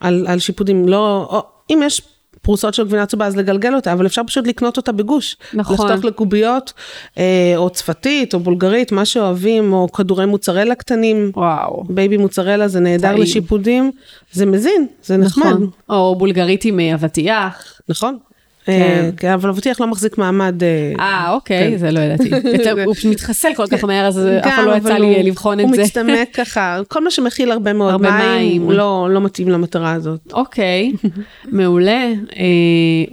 [0.00, 2.02] על, על שיפודים, לא, או, אם יש
[2.46, 5.36] פרוסות של גבינה צהובה אז לגלגל אותה, אבל אפשר פשוט לקנות אותה בגוש.
[5.54, 5.86] נכון.
[5.86, 6.72] לחתוך לקוביות,
[7.18, 11.30] אה, או צפתית או בולגרית, מה שאוהבים, או כדורי מוצרלה קטנים.
[11.34, 11.84] וואו.
[11.88, 13.22] בייבי מוצרלה זה נהדר טעים.
[13.22, 13.90] לשיפודים,
[14.32, 15.70] זה מזין, זה נחמד, נכון.
[15.90, 17.80] או בולגרית עם אה, אבטיח.
[17.88, 18.18] נכון?
[18.66, 18.72] כן.
[18.72, 20.62] אה, כן, אבל אבטיח לא מחזיק מעמד.
[20.62, 21.78] אה, אה, אוקיי, כן.
[21.78, 22.30] זה לא ידעתי.
[22.86, 25.74] הוא מתחסל כל כך מהר, אז אף פעם לא יצא לי לבחון את זה.
[25.74, 30.20] הוא מצטמק ככה, כל מה שמכיל הרבה מאוד מים, לא, לא מתאים למטרה הזאת.
[30.32, 30.92] אוקיי,
[31.52, 32.12] מעולה.
[32.36, 32.44] אה,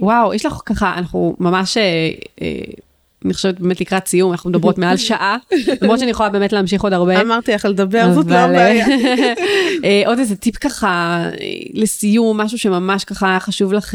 [0.00, 1.76] וואו, יש לך ככה, אנחנו ממש,
[3.24, 5.36] אני חושבת באמת לקראת סיום, אנחנו מדברות מעל שעה,
[5.82, 7.20] למרות שאני יכולה באמת להמשיך עוד הרבה.
[7.20, 8.86] אמרתי איך לדבר, זאת לא הבעיה.
[10.06, 11.24] עוד איזה טיפ ככה
[11.74, 13.94] לסיום, משהו שממש ככה היה חשוב לך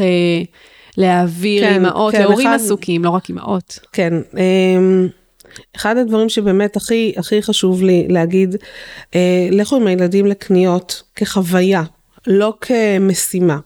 [0.96, 3.78] להעביר כן, אימהות, כן, להורים אחד- עסוקים, לא רק אימהות.
[3.92, 5.08] כן, אמ,
[5.76, 8.56] אחד הדברים שבאמת הכי, הכי חשוב לי להגיד,
[9.14, 11.82] אה, לכו עם הילדים לקניות כחוויה,
[12.26, 13.58] לא כמשימה.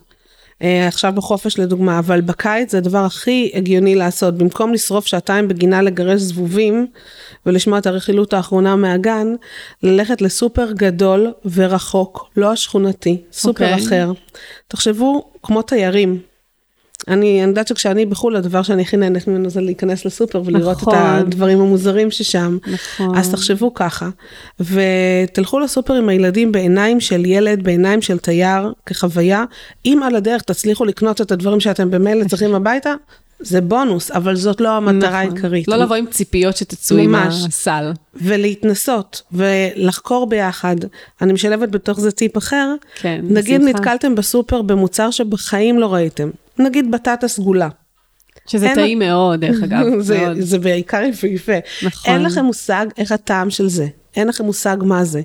[0.61, 4.37] אה, עכשיו בחופש לדוגמה, אבל בקיץ זה הדבר הכי הגיוני לעשות.
[4.37, 6.87] במקום לשרוף שעתיים בגינה לגרש זבובים
[7.45, 9.27] ולשמוע את הרכילות האחרונה מהגן,
[9.83, 13.85] ללכת לסופר גדול ורחוק, לא השכונתי, סופר אוקיי.
[13.87, 14.11] אחר.
[14.67, 16.19] תחשבו כמו תיירים.
[17.07, 20.93] אני, אני יודעת שכשאני בחו"ל, הדבר שאני הכי נהנית ממנו זה להיכנס לסופר ולראות נכון.
[20.93, 22.57] את הדברים המוזרים ששם.
[22.67, 23.17] נכון.
[23.17, 24.09] אז תחשבו ככה,
[24.59, 29.43] ותלכו לסופר עם הילדים בעיניים של ילד, בעיניים של תייר, כחוויה.
[29.85, 32.93] אם על הדרך תצליחו לקנות את הדברים שאתם במילא צריכים הביתה,
[33.39, 35.15] זה בונוס, אבל זאת לא המטרה נכון.
[35.15, 35.67] העיקרית.
[35.67, 37.15] לא לבוא עם ציפיות שתצאו עם.
[37.15, 37.91] הסל.
[38.15, 40.75] ולהתנסות ולחקור ביחד.
[41.21, 42.75] אני משלבת בתוך זה טיפ אחר.
[42.95, 43.79] כן, נגיד בשמחה.
[43.79, 46.29] נתקלתם בסופר במוצר שבחיים לא ראיתם.
[46.59, 47.69] נגיד בטטה סגולה.
[48.47, 49.85] שזה אין- טעים מאוד, דרך אגב.
[49.99, 50.39] זה, מאוד.
[50.39, 51.53] זה בעיקר יפהפה.
[51.83, 52.13] נכון.
[52.13, 53.87] אין לכם מושג איך הטעם של זה.
[54.15, 55.21] אין לכם מושג מה זה.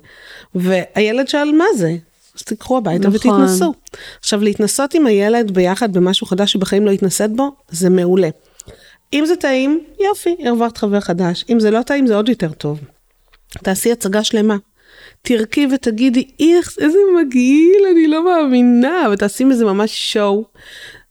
[0.54, 1.96] והילד שואל מה זה.
[2.38, 3.30] אז תיקחו הביתה נכון.
[3.42, 3.74] ותתנסו.
[4.20, 8.28] עכשיו, להתנסות עם הילד ביחד במשהו חדש שבחיים לא התנסית בו, זה מעולה.
[9.12, 11.44] אם זה טעים, יופי, הרווחת חבר חדש.
[11.50, 12.80] אם זה לא טעים, זה עוד יותר טוב.
[13.62, 14.56] תעשי הצגה שלמה.
[15.22, 20.44] תרקי ותגידי, איך, איזה מגעיל, אני לא מאמינה, ותעשי מזה ממש שואו.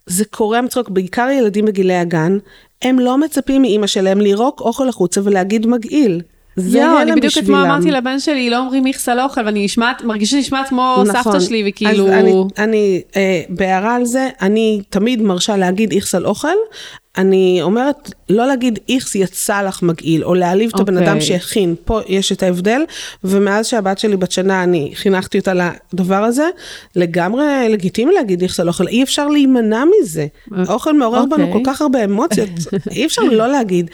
[0.09, 2.37] זה קורע מצחוק, בעיקר ילדים בגילי הגן,
[2.81, 6.21] הם לא מצפים מאימא שלהם לירוק אוכל החוצה ולהגיד מגעיל.
[6.55, 7.59] זה יואו, אני בדיוק אתמול.
[7.59, 11.23] אמרתי לבן שלי, לא אומרים איכסה לאוכל, ואני נשמעת, מרגישה שנשמעת כמו נכון.
[11.23, 12.07] סבתא שלי, וכאילו...
[12.07, 16.47] אז אני, אני אה, בהערה על זה, אני תמיד מרשה להגיד איכס על אוכל.
[17.17, 21.11] אני אומרת, לא להגיד איכס יצא לך מגעיל, או להעליב את הבן אוקיי.
[21.11, 22.81] אדם שהכין, פה יש את ההבדל,
[23.23, 25.53] ומאז שהבת שלי בת שנה, אני חינכתי אותה
[25.93, 26.49] לדבר הזה,
[26.95, 30.27] לגמרי לגיטימי להגיד איכס על אוכל, אי אפשר להימנע מזה.
[30.51, 31.63] האוכל מעורר בנו אוקיי.
[31.63, 32.49] כל כך הרבה אמוציות,
[32.95, 33.89] אי אפשר לא להגיד.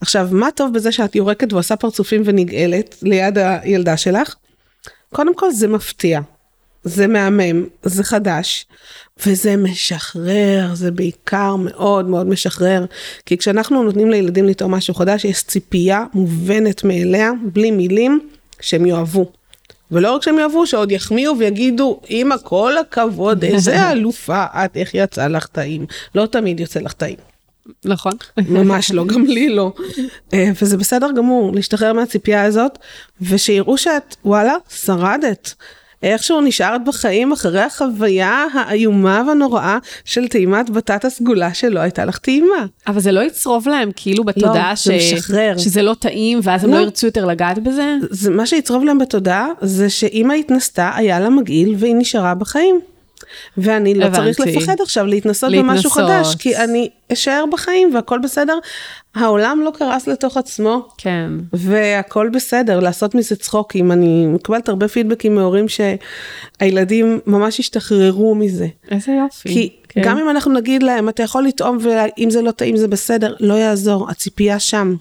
[0.00, 4.34] עכשיו, מה טוב בזה שאת יורקת ועושה פרצופים ונגאלת ליד הילדה שלך?
[5.14, 6.20] קודם כל זה מפתיע,
[6.84, 8.66] זה מהמם, זה חדש,
[9.26, 12.84] וזה משחרר, זה בעיקר מאוד מאוד משחרר,
[13.26, 18.20] כי כשאנחנו נותנים לילדים לטעום משהו חדש, יש ציפייה מובנת מאליה, בלי מילים,
[18.60, 19.32] שהם יאהבו.
[19.90, 25.26] ולא רק שהם יאהבו, שעוד יחמיאו ויגידו, אמא, כל הכבוד, איזה אלופה את, איך יצא
[25.26, 25.86] לך טעים.
[26.14, 27.16] לא תמיד יוצא לך טעים.
[27.84, 28.12] נכון.
[28.36, 29.72] ממש לא, גם לי לא.
[30.34, 32.78] אה, וזה בסדר גמור להשתחרר מהציפייה הזאת,
[33.20, 35.54] ושיראו שאת, וואלה, שרדת.
[36.02, 42.66] איכשהו נשארת בחיים אחרי החוויה האיומה והנוראה של טעימת בטטה סגולה שלא הייתה לך טעימה.
[42.86, 45.58] אבל זה לא יצרוב להם כאילו בתודעה זה משחרר.
[45.58, 46.76] שזה לא טעים, ואז הם לא.
[46.76, 47.96] לא ירצו יותר לגעת בזה?
[48.10, 52.80] זה, מה שיצרוב להם בתודעה זה שאימא התנסתה, היה לה מגעיל והיא נשארה בחיים.
[53.56, 54.34] ואני לא הבנתי.
[54.34, 55.92] צריך לפחד עכשיו להתנסות במשהו להתנסות.
[55.92, 58.58] חדש, כי אני אשאר בחיים והכל בסדר.
[59.14, 61.30] העולם לא קרס לתוך עצמו, כן.
[61.52, 63.92] והכל בסדר, לעשות מזה צחוקים.
[63.92, 68.66] אני מקבלת הרבה פידבקים מהורים שהילדים ממש השתחררו מזה.
[68.90, 69.48] איזה יופי.
[69.48, 70.02] כי כן.
[70.04, 73.54] גם אם אנחנו נגיד להם, אתה יכול לטעום ואם זה לא טעים זה בסדר, לא
[73.54, 74.94] יעזור, הציפייה שם.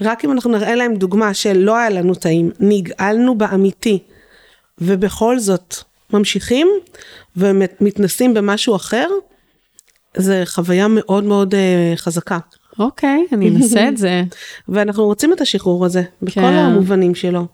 [0.00, 3.98] רק אם אנחנו נראה להם דוגמה של לא היה לנו טעים, נגאלנו באמיתי,
[4.78, 5.74] ובכל זאת
[6.12, 6.68] ממשיכים
[7.36, 9.08] ומתנסים במשהו אחר,
[10.16, 12.38] זה חוויה מאוד מאוד uh, חזקה.
[12.78, 14.22] אוקיי, אני אנסה את זה.
[14.68, 16.46] ואנחנו רוצים את השחרור הזה, בכל כן.
[16.46, 17.46] המובנים שלו.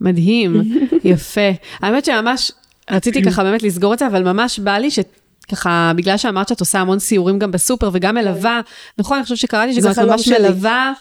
[0.00, 0.62] מדהים,
[1.04, 1.50] יפה.
[1.80, 2.52] האמת שממש
[2.90, 6.80] רציתי ככה באמת לסגור את זה, אבל ממש בא לי שככה, בגלל שאמרת שאת עושה
[6.80, 8.60] המון סיורים גם בסופר וגם מלווה,
[8.98, 10.38] נכון, אני חושבת שקראתי שגם את ממש שלי.
[10.38, 10.92] מלווה.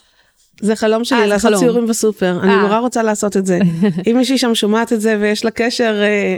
[0.62, 1.60] זה חלום אה, שלי, זה לעשות חלום.
[1.60, 2.40] ציורים בסופר.
[2.44, 2.62] אני אה.
[2.62, 3.60] נורא רוצה לעשות את זה.
[4.08, 6.36] אם מישהי שם שומעת את זה ויש לה קשר אה,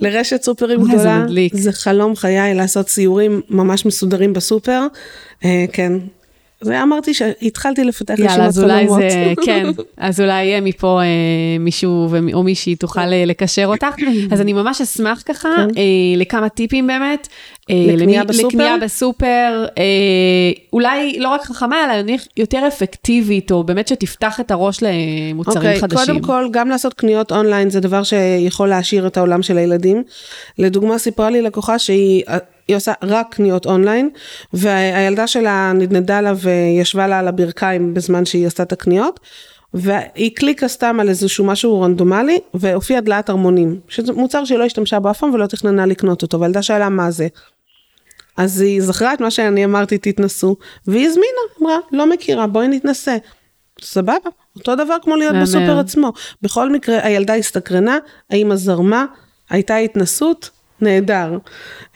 [0.00, 1.56] לרשת סופרים זה גדולה, מדליק.
[1.56, 4.86] זה חלום חיי לעשות ציורים ממש מסודרים בסופר.
[5.44, 5.92] אה, כן.
[6.62, 9.00] זה אמרתי שהתחלתי לפתח יאללה, רשימת אז אולי חלומות.
[9.10, 9.66] זה, כן,
[9.96, 11.06] אז אולי יהיה מפה אה,
[11.60, 13.86] מישהו ו- או מישהי תוכל אה, לקשר אותך.
[14.32, 15.62] אז אני ממש אשמח ככה כן.
[15.76, 15.82] אה,
[16.16, 17.28] לכמה טיפים באמת.
[17.70, 18.48] אה, לקנייה למי- בסופר?
[18.48, 19.82] לקנייה בסופר, אה,
[20.72, 25.80] אולי לא רק חכמה, אלא נניח יותר אפקטיבית, או באמת שתפתח את הראש למוצרים אוקיי,
[25.80, 25.98] חדשים.
[26.06, 30.02] קודם כל, גם לעשות קניות אונליין זה דבר שיכול להעשיר את העולם של הילדים.
[30.58, 32.22] לדוגמה, סיפרה לי לקוחה שהיא
[32.68, 34.10] היא עושה רק קניות אונליין,
[34.52, 39.20] והילדה שלה נדנדה לה וישבה לה על הברכיים בזמן שהיא עשתה את הקניות.
[39.74, 45.00] והיא קליקה סתם על איזשהו משהו רנדומלי, והופיע דלעת ארמונים, שזה מוצר שהיא לא השתמשה
[45.00, 47.28] בו אף פעם ולא תכננה לקנות אותו, והילדה שאלה מה זה.
[48.36, 50.56] אז היא זכרה את מה שאני אמרתי, תתנסו,
[50.86, 53.16] והיא הזמינה, אמרה, לא מכירה, בואי נתנסה.
[53.80, 54.14] סבבה,
[54.56, 55.34] אותו דבר כמו להיות.
[55.42, 56.12] בסופר עצמו.
[56.42, 57.98] בכל מקרה, הילדה הסתקרנה,
[58.30, 59.04] האמא זרמה,
[59.50, 60.50] הייתה התנסות,
[60.82, 61.38] נהדר.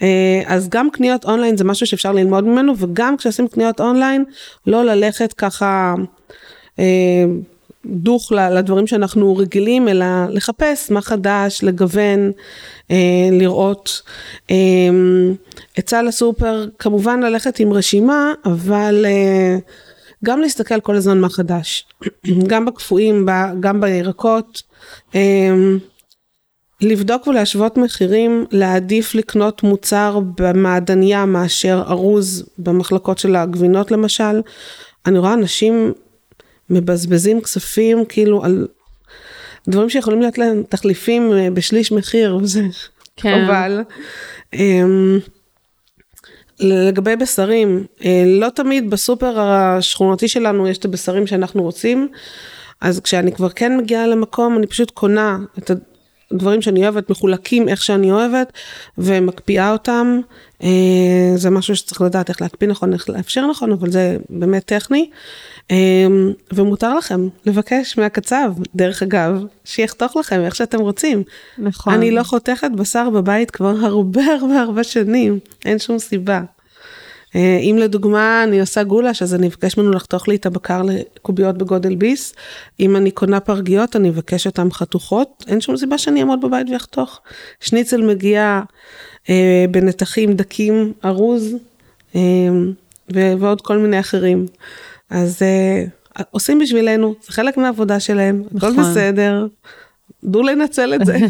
[0.01, 4.25] אה, אז גם קניות אונליין זה משהו שאפשר ללמוד ממנו, וגם כשעושים קניות אונליין,
[4.67, 5.95] לא ללכת ככה
[6.79, 7.25] אה,
[7.85, 12.31] דוך לדברים שאנחנו רגילים, אלא לחפש מה חדש, לגוון,
[12.91, 14.01] אה, לראות.
[15.77, 19.05] עצה לסופר, כמובן ללכת עם רשימה, אבל
[20.25, 21.85] גם להסתכל כל הזמן מה חדש.
[22.49, 23.27] גם בקפואים,
[23.59, 24.63] גם בירקות.
[26.81, 34.41] לבדוק ולהשוות מחירים, להעדיף לקנות מוצר במעדניה מאשר ארוז במחלקות של הגבינות למשל.
[35.05, 35.93] אני רואה אנשים
[36.69, 38.67] מבזבזים כספים כאילו על
[39.67, 42.61] דברים שיכולים להיות להם תחליפים אה, בשליש מחיר, וזה
[43.15, 43.45] כן.
[43.45, 43.81] חבל.
[44.53, 45.19] אמ,
[46.59, 52.07] לגבי בשרים, אה, לא תמיד בסופר השכונתי שלנו יש את הבשרים שאנחנו רוצים,
[52.81, 55.71] אז כשאני כבר כן מגיעה למקום, אני פשוט קונה את
[56.31, 58.53] הדברים שאני אוהבת, מחולקים איך שאני אוהבת,
[58.97, 60.19] ומקפיאה אותם.
[60.63, 60.69] אה,
[61.35, 65.09] זה משהו שצריך לדעת איך להקפיא נכון, איך לאפשר נכון, אבל זה באמת טכני.
[65.71, 66.07] אה,
[66.53, 71.23] ומותר לכם לבקש מהקצב, דרך אגב, שיחתוך לכם איך שאתם רוצים.
[71.57, 71.93] נכון.
[71.93, 76.41] אני לא חותכת בשר בבית כבר הרבה הרבה הרבה שנים, אין שום סיבה.
[77.35, 81.57] אה, אם לדוגמה אני עושה גולש אז אני אבקש ממנו לחתוך לי את הבקר לקוביות
[81.57, 82.33] בגודל ביס.
[82.79, 87.21] אם אני קונה פרגיות אני אבקש אותן חתוכות, אין שום סיבה שאני אעמוד בבית ואחתוך.
[87.59, 88.61] שניצל מגיע
[89.29, 91.55] אה, בנתחים דקים ארוז
[92.15, 92.21] אה,
[93.09, 94.45] ועוד כל מיני אחרים.
[95.09, 95.83] אז אה,
[96.31, 98.91] עושים בשבילנו, זה חלק מהעבודה שלהם, הכל נכון.
[98.91, 99.47] בסדר.
[100.23, 101.17] דעו לנצל את זה.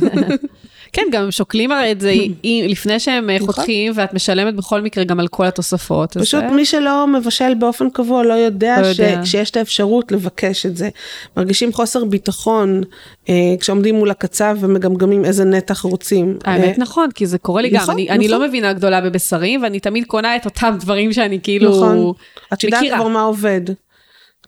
[0.93, 2.13] כן, גם הם שוקלים הרי את זה
[2.69, 3.47] לפני שהם אה, נכון.
[3.47, 6.17] חותכים, ואת משלמת בכל מקרה גם על כל התוספות.
[6.17, 8.87] פשוט מי שלא מבשל באופן קבוע לא יודע, לא.
[8.87, 9.25] יודע.
[9.25, 10.89] שיש את האפשרות לבקש את זה.
[11.37, 12.83] מרגישים חוסר ביטחון
[13.29, 16.37] אה, כשעומדים מול הקצב ומגמגמים איזה נתח רוצים.
[16.43, 18.41] האמת אה, נכון, כי זה קורה לי גם, נכון, אני, אני נכון.
[18.41, 22.13] לא מבינה גדולה בבשרים, ואני תמיד קונה את אותם דברים שאני כאילו נכון.
[22.53, 22.97] את יודעת מכירה.
[22.99, 23.61] כבר מה עובד.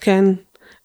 [0.01, 0.25] כן.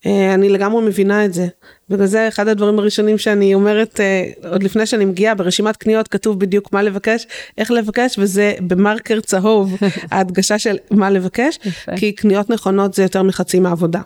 [0.07, 1.47] אני לגמרי מבינה את זה.
[1.89, 6.41] בגלל זה אחד הדברים הראשונים שאני אומרת, אה, עוד לפני שאני מגיעה, ברשימת קניות כתוב
[6.41, 7.27] בדיוק מה לבקש,
[7.59, 9.75] איך לבקש, וזה במרקר צהוב,
[10.11, 11.59] ההדגשה של מה לבקש.
[11.97, 14.01] כי קניות נכונות זה יותר מחצי מהעבודה.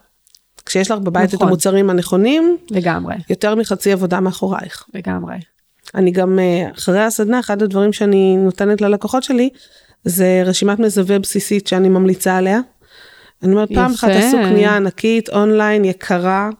[0.66, 1.48] כשיש לך בבית את נכון.
[1.48, 4.84] המוצרים הנכונים, לגמרי, יותר מחצי עבודה מאחורייך.
[4.94, 5.36] לגמרי.
[5.94, 9.50] אני גם, אה, אחרי הסדנה, אחד הדברים שאני נותנת ללקוחות שלי,
[10.04, 12.60] זה רשימת מזווה בסיסית שאני ממליצה עליה.
[13.42, 14.08] אני אומרת, פעם אחת.
[14.08, 16.50] תעשו קנייה ענקית, אונליין, יקרה,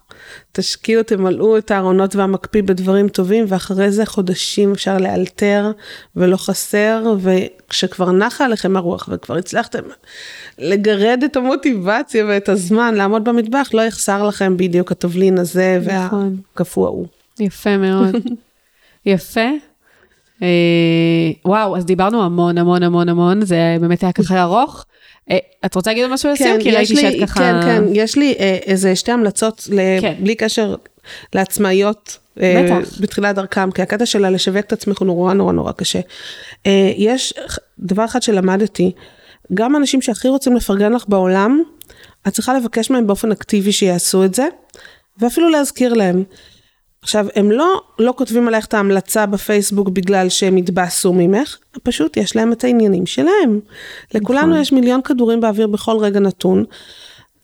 [0.52, 5.72] תשקיעו, תמלאו את הארונות והמקפיא בדברים טובים, ואחרי זה חודשים אפשר לאלתר
[6.16, 9.82] ולא חסר, וכשכבר נחה עליכם הרוח וכבר הצלחתם
[10.59, 16.36] לגרד את המוטיבציה ואת הזמן לעמוד במטבח, לא יחסר לכם בדיוק התבלין הזה נכון.
[16.55, 17.06] והקפוא ההוא.
[17.40, 18.14] יפה מאוד.
[19.06, 19.50] יפה.
[20.42, 20.48] אה,
[21.44, 24.84] וואו, אז דיברנו המון המון המון המון, זה באמת היה ככה ארוך.
[25.30, 26.56] אה, את רוצה להגיד משהו לסיום?
[26.56, 27.40] כן, כי ראיתי שאת ככה...
[27.40, 30.14] כן, כן, יש לי אה, איזה שתי המלצות, ל- כן.
[30.20, 30.74] בלי קשר
[31.34, 32.18] לעצמאיות.
[32.42, 33.00] אה, בטח.
[33.00, 36.00] בתחילת דרכם, כי הקטע שלה לשווק את עצמך הוא נורא נורא נורא קשה.
[36.96, 37.34] יש
[37.78, 38.92] דבר אחד שלמדתי,
[39.55, 41.62] גם אנשים שהכי רוצים לפרגן לך בעולם,
[42.28, 44.46] את צריכה לבקש מהם באופן אקטיבי שיעשו את זה,
[45.18, 46.24] ואפילו להזכיר להם.
[47.02, 52.36] עכשיו, הם לא, לא כותבים עלייך את ההמלצה בפייסבוק בגלל שהם התבאסו ממך, פשוט יש
[52.36, 53.60] להם את העניינים שלהם.
[54.14, 54.60] לכולנו נכון.
[54.60, 56.64] יש מיליון כדורים באוויר בכל רגע נתון.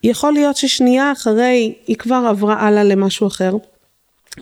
[0.02, 3.52] יכול להיות ששנייה אחרי היא כבר עברה הלאה למשהו אחר.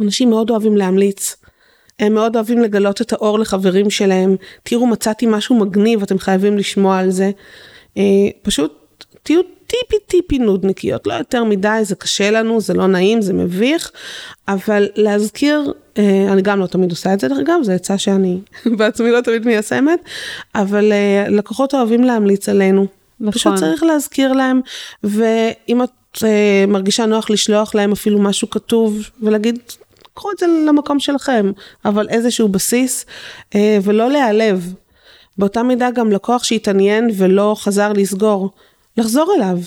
[0.01, 1.37] אנשים מאוד אוהבים להמליץ.
[1.99, 4.37] הם מאוד אוהבים לגלות את האור לחברים שלהם.
[4.63, 7.31] תראו, מצאתי משהו מגניב, אתם חייבים לשמוע על זה.
[7.97, 8.03] אה,
[8.43, 9.41] פשוט תהיו
[9.73, 13.91] טיפי טיפי נודניקיות, לא יותר מדי, זה קשה לנו, זה לא נעים, זה מביך,
[14.49, 18.41] אבל להזכיר, אה, אני גם לא תמיד עושה את זה דרך אגב, זו עצה שאני
[18.79, 20.01] בעצמי לא תמיד מיישמת,
[20.55, 22.87] אבל אה, לקוחות אוהבים להמליץ עלינו.
[23.21, 23.33] נכון.
[23.33, 24.61] פשוט צריך להזכיר להם,
[25.05, 29.59] ואם את אה, מרגישה נוח לשלוח להם אפילו משהו כתוב ולהגיד,
[30.15, 31.53] קחו את זה למקום שלכם,
[31.85, 33.07] אבל איזשהו בסיס,
[33.83, 34.75] ולא להיעלב.
[35.39, 38.51] באותה מידה גם לקוח שהתעניין ולא חזר לסגור,
[38.97, 39.59] לחזור אליו.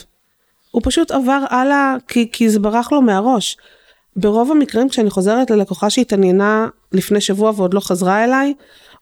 [0.72, 3.58] הוא פשוט עבר הלאה כי, כי זה ברח לו מהראש.
[4.16, 8.54] ברוב המקרים כשאני חוזרת ללקוחה שהתעניינה לפני שבוע ועוד לא חזרה אליי,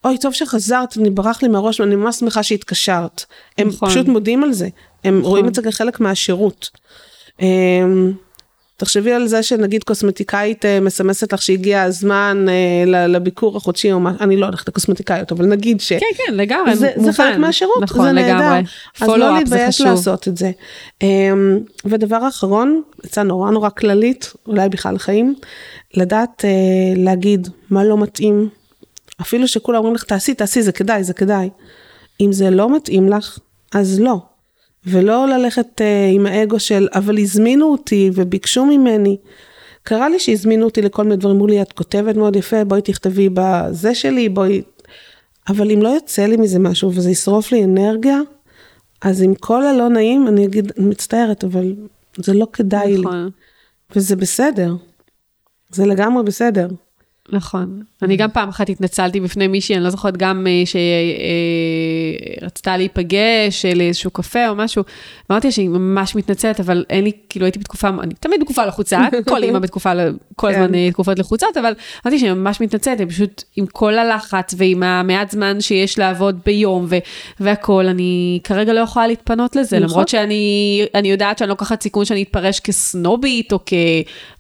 [0.03, 3.25] אוי טוב שחזרת, אני ברח לי מהראש ואני ממש שמחה שהתקשרת.
[3.57, 3.89] הם נכון.
[3.89, 4.67] פשוט מודים על זה,
[5.03, 6.69] הם רואים את זה כחלק מהשירות.
[8.77, 14.11] תחשבי על זה שנגיד קוסמטיקאית אה, מסמסת לך שהגיע הזמן אה, לביקור החודשי או מה,
[14.19, 15.93] אני לא הולכת לקוסמטיקאיות, אבל נגיד ש...
[15.93, 17.11] כן, כן, לגמרי, זה, זה מובן.
[17.11, 18.69] חלק מהשירות, נכון, זה נהדר.
[19.01, 19.81] אז לא זה להתבייש.
[19.81, 20.51] לעשות את זה.
[21.01, 25.35] אמ, ודבר אחרון, עצה נורא נורא כללית, אולי בכלל חיים,
[25.93, 26.49] לדעת אה,
[26.95, 28.49] להגיד מה לא מתאים.
[29.21, 31.49] אפילו שכולם אומרים לך תעשי, תעשי, זה כדאי, זה כדאי.
[32.21, 33.39] אם זה לא מתאים לך,
[33.73, 34.32] אז לא.
[34.87, 39.17] ולא ללכת אה, עם האגו של אבל הזמינו אותי וביקשו ממני.
[39.83, 43.29] קרה לי שהזמינו אותי לכל מיני דברים, אמרו לי את כותבת מאוד יפה, בואי תכתבי
[43.33, 44.61] בזה שלי, בואי...
[45.49, 48.19] אבל אם לא יוצא לי מזה משהו וזה ישרוף לי אנרגיה,
[49.01, 51.75] אז עם כל הלא נעים אני אגיד, אני מצטערת, אבל
[52.17, 53.01] זה לא כדאי לי.
[53.01, 53.29] נכון.
[53.95, 54.75] וזה בסדר.
[55.69, 56.67] זה לגמרי בסדר.
[57.31, 57.81] נכון.
[58.01, 60.63] אני גם פעם אחת התנצלתי בפני מישהי, אני לא זוכרת גם אה,
[62.41, 64.83] שרצתה להיפגש אה, לאיזשהו קפה או משהו.
[65.31, 69.43] אמרתי שהיא ממש מתנצלת, אבל אין לי, כאילו הייתי בתקופה, אני תמיד בתקופה לחוצה, כל
[69.43, 69.91] אימא בתקופה,
[70.35, 70.61] כל כן.
[70.61, 71.73] הזמן אה, תקופות לחוצות, אבל
[72.05, 76.85] אמרתי שהיא ממש מתנצלת, היא פשוט עם כל הלחץ ועם המעט זמן שיש לעבוד ביום
[76.89, 76.97] ו-
[77.39, 79.89] והכל, אני כרגע לא יכולה להתפנות לזה, נכון.
[79.89, 83.73] למרות שאני אני יודעת שאני לוקחת סיכון שאני אתפרש כסנובית או כ...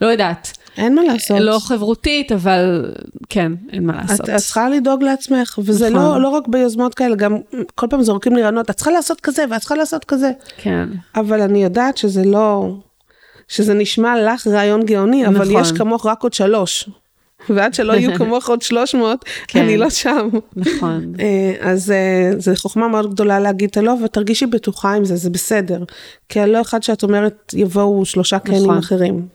[0.01, 0.57] לא יודעת.
[0.77, 1.37] אין מה לעשות.
[1.39, 2.91] לא חברותית, אבל
[3.29, 4.21] כן, אין מה לעשות.
[4.21, 6.01] את, את צריכה לדאוג לעצמך, וזה נכון.
[6.01, 7.37] לא, לא רק ביוזמות כאלה, גם
[7.75, 10.31] כל פעם זורקים לי רעיונות, את צריכה לעשות כזה ואת צריכה לעשות כזה.
[10.57, 12.75] כן, אבל אני יודעת שזה לא,
[13.47, 15.61] שזה נשמע לך רעיון גאוני, אבל נכון.
[15.61, 16.89] יש כמוך רק עוד שלוש.
[17.49, 19.59] ועד שלא יהיו כמוך עוד 300, כן.
[19.59, 20.29] אני לא שם.
[20.55, 21.13] נכון.
[21.19, 25.29] אה, אז אה, זו חוכמה מאוד גדולה להגיד את הלא, ותרגישי בטוחה עם זה, זה
[25.29, 25.83] בסדר.
[26.29, 28.77] כי הלא אחד שאת אומרת, יבואו שלושה קנים נכון.
[28.77, 29.27] אחרים.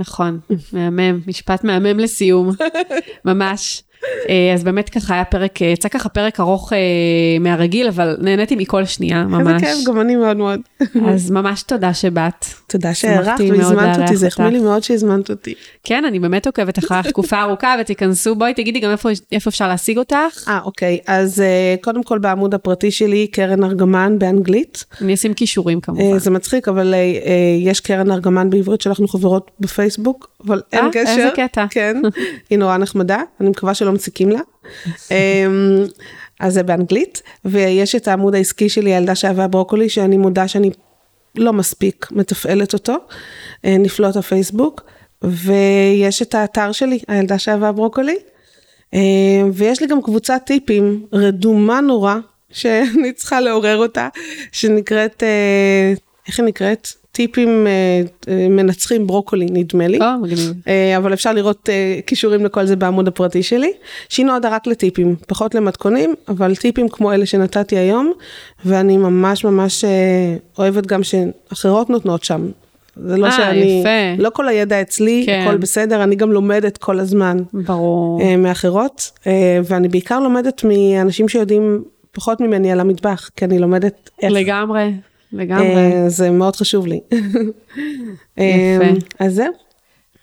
[0.00, 0.40] נכון,
[0.72, 2.50] מהמם, משפט מהמם לסיום,
[3.24, 3.82] ממש.
[4.28, 6.78] אה, אז באמת ככה היה פרק, אה, יצא ככה פרק ארוך אה,
[7.40, 9.62] מהרגיל, אבל נהניתי מכל שנייה, איזה ממש.
[9.62, 10.60] כיף, גם אני מאוד מאוד.
[11.06, 12.44] אז ממש תודה שבאת.
[12.66, 14.58] תודה שהערכת והזמנת אותי, זה החמיא לי.
[14.58, 15.54] מאוד שהזמנת אותי.
[15.84, 19.98] כן, אני באמת עוקבת אחריך תקופה ארוכה, ותיכנסו, בואי תגידי גם איפה, איפה אפשר להשיג
[19.98, 20.48] אותך.
[20.48, 21.42] אה, אוקיי, אז
[21.80, 24.84] קודם כל בעמוד הפרטי שלי, קרן ארגמן באנגלית.
[25.00, 26.18] אני אשים כישורים כמובן.
[26.18, 26.94] זה מצחיק, אבל
[27.60, 31.10] יש קרן ארגמן בעברית שאנחנו חברות בפייסבוק, אבל אין אה, קשר.
[31.10, 31.66] איזה קטע.
[31.70, 31.96] כן,
[32.50, 34.40] היא נורא נחמדה, אני מקווה שלא מציקים לה.
[35.10, 35.46] אה,
[36.40, 40.70] אז זה באנגלית, ויש את העמוד העסקי שלי, הילדה שאהבה ברוקולי, שאני מודה שאני
[41.36, 42.96] לא מספיק מתפעלת אותו,
[43.64, 44.82] אה, נפלאות הפייסבוק,
[45.22, 48.16] ויש את האתר שלי, הילדה שאהבה ברוקולי,
[48.94, 49.00] אה,
[49.52, 52.16] ויש לי גם קבוצת טיפים רדומה נורא,
[52.52, 54.08] שאני צריכה לעורר אותה,
[54.52, 55.92] שנקראת, אה,
[56.26, 56.88] איך היא נקראת?
[57.12, 59.98] טיפים אה, אה, מנצחים ברוקולי, נדמה לי.
[60.68, 61.68] אה, אבל אפשר לראות
[62.06, 63.72] קישורים לכל זה בעמוד הפרטי שלי.
[64.08, 68.12] שהיא נועדה רק לטיפים, פחות למתכונים, אבל טיפים כמו אלה שנתתי היום,
[68.64, 69.84] ואני ממש ממש
[70.58, 72.48] אוהבת גם שאחרות נותנות שם.
[72.96, 74.22] זה לא אה, שאני, יפה.
[74.22, 75.44] לא כל הידע אצלי, כן.
[75.46, 78.36] הכל בסדר, אני גם לומדת כל הזמן ברור.
[78.38, 79.10] מאחרות,
[79.64, 81.82] ואני בעיקר לומדת מאנשים שיודעים
[82.12, 84.32] פחות ממני על המטבח, כי אני לומדת איך.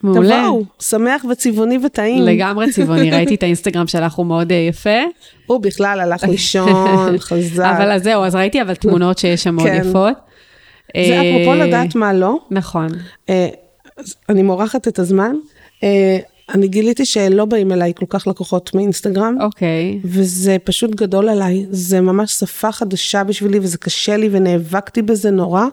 [0.04, 0.44] מעולה.
[0.48, 2.24] תבואו, שמח וצבעוני וטעים.
[2.24, 5.00] לגמרי צבעוני, ראיתי את האינסטגרם שלך, הוא מאוד אה, יפה.
[5.46, 7.64] הוא בכלל הלך לישון, חזק.
[7.64, 9.82] אבל אז זהו, אז ראיתי אבל תמונות שיש שם מאוד כן.
[9.82, 10.14] יפות.
[11.08, 12.40] זה אפרופו אה, לדעת מה לא.
[12.52, 12.88] נכון.
[13.30, 13.48] אה,
[13.98, 15.36] אז אני מורחת את הזמן.
[16.54, 19.38] אני גיליתי שלא באים אליי כל כך לקוחות מאינסטגרם.
[19.42, 20.00] אוקיי.
[20.04, 25.66] וזה פשוט גדול עליי, זה ממש שפה חדשה בשבילי וזה קשה לי ונאבקתי בזה נורא.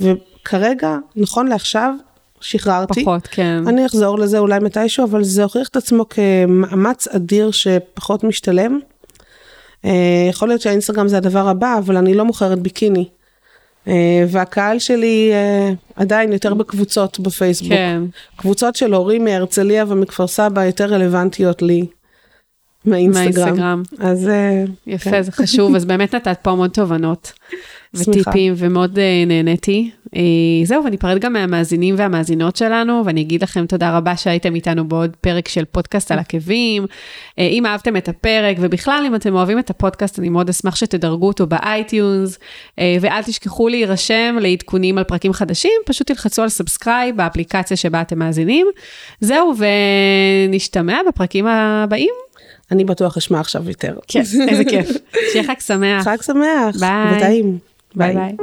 [0.00, 1.94] וכרגע, נכון לעכשיו,
[2.40, 3.02] שחררתי.
[3.02, 3.62] פחות, כן.
[3.66, 8.78] אני אחזור לזה אולי מתישהו, אבל זה הוכיח את עצמו כמאמץ אדיר שפחות משתלם.
[9.84, 13.08] אה, יכול להיות שהאינסטגרם זה הדבר הבא, אבל אני לא מוכרת ביקיני.
[13.88, 17.72] אה, והקהל שלי אה, עדיין יותר בקבוצות בפייסבוק.
[17.72, 18.02] כן.
[18.36, 21.86] קבוצות של הורים מהרצליה ומכפר סבא יותר רלוונטיות לי
[22.84, 23.44] מהאינסטגרם.
[23.44, 23.82] מהאינסטגרם.
[23.98, 25.22] אז אה, יפה, כן.
[25.22, 27.32] זה חשוב, אז באמת נתת פה המון תובנות.
[27.94, 29.90] וטיפים, ומאוד אה, נהניתי.
[30.16, 30.20] אה,
[30.64, 35.48] זהו, וניפרד גם מהמאזינים והמאזינות שלנו, ואני אגיד לכם תודה רבה שהייתם איתנו בעוד פרק
[35.48, 36.86] של פודקאסט על עקבים.
[37.38, 41.26] אה, אם אהבתם את הפרק, ובכלל, אם אתם אוהבים את הפודקאסט, אני מאוד אשמח שתדרגו
[41.26, 42.38] אותו ב iTunes,
[42.78, 48.18] אה, ואל תשכחו להירשם לעדכונים על פרקים חדשים, פשוט תלחצו על subscribe באפליקציה שבה אתם
[48.18, 48.66] מאזינים.
[49.20, 49.54] זהו,
[50.48, 52.23] ונשתמע בפרקים הבאים.
[52.72, 53.98] אני בטוח אשמע עכשיו יותר.
[54.08, 54.88] כן, איזה כיף.
[55.32, 56.04] שיהיה חג שמח.
[56.04, 56.76] חג שמח.
[56.80, 57.16] ביי.
[57.16, 57.58] וטעים.
[57.94, 58.36] ביי ביי.